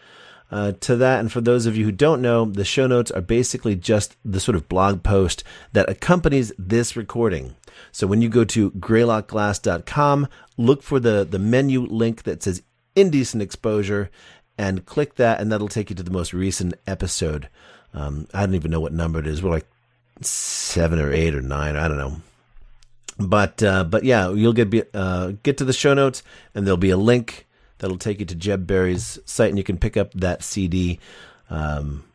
uh, 0.51 0.73
to 0.79 0.95
that. 0.95 1.19
And 1.19 1.31
for 1.31 1.41
those 1.41 1.65
of 1.65 1.77
you 1.77 1.85
who 1.85 1.91
don't 1.91 2.21
know, 2.21 2.45
the 2.45 2.65
show 2.65 2.87
notes 2.87 3.11
are 3.11 3.21
basically 3.21 3.75
just 3.75 4.15
the 4.25 4.39
sort 4.39 4.55
of 4.55 4.67
blog 4.67 5.03
post 5.03 5.43
that 5.73 5.89
accompanies 5.89 6.51
this 6.57 6.95
recording. 6.95 7.55
So 7.91 8.07
when 8.07 8.21
you 8.21 8.29
go 8.29 8.43
to 8.45 8.71
greylockglass.com, 8.71 10.27
look 10.57 10.83
for 10.83 10.99
the, 10.99 11.25
the 11.29 11.39
menu 11.39 11.81
link 11.81 12.23
that 12.23 12.43
says 12.43 12.63
Indecent 12.95 13.43
Exposure 13.43 14.09
and 14.57 14.85
click 14.85 15.15
that, 15.15 15.39
and 15.39 15.51
that'll 15.51 15.69
take 15.69 15.89
you 15.89 15.95
to 15.95 16.03
the 16.03 16.11
most 16.11 16.33
recent 16.33 16.73
episode. 16.85 17.47
Um, 17.93 18.27
I 18.33 18.45
don't 18.45 18.55
even 18.55 18.71
know 18.71 18.81
what 18.81 18.93
number 18.93 19.19
it 19.19 19.27
is. 19.27 19.41
We're 19.41 19.51
like 19.51 19.67
seven 20.21 20.99
or 20.99 21.13
eight 21.13 21.33
or 21.33 21.41
nine. 21.41 21.75
I 21.75 21.87
don't 21.87 21.97
know. 21.97 22.17
But 23.19 23.61
uh, 23.61 23.83
but 23.83 24.03
yeah, 24.03 24.31
you'll 24.31 24.53
get 24.53 24.69
be- 24.69 24.83
uh, 24.93 25.33
get 25.43 25.57
to 25.57 25.65
the 25.65 25.73
show 25.73 25.93
notes, 25.93 26.23
and 26.55 26.65
there'll 26.65 26.77
be 26.77 26.89
a 26.89 26.97
link 26.97 27.47
that'll 27.79 27.97
take 27.97 28.19
you 28.19 28.25
to 28.25 28.35
Jeb 28.35 28.65
Barry's 28.65 29.19
site, 29.25 29.49
and 29.49 29.57
you 29.57 29.63
can 29.63 29.77
pick 29.77 29.97
up 29.97 30.13
that 30.13 30.41
CD 30.41 30.99
um, 31.49 32.05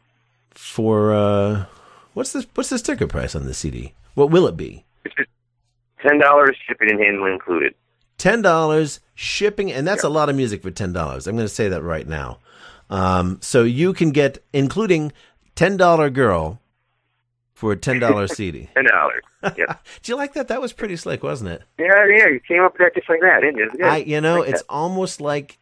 for 0.51 1.13
uh, 1.13 1.67
what's 2.15 2.33
this? 2.33 2.47
What's 2.55 2.71
the 2.71 2.79
sticker 2.79 3.07
price 3.07 3.35
on 3.35 3.45
the 3.45 3.55
CD? 3.55 3.93
What 4.15 4.31
will 4.31 4.47
it 4.47 4.57
be? 4.57 4.85
Ten 6.03 6.19
dollars 6.19 6.57
shipping 6.67 6.91
and 6.91 7.01
handling 7.01 7.35
included. 7.35 7.75
ten 8.19 8.41
dollars 8.43 9.01
shipping, 9.15 9.73
and 9.73 9.87
that's 9.87 10.05
a 10.05 10.09
lot 10.09 10.29
of 10.29 10.37
music 10.37 10.63
for 10.63 10.71
ten 10.71 10.93
dollars. 10.93 11.27
I'm 11.27 11.37
going 11.37 11.49
to 11.49 11.55
say 11.55 11.69
that 11.69 11.83
right 11.83 12.07
now. 12.07 12.39
Um, 12.91 13.39
so 13.41 13.63
you 13.63 13.93
can 13.93 14.11
get, 14.11 14.43
including 14.53 15.13
ten 15.55 15.77
dollar 15.77 16.11
girl, 16.11 16.61
for 17.65 17.73
a 17.73 17.77
ten 17.79 17.99
dollar 17.99 18.27
CD. 18.39 18.69
Ten 18.75 18.85
dollars. 18.85 19.23
Yeah. 19.57 19.77
Do 20.03 20.13
you 20.13 20.17
like 20.17 20.35
that? 20.35 20.49
That 20.49 20.61
was 20.61 20.75
pretty 20.75 20.97
slick, 20.97 21.23
wasn't 21.23 21.49
it? 21.53 21.63
yeah, 21.79 22.05
yeah. 22.15 22.29
You 22.29 22.41
came 22.47 22.63
up 22.63 22.75
with 22.75 22.81
that 22.81 22.95
just 22.95 23.09
like 23.09 23.21
that, 23.23 23.41
didn't 23.41 23.57
you? 23.57 23.71
Good. 23.71 23.83
I, 23.87 23.97
you 23.97 24.21
know, 24.21 24.41
Like 24.41 24.51
it's 24.51 24.61
that. 24.61 24.69
almost 24.69 25.23
like, 25.23 25.57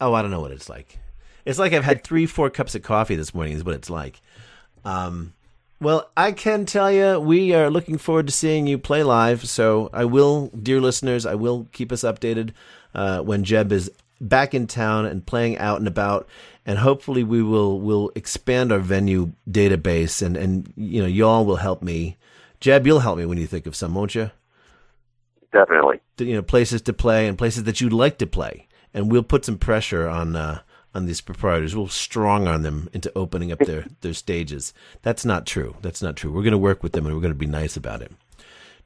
oh, 0.00 0.14
I 0.14 0.22
don't 0.22 0.30
know 0.30 0.38
what 0.40 0.52
it's 0.52 0.68
like. 0.68 1.00
It's 1.44 1.58
like 1.58 1.72
I've 1.72 1.82
had 1.82 2.04
three, 2.04 2.26
four 2.26 2.50
cups 2.50 2.76
of 2.76 2.82
coffee 2.82 3.16
this 3.16 3.34
morning. 3.34 3.54
Is 3.54 3.64
what 3.64 3.74
it's 3.74 3.90
like. 3.90 4.20
Um, 4.84 5.32
well, 5.80 6.08
I 6.16 6.30
can 6.30 6.66
tell 6.66 6.92
you, 6.92 7.18
we 7.18 7.52
are 7.52 7.68
looking 7.68 7.98
forward 7.98 8.28
to 8.28 8.32
seeing 8.32 8.68
you 8.68 8.78
play 8.78 9.02
live. 9.02 9.48
So 9.48 9.90
I 9.92 10.04
will, 10.04 10.48
dear 10.48 10.80
listeners, 10.80 11.26
I 11.26 11.34
will 11.34 11.66
keep 11.72 11.90
us 11.90 12.02
updated 12.02 12.52
uh, 12.94 13.22
when 13.22 13.42
Jeb 13.42 13.72
is 13.72 13.90
back 14.20 14.54
in 14.54 14.68
town 14.68 15.04
and 15.04 15.26
playing 15.26 15.58
out 15.58 15.80
and 15.80 15.88
about. 15.88 16.28
And 16.66 16.78
hopefully, 16.78 17.24
we 17.24 17.42
will 17.42 17.80
will 17.80 18.12
expand 18.14 18.70
our 18.70 18.78
venue 18.78 19.32
database, 19.48 20.24
and 20.24 20.36
and 20.36 20.72
you 20.76 21.00
know, 21.00 21.08
y'all 21.08 21.44
will 21.44 21.56
help 21.56 21.82
me. 21.82 22.16
Jeb, 22.60 22.86
you'll 22.86 23.00
help 23.00 23.18
me 23.18 23.24
when 23.24 23.38
you 23.38 23.46
think 23.46 23.66
of 23.66 23.74
some, 23.74 23.94
won't 23.94 24.14
you? 24.14 24.30
definitely. 25.52 26.00
you 26.18 26.34
know 26.34 26.42
places 26.42 26.82
to 26.82 26.92
play 26.92 27.26
and 27.26 27.38
places 27.38 27.64
that 27.64 27.80
you'd 27.80 27.92
like 27.92 28.18
to 28.18 28.26
play, 28.26 28.68
and 28.94 29.10
we'll 29.10 29.22
put 29.22 29.44
some 29.44 29.58
pressure 29.58 30.08
on 30.08 30.36
uh, 30.36 30.60
on 30.94 31.06
these 31.06 31.20
proprietors. 31.20 31.74
We'll 31.74 31.88
strong 31.88 32.46
on 32.48 32.62
them 32.62 32.88
into 32.92 33.12
opening 33.16 33.52
up 33.52 33.60
their 33.60 33.86
their 34.00 34.14
stages. 34.14 34.72
That's 35.02 35.24
not 35.24 35.46
true. 35.46 35.76
That's 35.82 36.02
not 36.02 36.16
true. 36.16 36.32
We're 36.32 36.42
going 36.42 36.52
to 36.52 36.58
work 36.58 36.82
with 36.82 36.92
them 36.92 37.06
and 37.06 37.14
we're 37.14 37.22
going 37.22 37.32
to 37.32 37.38
be 37.38 37.46
nice 37.46 37.76
about 37.76 38.02
it. 38.02 38.12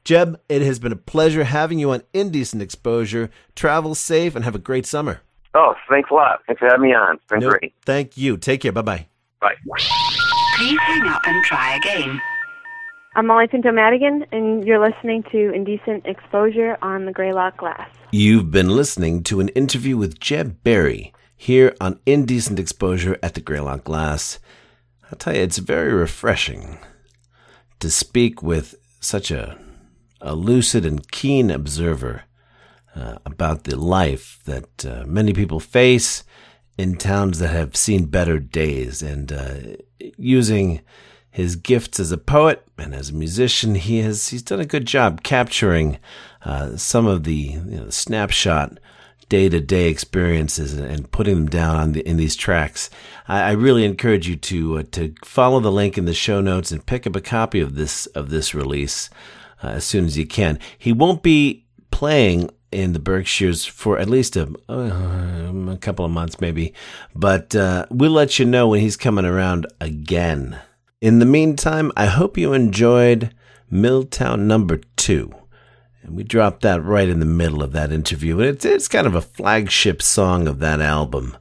Jeb, 0.03 0.39
it 0.47 0.61
has 0.61 0.77
been 0.77 0.91
a 0.91 0.97
pleasure 0.97 1.43
having 1.43 1.79
you 1.79 1.91
on 1.91 2.03
Indecent 2.13 2.61
Exposure. 2.61 3.31
Travel 3.55 3.95
safe 3.95 4.35
and 4.35 4.45
have 4.45 4.53
a 4.53 4.59
great 4.59 4.85
summer. 4.85 5.21
Oh, 5.55 5.73
thanks 5.89 6.09
a 6.11 6.13
lot. 6.13 6.41
Thanks 6.45 6.59
for 6.59 6.67
having 6.67 6.81
me 6.89 6.93
on. 6.93 7.15
It's 7.15 7.25
been 7.29 7.39
No, 7.39 7.49
great. 7.51 7.73
thank 7.85 8.17
you. 8.17 8.35
Take 8.37 8.61
care. 8.61 8.71
Bye 8.73 8.81
bye. 8.81 9.07
Bye. 9.39 9.55
Please 10.57 10.79
hang 10.81 11.07
up 11.07 11.21
and 11.25 11.43
try 11.45 11.75
again. 11.77 12.21
I'm 13.15 13.27
Molly 13.27 13.47
Pinto 13.47 13.71
Madigan, 13.71 14.25
and 14.33 14.65
you're 14.65 14.85
listening 14.85 15.23
to 15.31 15.51
Indecent 15.53 16.05
Exposure 16.05 16.77
on 16.81 17.05
the 17.05 17.13
Greylock 17.13 17.55
Glass. 17.57 17.89
You've 18.11 18.51
been 18.51 18.69
listening 18.75 19.23
to 19.23 19.39
an 19.39 19.47
interview 19.49 19.95
with 19.95 20.19
Jeb 20.19 20.61
Barry 20.63 21.13
here 21.37 21.73
on 21.79 21.99
Indecent 22.05 22.59
Exposure 22.59 23.17
at 23.23 23.33
the 23.33 23.41
Greylock 23.41 23.85
Glass. 23.85 24.39
I'll 25.09 25.17
tell 25.17 25.33
you, 25.35 25.41
it's 25.41 25.59
very 25.59 25.93
refreshing 25.93 26.79
to 27.79 27.89
speak 27.89 28.43
with 28.43 28.75
such 28.99 29.31
a, 29.31 29.57
a 30.19 30.35
lucid 30.35 30.85
and 30.85 31.09
keen 31.11 31.49
observer 31.49 32.23
uh, 32.95 33.17
about 33.25 33.65
the 33.65 33.75
life 33.75 34.39
that 34.45 34.85
uh, 34.85 35.03
many 35.05 35.33
people 35.33 35.59
face 35.59 36.23
in 36.77 36.95
towns 36.95 37.39
that 37.39 37.49
have 37.49 37.75
seen 37.75 38.05
better 38.05 38.39
days 38.39 39.01
and 39.01 39.31
uh, 39.31 39.55
using 40.17 40.81
his 41.29 41.55
gifts 41.55 41.99
as 41.99 42.11
a 42.11 42.17
poet 42.17 42.63
and 42.77 42.93
as 42.93 43.09
a 43.09 43.13
musician, 43.13 43.75
he 43.75 43.99
has 43.99 44.29
he's 44.29 44.41
done 44.41 44.59
a 44.59 44.65
good 44.65 44.85
job 44.85 45.23
capturing 45.23 45.99
uh, 46.43 46.77
some 46.77 47.05
of 47.05 47.23
the 47.23 47.33
you 47.33 47.61
know, 47.61 47.89
snapshot 47.89 48.79
day 49.27 49.49
to 49.49 49.59
day 49.59 49.89
experiences 49.89 50.73
and, 50.73 51.11
putting 51.11 51.35
them 51.35 51.47
down 51.47 51.75
on 51.75 51.91
the, 51.93 52.07
in 52.07 52.17
these 52.17 52.35
tracks. 52.35 52.89
I, 53.27 53.41
I 53.41 53.51
really 53.51 53.85
encourage 53.85 54.27
you 54.27 54.35
to 54.35 54.79
uh, 54.79 54.83
to 54.91 55.13
follow 55.23 55.59
the 55.59 55.71
link 55.71 55.97
in 55.97 56.05
the 56.05 56.13
show 56.13 56.41
notes 56.41 56.71
and 56.71 56.85
pick 56.85 57.05
up 57.07 57.15
a 57.15 57.21
copy 57.21 57.59
of 57.59 57.75
this 57.75 58.05
of 58.07 58.29
this 58.29 58.53
release 58.53 59.09
uh, 59.63 59.67
as 59.67 59.83
soon 59.83 60.05
as 60.05 60.17
you 60.17 60.25
can. 60.25 60.59
He 60.77 60.93
won't 60.93 61.23
be 61.23 61.65
playing 61.91 62.49
in 62.75 62.93
the 62.93 62.99
Berkshires 62.99 63.65
for 63.65 63.97
at 63.97 64.09
least 64.09 64.35
a, 64.35 64.53
uh, 64.69 65.71
a 65.71 65.77
couple 65.77 66.05
of 66.05 66.11
months, 66.11 66.41
maybe, 66.41 66.73
but 67.15 67.55
uh, 67.55 67.85
we'll 67.89 68.11
let 68.11 68.37
you 68.37 68.45
know 68.45 68.67
when 68.67 68.81
he's 68.81 68.97
coming 68.97 69.25
around 69.25 69.65
again. 69.79 70.59
In 71.01 71.19
the 71.19 71.25
meantime, 71.25 71.91
I 71.95 72.07
hope 72.07 72.37
you 72.37 72.53
enjoyed 72.53 73.33
Milltown 73.69 74.47
number 74.47 74.81
two. 74.95 75.33
And 76.03 76.15
we 76.15 76.23
dropped 76.23 76.61
that 76.61 76.83
right 76.83 77.09
in 77.09 77.19
the 77.19 77.25
middle 77.25 77.63
of 77.63 77.71
that 77.71 77.91
interview. 77.91 78.39
And 78.39 78.49
it's, 78.49 78.65
it's 78.65 78.87
kind 78.87 79.07
of 79.07 79.15
a 79.15 79.21
flagship 79.21 80.01
song 80.01 80.47
of 80.47 80.59
that 80.59 80.81
album. 80.81 81.35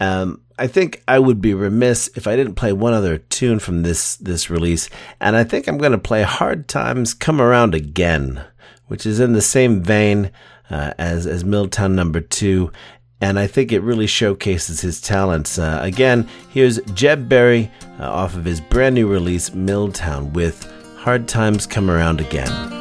Um, 0.00 0.42
I 0.58 0.66
think 0.66 1.02
I 1.08 1.18
would 1.18 1.40
be 1.40 1.54
remiss 1.54 2.10
if 2.14 2.26
I 2.26 2.36
didn't 2.36 2.54
play 2.54 2.72
one 2.72 2.92
other 2.92 3.18
tune 3.18 3.58
from 3.58 3.82
this, 3.82 4.16
this 4.16 4.50
release. 4.50 4.88
And 5.20 5.36
I 5.36 5.44
think 5.44 5.66
I'm 5.66 5.78
going 5.78 5.92
to 5.92 5.98
play 5.98 6.22
Hard 6.22 6.68
Times 6.68 7.14
Come 7.14 7.40
Around 7.40 7.74
Again, 7.74 8.44
which 8.86 9.06
is 9.06 9.20
in 9.20 9.32
the 9.32 9.42
same 9.42 9.82
vein 9.82 10.30
uh, 10.70 10.94
as, 10.98 11.26
as 11.26 11.44
Milltown 11.44 11.94
number 11.94 12.20
two. 12.20 12.72
And 13.20 13.38
I 13.38 13.48
think 13.48 13.72
it 13.72 13.80
really 13.80 14.06
showcases 14.06 14.80
his 14.80 15.00
talents. 15.00 15.58
Uh, 15.58 15.80
again, 15.82 16.28
here's 16.50 16.78
Jeb 16.94 17.28
Barry 17.28 17.70
uh, 17.98 18.04
off 18.04 18.36
of 18.36 18.44
his 18.44 18.60
brand 18.60 18.94
new 18.94 19.08
release, 19.08 19.52
Milltown, 19.52 20.32
with 20.32 20.70
Hard 20.98 21.26
Times 21.26 21.66
Come 21.66 21.90
Around 21.90 22.20
Again. 22.20 22.78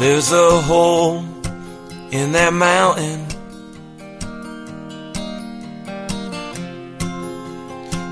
There's 0.00 0.32
a 0.32 0.60
hole 0.62 1.18
in 2.12 2.32
that 2.32 2.52
mountain. 2.52 3.24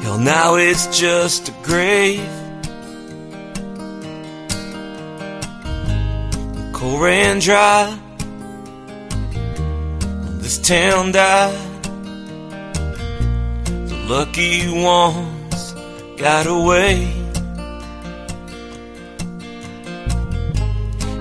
Hell, 0.03 0.19
now 0.19 0.57
it's 0.57 0.87
just 0.99 1.49
a 1.49 1.55
grave. 1.63 2.21
Coal 6.75 7.01
ran 7.01 7.39
dry. 7.39 7.99
This 10.45 10.59
town 10.59 11.13
died. 11.13 11.85
The 13.65 13.97
lucky 14.07 14.69
ones 14.71 15.73
got 16.19 16.47
away. 16.47 17.11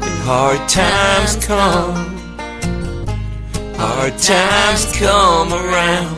And 0.01 0.19
hard 0.27 0.67
times 0.67 1.37
come, 1.37 2.17
hard 3.77 4.17
times 4.17 4.91
come 4.97 5.53
around, 5.53 6.17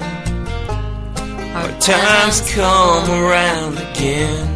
hard 1.53 1.80
times 1.80 2.41
come 2.56 3.12
around 3.12 3.78
again. 3.78 4.55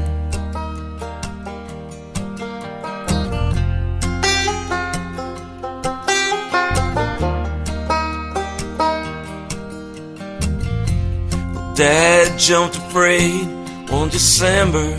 Dad 11.80 12.38
jumped 12.38 12.76
afraid 12.76 13.46
one 13.90 14.10
December. 14.10 14.90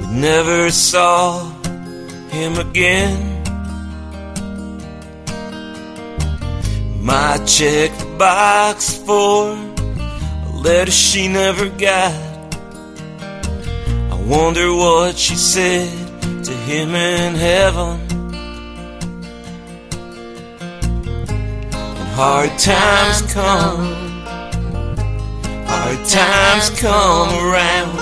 We 0.00 0.06
never 0.20 0.70
saw 0.70 1.48
him 2.28 2.58
again. 2.58 3.42
My 7.00 7.38
check 7.46 7.90
box 8.18 8.98
for 8.98 9.52
a 9.52 10.52
letter 10.52 10.92
she 10.92 11.26
never 11.26 11.70
got. 11.70 12.12
I 14.12 14.22
wonder 14.26 14.74
what 14.74 15.16
she 15.16 15.36
said 15.36 15.88
to 16.44 16.52
him 16.52 16.94
in 16.94 17.34
heaven. 17.34 18.23
Hard 22.14 22.56
times 22.60 23.22
come, 23.32 23.92
hard 25.66 26.04
times 26.06 26.70
come 26.78 27.28
around, 27.44 27.98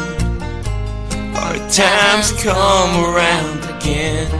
hard 1.34 1.70
times 1.70 2.30
come 2.42 3.04
around 3.06 3.64
again. 3.74 4.30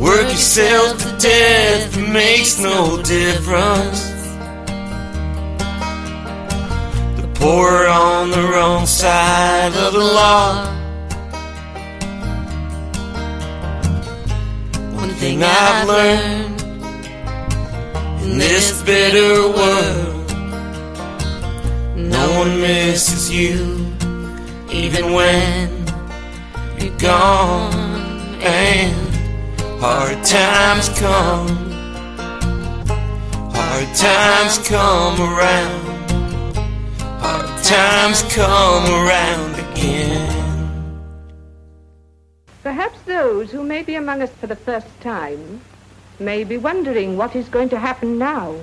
Work 0.00 0.30
yourself 0.30 0.98
to 0.98 1.16
death, 1.18 1.98
it 1.98 2.08
makes 2.08 2.60
no 2.60 3.02
difference. 3.02 4.12
The 7.20 7.28
poor 7.34 7.88
on 7.88 8.30
the 8.30 8.42
wrong 8.54 8.86
side 8.86 9.74
of 9.74 9.94
the 9.94 9.98
law. 9.98 10.71
One 15.22 15.30
thing 15.30 15.44
I've 15.44 15.86
learned 15.86 16.62
in 18.24 18.38
this 18.38 18.82
bitter 18.82 19.46
world, 19.56 20.32
no 21.96 22.40
one 22.40 22.60
misses 22.60 23.30
you, 23.30 23.86
even 24.68 25.12
when 25.12 25.86
you're 26.76 26.98
gone. 26.98 27.72
And 28.42 29.12
Hard 29.80 30.24
times 30.24 30.88
come, 30.90 31.48
hard 33.52 33.94
times 33.94 34.58
come 34.58 35.20
around, 35.20 36.56
hard 37.20 37.64
times 37.64 38.22
come 38.32 38.84
around 38.92 39.54
again. 39.70 40.41
Perhaps 42.62 43.02
those 43.02 43.50
who 43.50 43.64
may 43.64 43.82
be 43.82 43.96
among 43.96 44.22
us 44.22 44.30
for 44.30 44.46
the 44.46 44.54
first 44.54 44.86
time 45.00 45.60
may 46.20 46.44
be 46.44 46.56
wondering 46.56 47.16
what 47.16 47.34
is 47.34 47.48
going 47.48 47.68
to 47.70 47.78
happen 47.78 48.18
now. 48.18 48.54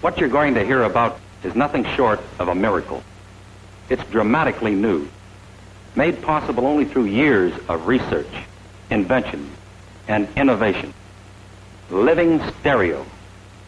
What 0.00 0.18
you're 0.18 0.28
going 0.28 0.54
to 0.54 0.64
hear 0.64 0.84
about 0.84 1.18
is 1.42 1.56
nothing 1.56 1.84
short 1.96 2.20
of 2.38 2.46
a 2.46 2.54
miracle. 2.54 3.02
It's 3.88 4.04
dramatically 4.04 4.76
new, 4.76 5.08
made 5.96 6.22
possible 6.22 6.66
only 6.66 6.84
through 6.84 7.06
years 7.06 7.52
of 7.68 7.88
research, 7.88 8.32
invention, 8.90 9.50
and 10.06 10.28
innovation. 10.36 10.94
Living 11.90 12.40
stereo. 12.60 13.04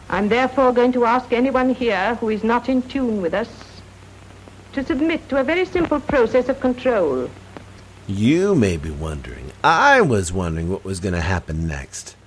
I'm 0.09 0.29
therefore 0.29 0.71
going 0.71 0.93
to 0.93 1.03
ask 1.03 1.33
anyone 1.33 1.73
here 1.73 2.15
who 2.15 2.29
is 2.29 2.45
not 2.45 2.69
in 2.69 2.81
tune 2.83 3.21
with 3.21 3.33
us 3.33 3.49
to 4.71 4.85
submit 4.85 5.27
to 5.27 5.37
a 5.37 5.43
very 5.43 5.65
simple 5.65 5.99
process 5.99 6.47
of 6.47 6.61
control. 6.61 7.29
You 8.07 8.53
may 8.53 8.75
be 8.75 8.89
wondering. 8.89 9.53
I 9.63 10.01
was 10.01 10.33
wondering 10.33 10.69
what 10.69 10.83
was 10.83 10.99
going 10.99 11.13
to 11.13 11.21
happen 11.21 11.67
next. 11.67 12.17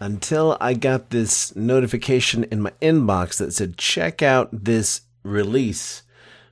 Until 0.00 0.56
I 0.60 0.74
got 0.74 1.10
this 1.10 1.54
notification 1.54 2.42
in 2.44 2.60
my 2.60 2.72
inbox 2.82 3.38
that 3.38 3.54
said, 3.54 3.78
check 3.78 4.20
out 4.20 4.48
this 4.64 5.02
release 5.22 6.02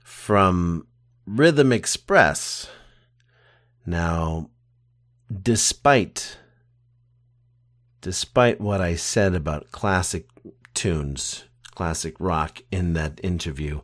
from 0.05 0.87
Rhythm 1.25 1.73
Express. 1.73 2.69
Now, 3.85 4.49
despite 5.41 6.37
despite 7.99 8.59
what 8.59 8.81
I 8.81 8.95
said 8.95 9.35
about 9.35 9.71
classic 9.71 10.27
tunes, 10.73 11.43
classic 11.75 12.15
rock 12.19 12.61
in 12.71 12.93
that 12.93 13.19
interview, 13.21 13.81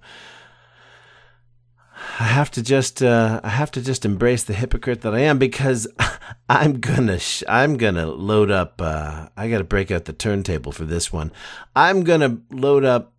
I 2.20 2.24
have 2.24 2.52
to 2.52 2.62
just 2.62 3.02
uh, 3.02 3.42
I 3.44 3.50
have 3.50 3.72
to 3.72 3.82
just 3.82 4.06
embrace 4.06 4.44
the 4.44 4.54
hypocrite 4.54 5.02
that 5.02 5.16
I 5.16 5.20
am 5.22 5.38
because 5.38 5.88
I'm 6.50 6.80
gonna 6.80 7.20
sh- 7.20 7.44
I'm 7.48 7.78
gonna 7.78 8.08
load 8.08 8.52
up. 8.52 8.82
Uh, 8.82 9.30
I 9.36 9.50
got 9.50 9.60
to 9.60 9.64
break 9.64 9.92
out 9.92 10.06
the 10.06 10.14
turntable 10.14 10.72
for 10.72 10.86
this 10.86 11.12
one. 11.12 11.32
I'm 11.76 12.04
gonna 12.04 12.40
load 12.52 12.86
up 12.86 13.14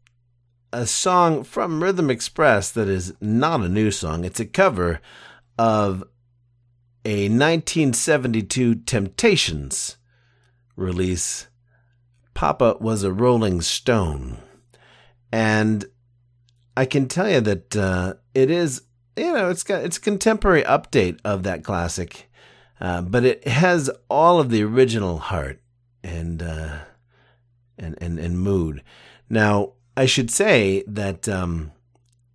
a 0.73 0.87
song 0.87 1.45
from 1.45 1.83
Rhythm 1.83 2.11
Express 2.11 2.71
that 2.73 2.89
is 2.89 3.15
not 3.21 3.63
a 3.63 3.69
new 3.69 3.91
song. 3.91 4.25
It's 4.25 4.41
a 4.41 4.47
cover 4.47 5.01
of 5.59 6.05
a 7.05 7.29
1972 7.29 8.75
Temptations 8.77 9.97
release, 10.77 11.49
Papa 12.35 12.77
was 12.81 13.03
a 13.03 13.13
Rolling 13.13 13.61
Stone. 13.61 14.39
And 15.33 15.85
I 16.77 16.85
can 16.85 17.09
tell 17.09 17.29
you 17.29 17.41
that 17.41 17.77
uh, 17.77 18.15
it 18.39 18.51
is, 18.51 18.83
you 19.17 19.33
know, 19.33 19.51
it's 19.51 19.65
got 19.65 19.85
it's 19.85 19.97
a 19.97 20.01
contemporary 20.01 20.63
update 20.63 21.19
of 21.25 21.43
that 21.43 21.65
classic, 21.65 22.31
uh, 22.81 23.03
but 23.03 23.25
it 23.25 23.47
has 23.49 23.91
all 24.09 24.39
of 24.39 24.51
the 24.51 24.63
original 24.63 25.19
heart 25.19 25.61
and 26.05 26.41
uh, 26.43 26.79
and 27.77 27.99
and 28.01 28.19
and 28.19 28.39
mood. 28.39 28.83
Now, 29.29 29.73
I 29.97 30.07
should 30.07 30.31
say 30.31 30.85
that 30.87 31.29
um, 31.29 31.73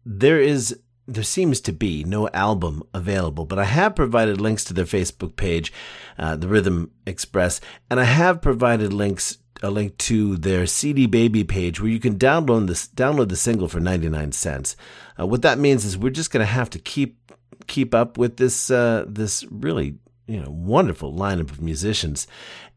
there 0.06 0.41
is 0.41 0.78
there 1.08 1.24
seems 1.24 1.62
to 1.62 1.72
be 1.72 2.04
no 2.04 2.28
album 2.30 2.84
available, 2.93 3.45
but 3.45 3.60
I 3.60 3.66
have 3.66 3.95
provided 3.95 4.41
links 4.41 4.66
to 4.66 4.74
their 4.74 4.86
Facebook 4.86 5.38
page, 5.38 5.72
uh, 6.18 6.36
the 6.36 6.47
Rhythm 6.49 6.91
Express, 7.06 7.62
and 7.89 7.99
I 7.99 8.06
have 8.06 8.41
provided 8.41 8.91
links 8.91 9.38
a 9.64 9.72
link 9.72 9.97
to 9.97 10.36
their 10.36 10.68
CD 10.68 11.07
Baby 11.07 11.43
page 11.43 11.80
where 11.80 11.89
you 11.89 11.99
can 11.99 12.20
download 12.20 12.68
this 12.68 12.88
download 12.88 13.30
the 13.30 13.36
single 13.36 13.68
for 13.68 13.80
99 13.80 14.34
cents. 14.34 14.76
Uh, 15.20 15.26
what 15.26 15.41
that 15.41 15.57
means 15.57 15.86
is 15.86 15.97
we're 15.97 16.09
just 16.09 16.32
going 16.32 16.45
to 16.45 16.51
have 16.51 16.70
to 16.72 16.80
keep 16.80 17.18
keep 17.66 17.95
up 17.95 18.18
with 18.18 18.38
this 18.38 18.70
uh, 18.70 19.05
this 19.07 19.45
really 19.49 19.95
you 20.28 20.39
know 20.39 20.49
wonderful 20.49 21.14
lineup 21.14 21.49
of 21.49 21.61
musicians 21.61 22.28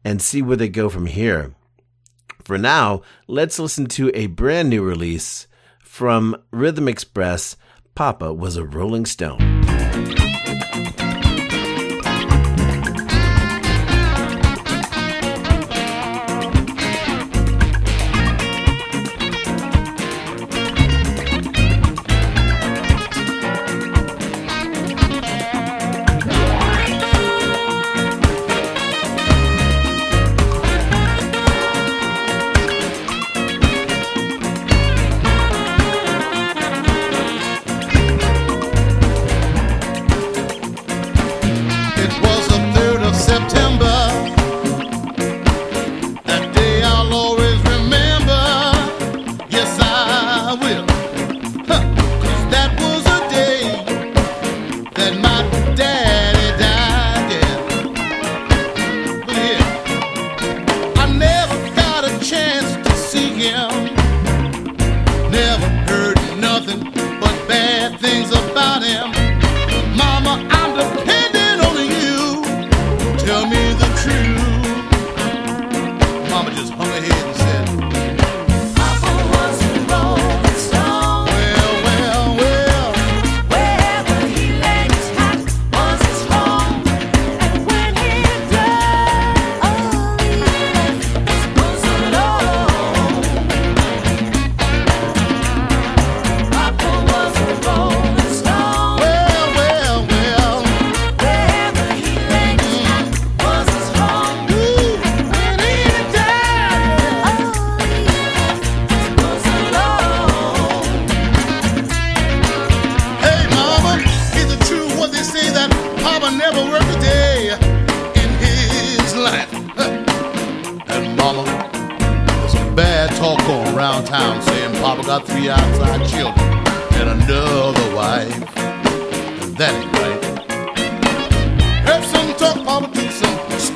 and 0.03 0.21
see 0.21 0.41
where 0.41 0.57
they 0.57 0.69
go 0.69 0.89
from 0.89 1.05
here. 1.05 1.53
For 2.43 2.57
now, 2.57 3.01
let's 3.27 3.59
listen 3.59 3.87
to 3.87 4.09
a 4.13 4.27
brand 4.27 4.69
new 4.69 4.81
release 4.81 5.47
from 5.81 6.41
Rhythm 6.51 6.87
Express 6.87 7.57
Papa 7.93 8.33
was 8.33 8.55
a 8.55 8.63
Rolling 8.63 9.05
Stone. 9.05 9.56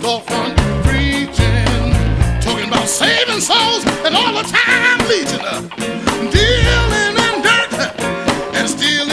go 0.01 0.19
from 0.21 0.55
preaching, 0.83 1.93
talking 2.41 2.67
about 2.67 2.87
saving 2.87 3.39
souls 3.39 3.85
and 4.03 4.15
all 4.15 4.33
the 4.33 4.41
time 4.49 4.97
leeching, 5.07 5.39
dealing 6.31 7.15
in 7.27 7.41
dirt 7.43 7.71
and 8.55 8.67
stealing. 8.67 9.10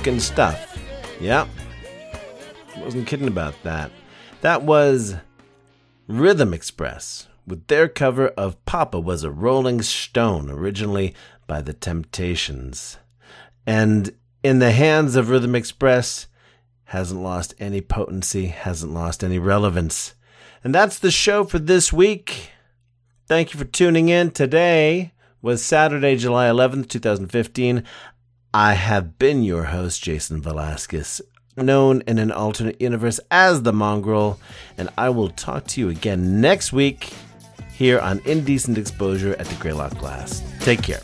broken 0.00 0.18
stuff. 0.18 0.78
Yep. 1.20 1.46
Wasn't 2.78 3.06
kidding 3.06 3.28
about 3.28 3.54
that. 3.64 3.90
That 4.40 4.62
was 4.62 5.16
Rhythm 6.06 6.54
Express 6.54 7.28
with 7.46 7.66
their 7.66 7.86
cover 7.86 8.28
of 8.28 8.64
Papa 8.64 8.98
Was 8.98 9.24
a 9.24 9.30
Rolling 9.30 9.82
Stone, 9.82 10.48
originally 10.48 11.14
by 11.46 11.60
The 11.60 11.74
Temptations. 11.74 12.96
And 13.66 14.14
in 14.42 14.58
the 14.58 14.70
hands 14.70 15.16
of 15.16 15.28
Rhythm 15.28 15.54
Express, 15.54 16.28
hasn't 16.84 17.20
lost 17.20 17.52
any 17.58 17.82
potency, 17.82 18.46
hasn't 18.46 18.94
lost 18.94 19.22
any 19.22 19.38
relevance. 19.38 20.14
And 20.64 20.74
that's 20.74 20.98
the 20.98 21.10
show 21.10 21.44
for 21.44 21.58
this 21.58 21.92
week. 21.92 22.52
Thank 23.28 23.52
you 23.52 23.58
for 23.58 23.66
tuning 23.66 24.08
in. 24.08 24.30
Today 24.30 25.12
was 25.42 25.62
Saturday, 25.62 26.16
July 26.16 26.48
11th, 26.48 26.88
2015. 26.88 27.84
I 28.52 28.72
have 28.72 29.16
been 29.16 29.44
your 29.44 29.62
host, 29.62 30.02
Jason 30.02 30.42
Velasquez, 30.42 31.22
known 31.56 32.02
in 32.08 32.18
an 32.18 32.32
alternate 32.32 32.80
universe 32.80 33.20
as 33.30 33.62
the 33.62 33.72
Mongrel, 33.72 34.40
and 34.76 34.88
I 34.98 35.10
will 35.10 35.28
talk 35.28 35.68
to 35.68 35.80
you 35.80 35.88
again 35.88 36.40
next 36.40 36.72
week 36.72 37.12
here 37.72 38.00
on 38.00 38.20
Indecent 38.24 38.76
Exposure 38.76 39.36
at 39.38 39.46
the 39.46 39.54
Greylock 39.54 39.96
Glass. 39.98 40.42
Take 40.58 40.82
care. 40.82 41.00